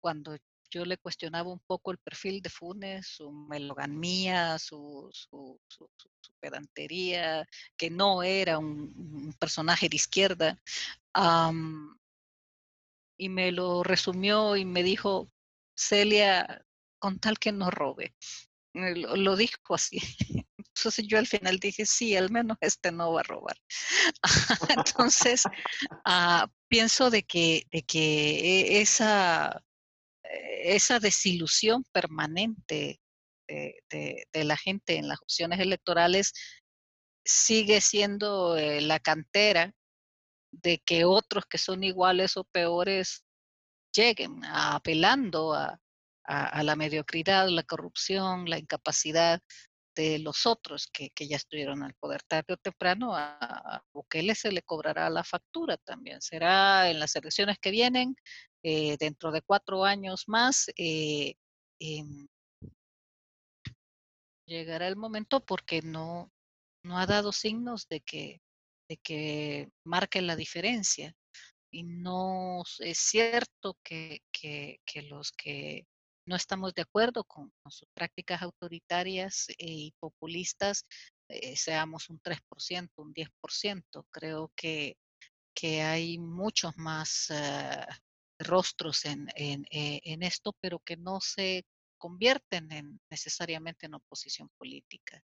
cuando 0.00 0.36
yo 0.70 0.84
le 0.84 0.96
cuestionaba 0.98 1.50
un 1.50 1.60
poco 1.66 1.90
el 1.90 1.98
perfil 1.98 2.40
de 2.42 2.48
Funes, 2.48 3.06
su 3.06 3.30
melogamía, 3.32 4.58
su, 4.58 5.10
su, 5.12 5.60
pedantería, 6.38 7.46
que 7.76 7.90
no 7.90 8.22
era 8.22 8.58
un, 8.58 9.34
personaje 9.38 9.88
de 9.88 9.96
izquierda. 9.96 10.62
Y 13.20 13.28
me 13.28 13.52
lo 13.52 13.82
resumió 13.82 14.56
y 14.56 14.64
me 14.64 14.82
dijo, 14.82 15.30
Celia, 15.76 16.64
con 16.98 17.18
tal 17.20 17.38
que 17.38 17.52
no 17.52 17.70
robe. 17.70 18.14
Lo, 18.72 19.36
dijo 19.36 19.74
así. 19.74 19.98
Entonces 20.56 21.06
yo 21.06 21.18
al 21.18 21.26
final 21.26 21.58
dije, 21.58 21.84
sí, 21.84 22.16
al 22.16 22.30
menos 22.30 22.56
este 22.60 22.92
no 22.92 23.12
va 23.12 23.20
a 23.20 23.24
robar. 23.24 23.56
Entonces, 24.78 25.42
ah, 26.06 26.48
pienso 26.68 27.10
de 27.10 27.22
que, 27.24 27.64
de 27.70 27.82
que 27.82 28.78
e, 28.78 28.80
esa 28.80 29.62
esa 30.62 31.00
desilusión 31.00 31.84
permanente 31.92 33.00
de, 33.48 34.26
la 34.32 34.56
gente 34.56 34.96
en 34.96 35.08
las 35.08 35.20
opciones 35.20 35.58
electorales 35.58 36.32
sigue 37.24 37.80
siendo 37.80 38.56
eh, 38.56 38.80
la 38.80 39.00
cantera 39.00 39.74
de 40.52 40.78
que 40.78 41.04
otros 41.04 41.44
que 41.46 41.58
son 41.58 41.84
iguales 41.84 42.36
o 42.36 42.44
peores 42.44 43.24
lleguen 43.94 44.44
apelando 44.44 45.54
a, 45.54 45.78
la 46.62 46.76
mediocridad, 46.76 47.48
la 47.48 47.64
corrupción, 47.64 48.48
la 48.48 48.58
incapacidad 48.58 49.40
de 49.96 50.20
los 50.20 50.46
otros 50.46 50.86
que, 50.92 51.10
ya 51.18 51.36
estuvieron 51.36 51.82
al 51.82 51.94
poder 51.94 52.22
tarde 52.22 52.54
o 52.54 52.56
temprano, 52.56 53.16
a, 53.16 53.36
a 53.40 53.82
Bukele 53.92 54.36
se 54.36 54.52
le 54.52 54.62
cobrará 54.62 55.10
la 55.10 55.24
factura 55.24 55.76
también. 55.78 56.22
Será 56.22 56.88
en 56.88 57.00
las 57.00 57.16
elecciones 57.16 57.58
que 57.58 57.72
vienen 57.72 58.14
eh, 58.62 58.96
dentro 58.98 59.32
de 59.32 59.42
cuatro 59.42 59.84
años 59.84 60.24
más, 60.28 60.70
eh, 60.76 61.34
em 61.80 62.28
llegará 64.46 64.88
el 64.88 64.96
momento 64.96 65.40
porque 65.40 65.80
no, 65.80 66.30
no 66.82 66.98
ha 66.98 67.06
dado 67.06 67.32
signos 67.32 67.88
de 67.88 68.00
que, 68.00 68.42
de 68.90 68.96
que 68.96 69.70
marque 69.84 70.20
la 70.20 70.34
diferencia. 70.34 71.14
Y 71.72 71.84
no 71.84 72.64
es 72.80 72.98
cierto 72.98 73.78
que, 73.84 74.22
que, 74.32 74.80
los 75.08 75.30
que 75.30 75.86
no 76.26 76.34
estamos 76.34 76.74
de 76.74 76.82
acuerdo 76.82 77.22
con, 77.22 77.52
sus 77.68 77.88
prácticas 77.94 78.42
autoritarias 78.42 79.46
y 79.56 79.94
populistas 80.00 80.84
eh, 81.28 81.56
seamos 81.56 82.10
un 82.10 82.20
3%, 82.20 82.90
un 82.96 83.14
10%. 83.14 84.06
Creo 84.10 84.52
que, 84.56 84.96
que 85.54 85.82
hay 85.82 86.18
muchos 86.18 86.76
más 86.76 87.30
eh, 87.30 87.86
rostros 88.40 89.04
en, 89.04 89.28
en, 89.36 89.64
eh, 89.70 90.00
en, 90.02 90.24
esto, 90.24 90.56
pero 90.60 90.80
que 90.80 90.96
no 90.96 91.20
se 91.20 91.64
convierten 91.96 92.72
en, 92.72 93.00
necesariamente 93.08 93.86
en 93.86 93.94
oposición 93.94 94.48
política. 94.58 95.22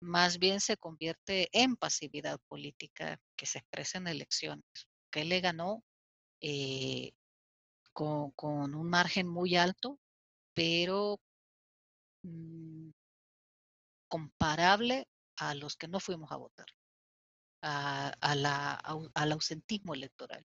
Más 0.00 0.38
bien 0.38 0.60
se 0.60 0.76
convierte 0.76 1.48
en 1.52 1.76
pasividad 1.76 2.38
política 2.48 3.20
que 3.36 3.46
se 3.46 3.58
expresa 3.58 3.98
en 3.98 4.06
elecciones. 4.06 4.64
Que 5.10 5.24
le 5.24 5.40
ganó 5.40 5.82
eh, 6.40 7.12
con, 7.92 8.74
un 8.74 8.88
margen 8.88 9.26
muy 9.26 9.56
alto, 9.56 9.98
pero 10.54 11.20
mmm, 12.22 12.90
comparable 14.08 15.08
a 15.36 15.54
los 15.54 15.76
que 15.76 15.88
no 15.88 16.00
fuimos 16.00 16.30
a 16.32 16.36
votar, 16.36 16.66
a 17.62 18.34
la, 18.34 18.74
al 19.14 19.32
ausentismo 19.32 19.94
electoral. 19.94 20.44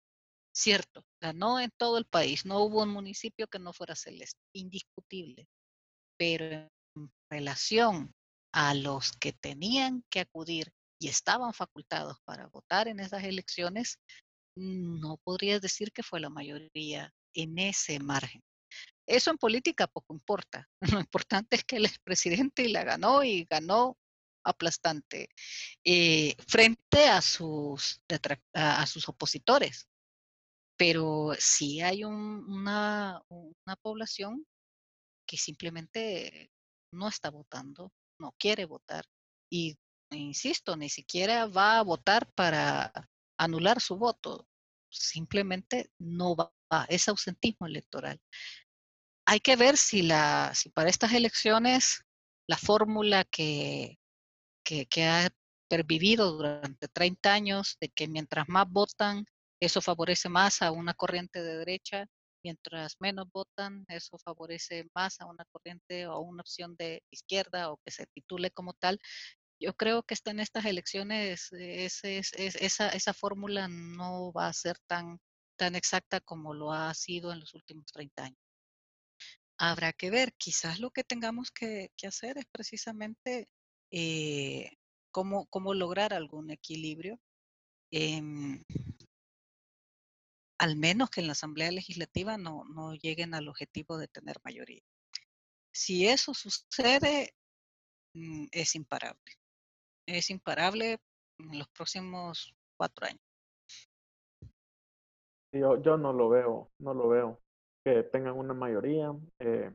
Cierto, 0.52 1.04
ganó 1.20 1.60
en 1.60 1.70
todo 1.76 1.98
el 1.98 2.06
país, 2.06 2.44
no 2.44 2.60
hubo 2.60 2.82
un 2.82 2.90
municipio 2.90 3.46
que 3.46 3.58
no 3.58 3.72
fuera 3.72 3.94
celeste, 3.94 4.40
indiscutible, 4.52 5.48
pero 6.16 6.44
en 6.44 6.70
relación 7.30 8.14
a 8.52 8.74
los 8.74 9.12
que 9.12 9.32
tenían 9.32 10.04
que 10.10 10.20
acudir 10.20 10.72
y 10.98 11.08
estaban 11.08 11.54
facultados 11.54 12.18
para 12.24 12.48
votar 12.48 12.88
en 12.88 13.00
esas 13.00 13.24
elecciones, 13.24 13.98
no 14.56 15.16
podrías 15.24 15.60
decir 15.60 15.92
que 15.92 16.02
fue 16.02 16.20
la 16.20 16.30
mayoría 16.30 17.12
en 17.34 17.58
ese 17.58 17.98
margen. 18.00 18.42
Eso 19.06 19.30
en 19.30 19.38
política 19.38 19.86
poco 19.86 20.14
importa. 20.14 20.68
Lo 20.98 21.00
importante 21.00 21.56
es 21.56 21.64
que 21.64 21.76
el 21.76 21.88
presidente 22.04 22.68
la 22.68 22.84
ganó 22.84 23.24
y 23.24 23.46
ganó 23.48 23.96
aplastante 24.44 25.28
eh, 25.84 26.34
frente 26.48 27.08
a 27.08 27.20
sus, 27.20 28.00
a, 28.54 28.86
sus 28.86 29.08
opositores. 29.08 29.88
Pero 30.76 31.32
sí 31.38 31.80
hay 31.80 32.04
una, 32.04 33.20
una 33.28 33.76
población 33.82 34.46
que 35.26 35.36
simplemente 35.36 36.50
no 36.92 37.08
está 37.08 37.30
votando, 37.30 37.92
no 38.20 38.34
quiere 38.38 38.64
votar 38.66 39.04
y, 39.50 39.76
insisto, 40.12 40.76
ni 40.76 40.88
siquiera 40.88 41.46
va 41.46 41.78
a 41.78 41.82
votar 41.82 42.30
para 42.34 42.92
anular 43.38 43.80
su 43.80 43.96
voto, 43.96 44.46
simplemente 44.90 45.90
no 45.98 46.36
va, 46.36 46.52
es 46.88 47.08
ausentismo 47.08 47.66
electoral. 47.66 48.20
Hay 49.26 49.40
que 49.40 49.56
ver 49.56 49.76
si, 49.76 50.02
la, 50.02 50.52
si 50.54 50.70
para 50.70 50.90
estas 50.90 51.12
elecciones 51.12 52.04
la 52.46 52.56
fórmula 52.56 53.24
que, 53.24 53.98
que, 54.64 54.86
que 54.86 55.04
ha 55.04 55.30
pervivido 55.68 56.32
durante 56.32 56.88
30 56.88 57.32
años 57.32 57.76
de 57.80 57.88
que 57.88 58.08
mientras 58.08 58.48
más 58.48 58.68
votan, 58.68 59.24
eso 59.60 59.80
favorece 59.80 60.28
más 60.28 60.62
a 60.62 60.72
una 60.72 60.94
corriente 60.94 61.42
de 61.42 61.58
derecha 61.58 62.06
mientras 62.42 62.96
menos 63.00 63.28
votan, 63.32 63.84
eso 63.88 64.18
favorece 64.18 64.88
más 64.94 65.20
a 65.20 65.26
una 65.26 65.44
corriente 65.52 66.06
o 66.06 66.12
a 66.12 66.20
una 66.20 66.42
opción 66.42 66.76
de 66.76 67.02
izquierda 67.10 67.70
o 67.70 67.78
que 67.84 67.90
se 67.90 68.06
titule 68.06 68.50
como 68.50 68.72
tal. 68.74 68.98
Yo 69.60 69.74
creo 69.74 70.02
que 70.02 70.14
en 70.24 70.40
estas 70.40 70.64
elecciones 70.64 71.52
es, 71.52 72.00
esa, 72.02 72.88
esa 72.90 73.14
fórmula 73.14 73.68
no 73.68 74.32
va 74.32 74.48
a 74.48 74.52
ser 74.52 74.78
tan, 74.86 75.20
tan 75.56 75.74
exacta 75.74 76.20
como 76.20 76.54
lo 76.54 76.72
ha 76.72 76.92
sido 76.94 77.32
en 77.32 77.40
los 77.40 77.54
últimos 77.54 77.86
30 77.92 78.24
años. 78.24 78.38
Habrá 79.58 79.92
que 79.92 80.10
ver, 80.10 80.32
quizás 80.38 80.80
lo 80.80 80.90
que 80.90 81.04
tengamos 81.04 81.50
que, 81.50 81.90
hacer 82.06 82.38
es 82.38 82.46
precisamente 82.50 83.46
eh, 83.90 84.70
cómo, 85.10 85.44
cómo 85.48 85.74
lograr 85.74 86.14
algún 86.14 86.50
equilibrio. 86.50 87.20
Em, 87.90 88.64
al 90.60 90.76
menos 90.76 91.08
que 91.08 91.22
en 91.22 91.26
la 91.26 91.32
Asamblea 91.32 91.70
Legislativa 91.70 92.36
no, 92.36 92.64
no 92.64 92.92
lleguen 92.94 93.32
al 93.32 93.48
objetivo 93.48 93.96
de 93.96 94.08
tener 94.08 94.36
mayoría. 94.44 94.82
Si 95.72 96.06
eso 96.06 96.34
sucede, 96.34 97.34
mm, 98.14 98.48
es 98.52 98.74
imparable. 98.74 99.32
Es 100.06 100.28
imparable 100.28 100.98
en 101.38 101.58
los 101.58 101.68
próximos 101.68 102.54
cuatro 102.76 103.06
años. 103.06 103.22
Yo, 105.52 105.80
yo 105.80 105.96
no 105.96 106.12
lo 106.12 106.28
veo, 106.28 106.70
no 106.78 106.92
lo 106.92 107.08
veo. 107.08 107.40
Que 107.82 108.02
tengan 108.02 108.36
una 108.36 108.52
mayoría. 108.52 109.14
Eh, 109.38 109.74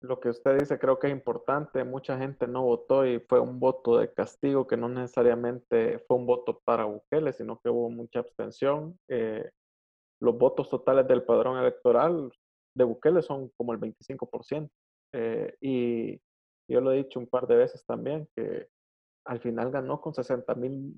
lo 0.00 0.18
que 0.18 0.30
usted 0.30 0.58
dice 0.58 0.78
creo 0.78 0.98
que 0.98 1.08
es 1.08 1.12
importante. 1.12 1.84
Mucha 1.84 2.18
gente 2.18 2.46
no 2.46 2.62
votó 2.62 3.06
y 3.06 3.20
fue 3.20 3.40
un 3.40 3.60
voto 3.60 3.98
de 3.98 4.12
castigo 4.12 4.66
que 4.66 4.76
no 4.76 4.88
necesariamente 4.88 5.98
fue 6.00 6.16
un 6.16 6.26
voto 6.26 6.60
para 6.64 6.84
Bukele, 6.84 7.32
sino 7.32 7.60
que 7.60 7.68
hubo 7.70 7.90
mucha 7.90 8.20
abstención. 8.20 8.98
Eh, 9.08 9.50
los 10.20 10.36
votos 10.38 10.68
totales 10.70 11.06
del 11.06 11.24
padrón 11.24 11.58
electoral 11.58 12.32
de 12.74 12.84
Bukele 12.84 13.22
son 13.22 13.50
como 13.56 13.72
el 13.72 13.80
25%. 13.80 14.70
Eh, 15.12 15.54
y 15.60 16.20
yo 16.68 16.80
lo 16.80 16.92
he 16.92 16.98
dicho 16.98 17.18
un 17.18 17.26
par 17.26 17.46
de 17.46 17.56
veces 17.56 17.84
también, 17.84 18.28
que 18.34 18.68
al 19.26 19.40
final 19.40 19.70
ganó 19.70 20.00
con 20.00 20.14
60 20.14 20.54
mil 20.54 20.94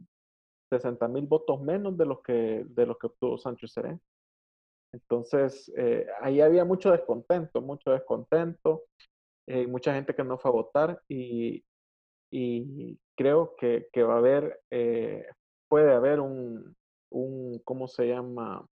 60 0.73 1.07
mil 1.09 1.27
votos 1.27 1.61
menos 1.61 1.97
de 1.99 2.07
los 2.07 2.23
que, 2.23 2.65
de 2.67 2.87
los 2.87 2.97
que 2.99 3.07
obtuvo 3.07 3.37
Sancho 3.37 3.67
Serén. 3.67 4.01
Entonces, 4.93 5.73
eh, 5.77 6.07
ahí 6.21 6.41
había 6.41 6.65
mucho 6.65 6.91
descontento, 6.91 7.61
mucho 7.61 7.91
descontento, 7.91 8.85
eh, 9.47 9.67
mucha 9.67 9.95
gente 9.95 10.15
que 10.15 10.25
no 10.25 10.39
fue 10.39 10.51
a 10.51 10.55
votar 10.55 11.03
y, 11.09 11.65
y 12.31 12.99
creo 13.17 13.55
que, 13.57 13.89
que, 13.93 14.03
va 14.03 14.15
a 14.15 14.19
haber, 14.19 14.61
eh, 14.71 15.27
puede 15.69 15.93
haber 15.93 16.21
un, 16.21 16.77
un, 17.11 17.59
¿cómo 17.65 17.89
se 17.89 18.09
llama? 18.09 18.67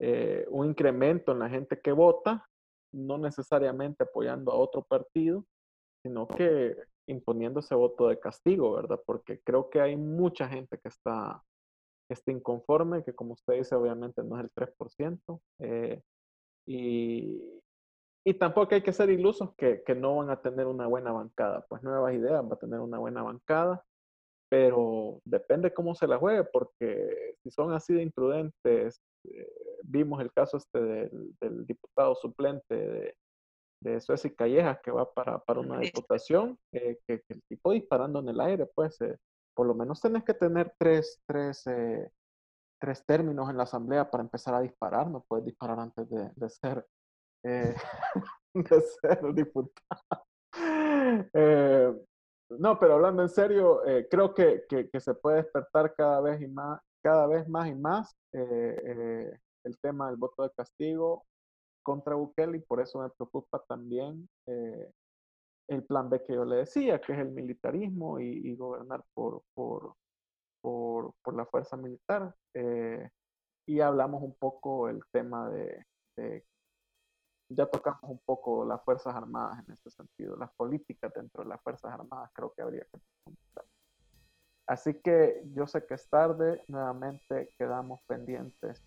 Eh, 0.00 0.44
un 0.50 0.66
incremento 0.66 1.32
en 1.32 1.38
la 1.38 1.48
gente 1.48 1.80
que 1.80 1.92
vota, 1.92 2.46
no 2.92 3.18
necesariamente 3.18 4.04
apoyando 4.04 4.52
a 4.52 4.56
otro 4.56 4.82
partido, 4.82 5.44
sino 6.02 6.28
que 6.28 6.76
imponiendo 7.06 7.60
ese 7.60 7.74
voto 7.74 8.08
de 8.08 8.20
castigo, 8.20 8.72
¿verdad? 8.74 9.00
Porque 9.06 9.40
creo 9.40 9.70
que 9.70 9.80
hay 9.80 9.96
mucha 9.96 10.48
gente 10.48 10.78
que 10.78 10.88
está 10.88 11.42
está 12.08 12.30
inconforme, 12.30 13.02
que 13.04 13.14
como 13.14 13.34
usted 13.34 13.54
dice, 13.54 13.74
obviamente 13.74 14.22
no 14.22 14.38
es 14.38 14.44
el 14.44 14.50
3%. 14.52 15.40
Eh, 15.60 16.02
y, 16.66 17.60
y, 18.24 18.34
tampoco 18.34 18.74
hay 18.74 18.82
que 18.82 18.92
ser 18.92 19.10
ilusos 19.10 19.54
que, 19.56 19.82
que, 19.84 19.94
no 19.94 20.16
van 20.16 20.30
a 20.30 20.40
tener 20.40 20.66
una 20.66 20.86
buena 20.86 21.12
bancada. 21.12 21.64
Pues 21.68 21.82
Nuevas 21.82 22.14
Ideas 22.14 22.44
va 22.44 22.54
a 22.54 22.58
tener 22.58 22.80
una 22.80 22.98
buena 22.98 23.22
bancada, 23.22 23.84
pero 24.48 25.20
depende 25.24 25.74
cómo 25.74 25.94
se 25.94 26.06
la 26.06 26.18
juegue, 26.18 26.44
porque 26.44 27.36
si 27.42 27.50
son 27.50 27.72
así 27.72 27.94
de 27.94 28.02
imprudentes, 28.02 29.00
eh, 29.24 29.48
vimos 29.82 30.20
el 30.20 30.32
caso 30.32 30.56
este 30.56 30.80
del, 30.80 31.34
del 31.40 31.66
diputado 31.66 32.14
suplente 32.14 32.74
de, 32.74 33.14
de 33.80 34.00
Suecia 34.00 34.28
y 34.28 34.34
Callejas 34.34 34.80
que 34.82 34.90
va 34.90 35.12
para, 35.12 35.38
para 35.38 35.60
una 35.60 35.78
diputación, 35.78 36.58
eh, 36.72 36.98
que, 37.06 37.20
que, 37.20 37.34
el 37.34 37.42
tipo 37.48 37.72
disparando 37.72 38.20
en 38.20 38.28
el 38.30 38.40
aire, 38.40 38.66
pues 38.74 38.98
por 39.54 39.66
lo 39.66 39.74
menos 39.74 40.00
tenés 40.00 40.24
que 40.24 40.34
tener 40.34 40.74
tres, 40.78 41.20
tres, 41.26 41.66
eh, 41.66 42.10
tres 42.80 43.04
términos 43.06 43.48
en 43.50 43.56
la 43.56 43.64
asamblea 43.64 44.10
para 44.10 44.22
empezar 44.24 44.54
a 44.54 44.60
disparar. 44.60 45.08
No 45.10 45.24
puedes 45.26 45.44
disparar 45.46 45.78
antes 45.80 46.08
de, 46.10 46.30
de 46.34 46.50
ser, 46.50 46.86
eh, 47.44 47.74
de 48.54 48.80
ser 48.80 49.34
diputado. 49.34 50.24
Eh, 51.34 51.92
no, 52.48 52.78
pero 52.78 52.94
hablando 52.94 53.22
en 53.22 53.28
serio, 53.28 53.82
creo 54.10 54.32
que, 54.32 54.64
que, 54.68 55.00
se 55.00 55.14
puede 55.14 55.42
despertar 55.42 55.94
cada 55.94 56.20
vez, 56.20 56.48
más, 56.50 56.80
cada 57.02 57.26
vez 57.26 57.46
más 57.48 57.68
y 57.68 57.74
más 57.74 58.16
el 58.32 59.78
tema 59.82 60.08
del 60.08 60.16
voto 60.16 60.44
de 60.44 60.50
castigo 60.50 61.26
contra 61.82 62.14
Bukele 62.14 62.56
y 62.56 62.60
por 62.60 62.80
eso 62.80 63.00
me 63.00 63.10
preocupa 63.10 63.62
también 63.68 64.28
el 65.68 65.84
plan 65.84 66.10
B 66.10 66.22
que 66.24 66.34
yo 66.34 66.44
le 66.44 66.56
decía, 66.56 67.00
que 67.00 67.12
es 67.12 67.18
el 67.18 67.30
militarismo 67.30 68.20
y, 68.20 68.54
gobernar 68.56 69.04
por, 69.14 69.42
por, 69.54 69.94
por, 70.60 71.14
por, 71.22 71.36
la 71.36 71.46
fuerza 71.46 71.76
militar. 71.76 72.34
Eh, 72.54 73.08
y 73.66 73.80
hablamos 73.80 74.22
un 74.22 74.34
poco 74.34 74.88
el 74.88 75.00
tema 75.10 75.48
de, 75.50 75.86
ya 77.48 77.66
tocamos 77.66 78.02
un 78.04 78.20
poco 78.24 78.64
las 78.64 78.82
Fuerzas 78.84 79.14
Armadas 79.14 79.64
en 79.66 79.72
este 79.72 79.90
sentido, 79.90 80.36
las 80.36 80.52
políticas 80.54 81.12
dentro 81.14 81.42
de 81.42 81.48
las 81.48 81.62
Fuerzas 81.62 81.92
Armadas 81.92 82.30
creo 82.34 82.52
que 82.54 82.62
habría 82.62 82.84
que. 82.90 83.00
Así 84.66 84.94
que 85.02 85.42
yo 85.54 85.66
sé 85.66 85.84
que 85.86 85.94
es 85.94 86.08
tarde, 86.08 86.62
nuevamente 86.68 87.50
quedamos 87.58 88.00
pendientes 88.06 88.82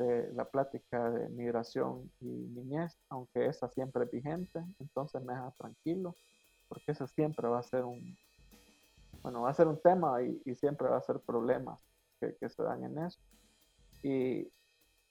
de 0.00 0.32
la 0.32 0.46
plática 0.46 1.10
de 1.10 1.28
migración 1.28 2.10
y 2.20 2.26
niñez, 2.26 2.96
aunque 3.10 3.46
esa 3.46 3.68
siempre 3.68 4.04
es 4.04 4.10
vigente, 4.10 4.60
entonces 4.78 5.22
me 5.22 5.34
deja 5.34 5.50
tranquilo. 5.58 6.16
porque 6.68 6.92
eso 6.92 7.06
siempre 7.06 7.48
va 7.48 7.58
a 7.58 7.62
ser 7.64 7.84
un, 7.84 8.16
bueno, 9.22 9.42
va 9.42 9.50
a 9.50 9.54
ser 9.54 9.66
un 9.66 9.80
tema 9.80 10.22
y, 10.22 10.54
siempre 10.54 10.88
va 10.88 10.98
a 10.98 11.02
ser 11.02 11.20
problemas 11.20 11.78
que, 12.20 12.36
que, 12.36 12.48
se 12.48 12.62
dan 12.62 12.84
en 12.84 12.98
eso. 12.98 13.20
Y 14.02 14.50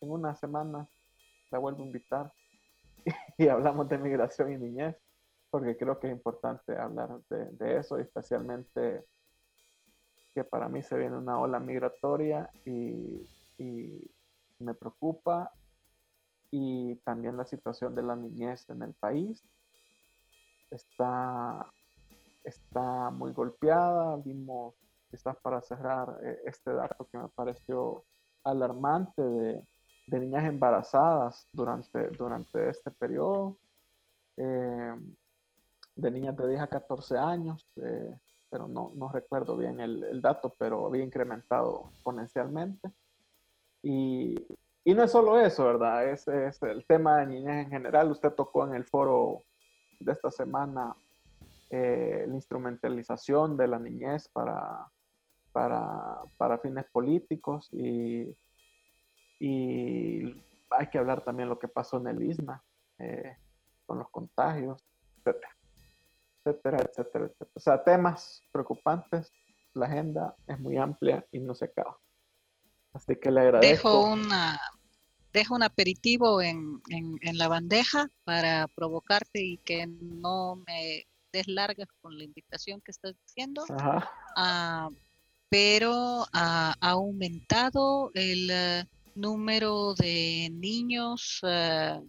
en 0.01 0.11
una 0.11 0.35
semana 0.35 0.87
la 1.51 1.59
vuelvo 1.59 1.83
a 1.83 1.85
invitar 1.85 2.31
y, 3.37 3.47
hablamos 3.47 3.89
de 3.89 3.97
migración 3.97 4.53
y 4.53 4.57
niñez, 4.57 4.95
porque 5.51 5.77
creo 5.77 5.99
que 5.99 6.07
es 6.07 6.13
importante 6.13 6.77
hablar 6.77 7.19
de, 7.29 7.77
eso, 7.77 7.97
especialmente 7.97 9.05
que 10.33 10.43
para 10.43 10.69
mí 10.69 10.81
se 10.81 10.97
viene 10.97 11.17
una 11.17 11.39
ola 11.39 11.59
migratoria 11.59 12.49
y, 12.65 13.27
y 13.57 14.09
me 14.59 14.73
preocupa 14.73 15.51
y 16.51 16.95
también 16.97 17.37
la 17.37 17.45
situación 17.45 17.95
de 17.95 18.03
la 18.03 18.15
niñez 18.15 18.69
en 18.69 18.81
el 18.81 18.93
país 18.93 19.43
está, 20.71 21.65
está 22.43 23.09
muy 23.11 23.31
golpeada. 23.33 24.17
Vimos, 24.17 24.75
quizás 25.09 25.37
para 25.37 25.61
cerrar 25.61 26.19
eh, 26.23 26.39
este 26.45 26.73
dato 26.73 27.07
que 27.11 27.17
me 27.17 27.29
pareció 27.29 28.05
alarmante 28.43 29.21
de, 29.21 29.63
niñas 30.07 30.45
embarazadas 30.45 31.47
durante, 31.53 32.09
durante 32.09 32.69
este 32.69 32.89
periodo, 32.89 33.59
eh, 34.37 34.95
de 35.95 36.11
niñas 36.11 36.35
de 36.35 36.47
10 36.47 36.61
a 36.61 36.67
14 36.67 37.17
años, 37.17 37.69
eh, 37.75 38.17
pero 38.49 38.67
no, 38.67 38.91
no, 38.95 39.09
recuerdo 39.09 39.55
bien 39.55 39.79
el, 39.79 40.19
dato, 40.21 40.55
pero 40.57 40.87
había 40.87 41.03
incrementado 41.03 41.89
exponencialmente. 41.91 42.91
Y, 43.81 44.35
no 44.85 45.03
es 45.03 45.11
solo 45.11 45.39
eso, 45.39 45.65
¿verdad? 45.65 46.09
Es, 46.09 46.27
el 46.27 46.85
tema 46.85 47.19
de 47.19 47.27
niñez 47.27 47.65
en 47.65 47.69
general. 47.69 48.11
Usted 48.11 48.31
tocó 48.31 48.65
en 48.65 48.73
el 48.73 48.85
foro 48.85 49.43
de 49.99 50.11
esta 50.11 50.31
semana 50.31 50.95
eh, 51.69 52.25
la 52.27 52.33
instrumentalización 52.33 53.55
de 53.55 53.67
la 53.67 53.77
niñez 53.77 54.27
para, 54.29 54.87
fines 56.61 56.85
políticos 56.91 57.69
y, 57.71 58.35
hay 60.71 60.87
que 60.91 60.97
hablar 60.97 61.23
también 61.23 61.49
lo 61.49 61.57
que 61.57 61.67
pasó 61.67 61.97
en 61.97 62.07
el 62.07 62.21
ISMA 62.21 62.61
eh, 62.99 63.37
con 63.85 63.97
los 63.97 64.09
contagios, 64.09 64.85
etcétera, 65.17 65.55
etcétera, 66.45 66.77
etcétera, 66.77 67.25
etcétera. 67.25 67.51
O 67.53 67.59
sea, 67.59 67.83
temas 67.83 68.43
preocupantes, 68.51 69.31
la 69.73 69.85
agenda 69.87 70.35
es 70.45 70.59
muy 70.59 70.77
amplia 70.77 71.25
y 71.31 71.39
no 71.39 71.55
se 71.55 71.65
acaba. 71.65 71.97
Así 72.99 73.15
que 73.15 73.31
le 73.31 73.39
agradezco. 73.39 73.89
Dejo 73.89 74.03
una, 74.11 74.59
dejo 75.31 75.55
un 75.55 75.63
aperitivo 75.63 76.41
en, 76.41 76.81
en, 76.89 77.37
la 77.37 77.47
bandeja 77.47 78.09
para 78.25 78.67
provocarte 78.67 79.41
y 79.41 79.57
que 79.57 79.87
no 79.87 80.57
me 80.67 81.07
des 81.31 81.47
largas 81.47 81.87
con 82.01 82.17
la 82.17 82.25
invitación 82.25 82.81
que 82.81 82.91
estás 82.91 83.15
haciendo. 83.25 83.63
Ah, 84.35 84.89
pero 85.47 86.25
ha 86.33 86.75
aumentado 86.81 88.11
el 88.15 88.49
eh, 88.51 88.85
número 89.15 89.93
de 89.95 90.49
niños 90.51 91.39
eh, 91.43 92.01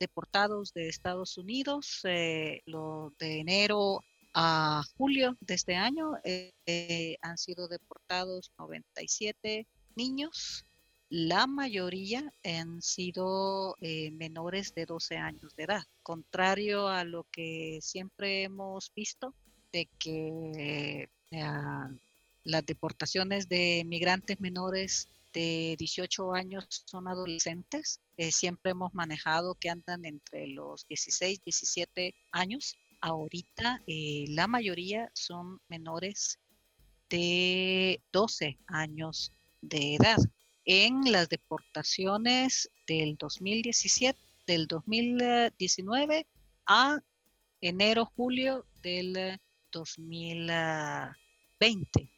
deportados 0.00 0.72
de 0.72 0.88
Estados 0.88 1.38
Unidos. 1.38 2.00
Eh, 2.02 2.62
lo 2.66 3.12
de 3.20 3.40
enero 3.40 4.00
a 4.38 4.82
julio 4.98 5.36
de 5.40 5.54
este 5.54 5.74
año 5.74 6.12
han 7.22 7.38
sido 7.38 7.68
deportados 7.68 8.52
97 8.58 9.66
niños 9.96 10.66
la 11.08 11.46
mayoría 11.46 12.32
han 12.42 12.82
sido 12.82 13.76
eh, 13.80 14.10
menores 14.10 14.74
de 14.74 14.86
12 14.86 15.16
años 15.16 15.54
de 15.54 15.62
edad, 15.64 15.82
contrario 16.02 16.88
a 16.88 17.04
lo 17.04 17.24
que 17.30 17.78
siempre 17.80 18.42
hemos 18.42 18.92
visto 18.92 19.32
de 19.72 19.88
que 20.00 21.08
eh, 21.30 21.40
las 22.42 22.66
deportaciones 22.66 23.48
de 23.48 23.84
migrantes 23.86 24.40
menores 24.40 25.08
de 25.32 25.76
18 25.78 26.34
años 26.34 26.82
son 26.86 27.06
adolescentes. 27.06 28.00
Eh, 28.16 28.32
siempre 28.32 28.72
hemos 28.72 28.92
manejado 28.92 29.54
que 29.54 29.70
andan 29.70 30.04
entre 30.06 30.48
los 30.48 30.88
16, 30.88 31.44
17 31.44 32.16
años. 32.32 32.76
Ahorita 33.00 33.82
la 33.86 34.46
mayoría 34.46 35.10
son 35.14 35.60
menores 35.68 36.38
de 37.08 38.02
12 38.12 38.58
años 38.66 39.32
de 39.60 39.94
edad 39.94 40.18
en 40.64 41.12
las 41.12 41.28
deportaciones 41.28 42.70
del 42.86 43.16
2017, 43.16 44.18
del 44.46 44.66
2019 44.66 46.26
a 46.66 46.98
enero, 47.60 48.10
julio 48.16 48.64
del 48.82 49.38
2020. 49.72 52.10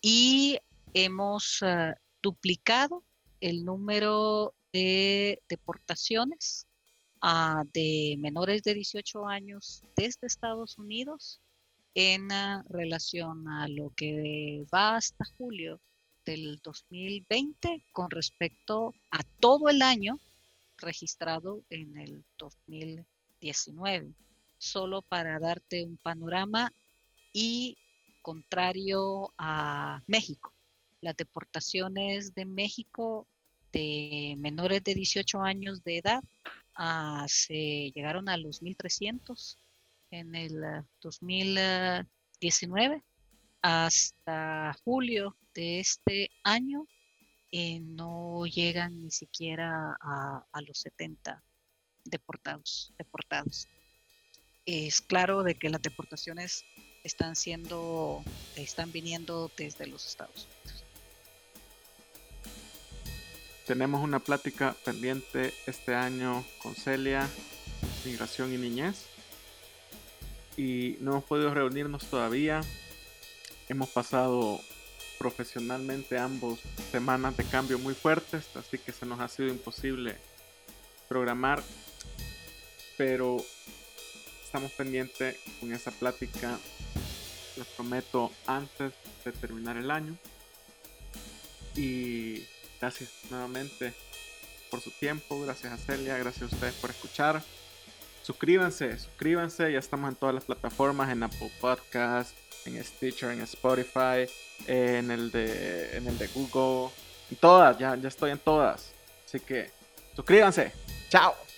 Y 0.00 0.58
hemos 0.94 1.58
eh, 1.62 1.94
duplicado 2.22 3.04
el 3.40 3.64
número 3.64 4.54
de 4.72 5.42
deportaciones 5.48 6.66
de 7.72 8.16
menores 8.18 8.62
de 8.62 8.74
18 8.74 9.26
años 9.26 9.82
desde 9.96 10.26
Estados 10.26 10.78
Unidos 10.78 11.40
en 11.94 12.28
relación 12.68 13.48
a 13.48 13.68
lo 13.68 13.92
que 13.96 14.64
va 14.72 14.96
hasta 14.96 15.24
julio 15.36 15.80
del 16.24 16.60
2020 16.62 17.84
con 17.92 18.10
respecto 18.10 18.94
a 19.10 19.22
todo 19.40 19.68
el 19.68 19.82
año 19.82 20.18
registrado 20.78 21.62
en 21.68 21.98
el 21.98 22.24
2019, 22.38 24.14
solo 24.58 25.02
para 25.02 25.38
darte 25.38 25.84
un 25.84 25.98
panorama 25.98 26.72
y 27.32 27.76
contrario 28.22 29.32
a 29.36 30.02
México. 30.06 30.54
Las 31.00 31.16
deportaciones 31.16 32.34
de 32.34 32.44
México 32.44 33.26
de 33.72 34.34
menores 34.38 34.82
de 34.84 34.94
18 34.94 35.42
años 35.42 35.82
de 35.84 35.98
edad 35.98 36.22
ah, 36.80 37.24
se 37.28 37.92
llegaron 37.94 38.28
a 38.28 38.36
los 38.36 38.62
1.300 38.62 39.56
en 40.10 40.34
el 40.34 40.84
2019 41.00 43.04
hasta 43.62 44.74
julio 44.84 45.36
de 45.54 45.80
este 45.80 46.30
año 46.42 46.86
eh, 47.52 47.80
no 47.80 48.46
llegan 48.46 49.00
ni 49.00 49.10
siquiera 49.10 49.96
a, 50.00 50.60
los 50.66 50.78
70 50.80 51.42
deportados, 52.04 52.92
deportados. 52.96 53.68
Es 54.66 55.00
claro 55.00 55.42
de 55.42 55.56
que 55.56 55.68
las 55.68 55.82
deportaciones 55.82 56.64
están 57.02 57.34
siendo, 57.34 58.22
están 58.56 58.92
viniendo 58.92 59.50
desde 59.56 59.86
los 59.86 60.06
Estados 60.06 60.46
Unidos. 60.46 60.84
Tenemos 63.70 64.02
una 64.02 64.18
plática 64.18 64.74
pendiente 64.84 65.54
este 65.64 65.94
año 65.94 66.44
con 66.60 66.74
Celia, 66.74 67.28
Migración 68.04 68.52
y 68.52 68.56
Niñez. 68.56 69.06
Y 70.56 70.96
no 70.98 71.12
hemos 71.12 71.22
podido 71.22 71.54
reunirnos 71.54 72.04
todavía. 72.06 72.62
Hemos 73.68 73.88
pasado 73.90 74.60
profesionalmente 75.20 76.18
ambos 76.18 76.58
semanas 76.90 77.36
de 77.36 77.44
cambio 77.44 77.78
muy 77.78 77.94
fuertes, 77.94 78.44
así 78.56 78.76
que 78.76 78.90
se 78.90 79.06
nos 79.06 79.20
ha 79.20 79.28
sido 79.28 79.50
imposible 79.50 80.16
programar, 81.08 81.62
pero 82.98 83.36
estamos 84.44 84.72
pendientes 84.72 85.36
con 85.60 85.72
esa 85.72 85.92
plática, 85.92 86.58
les 87.56 87.66
prometo, 87.68 88.32
antes 88.48 88.94
de 89.24 89.30
terminar 89.30 89.76
el 89.76 89.92
año. 89.92 90.18
Y 91.76 92.42
gracias 92.80 93.10
nuevamente 93.30 93.92
por 94.70 94.80
su 94.80 94.90
tiempo, 94.90 95.40
gracias 95.42 95.72
a 95.72 95.76
Celia, 95.76 96.16
gracias 96.18 96.50
a 96.50 96.54
ustedes 96.54 96.74
por 96.74 96.90
escuchar. 96.90 97.42
Suscríbanse, 98.22 98.98
suscríbanse, 98.98 99.72
ya 99.72 99.78
estamos 99.78 100.08
en 100.08 100.16
todas 100.16 100.34
las 100.34 100.44
plataformas, 100.44 101.10
en 101.10 101.22
Apple 101.22 101.50
Podcast, 101.60 102.36
en 102.64 102.82
Stitcher, 102.82 103.30
en 103.30 103.40
Spotify, 103.42 104.30
en 104.66 105.10
el 105.10 105.30
de, 105.30 105.96
en 105.96 106.06
el 106.06 106.18
de 106.18 106.28
Google, 106.28 106.92
en 107.30 107.36
todas, 107.38 107.78
ya, 107.78 107.96
ya 107.96 108.08
estoy 108.08 108.30
en 108.30 108.38
todas. 108.38 108.92
Así 109.26 109.40
que 109.40 109.70
suscríbanse. 110.14 110.72
Chao. 111.08 111.49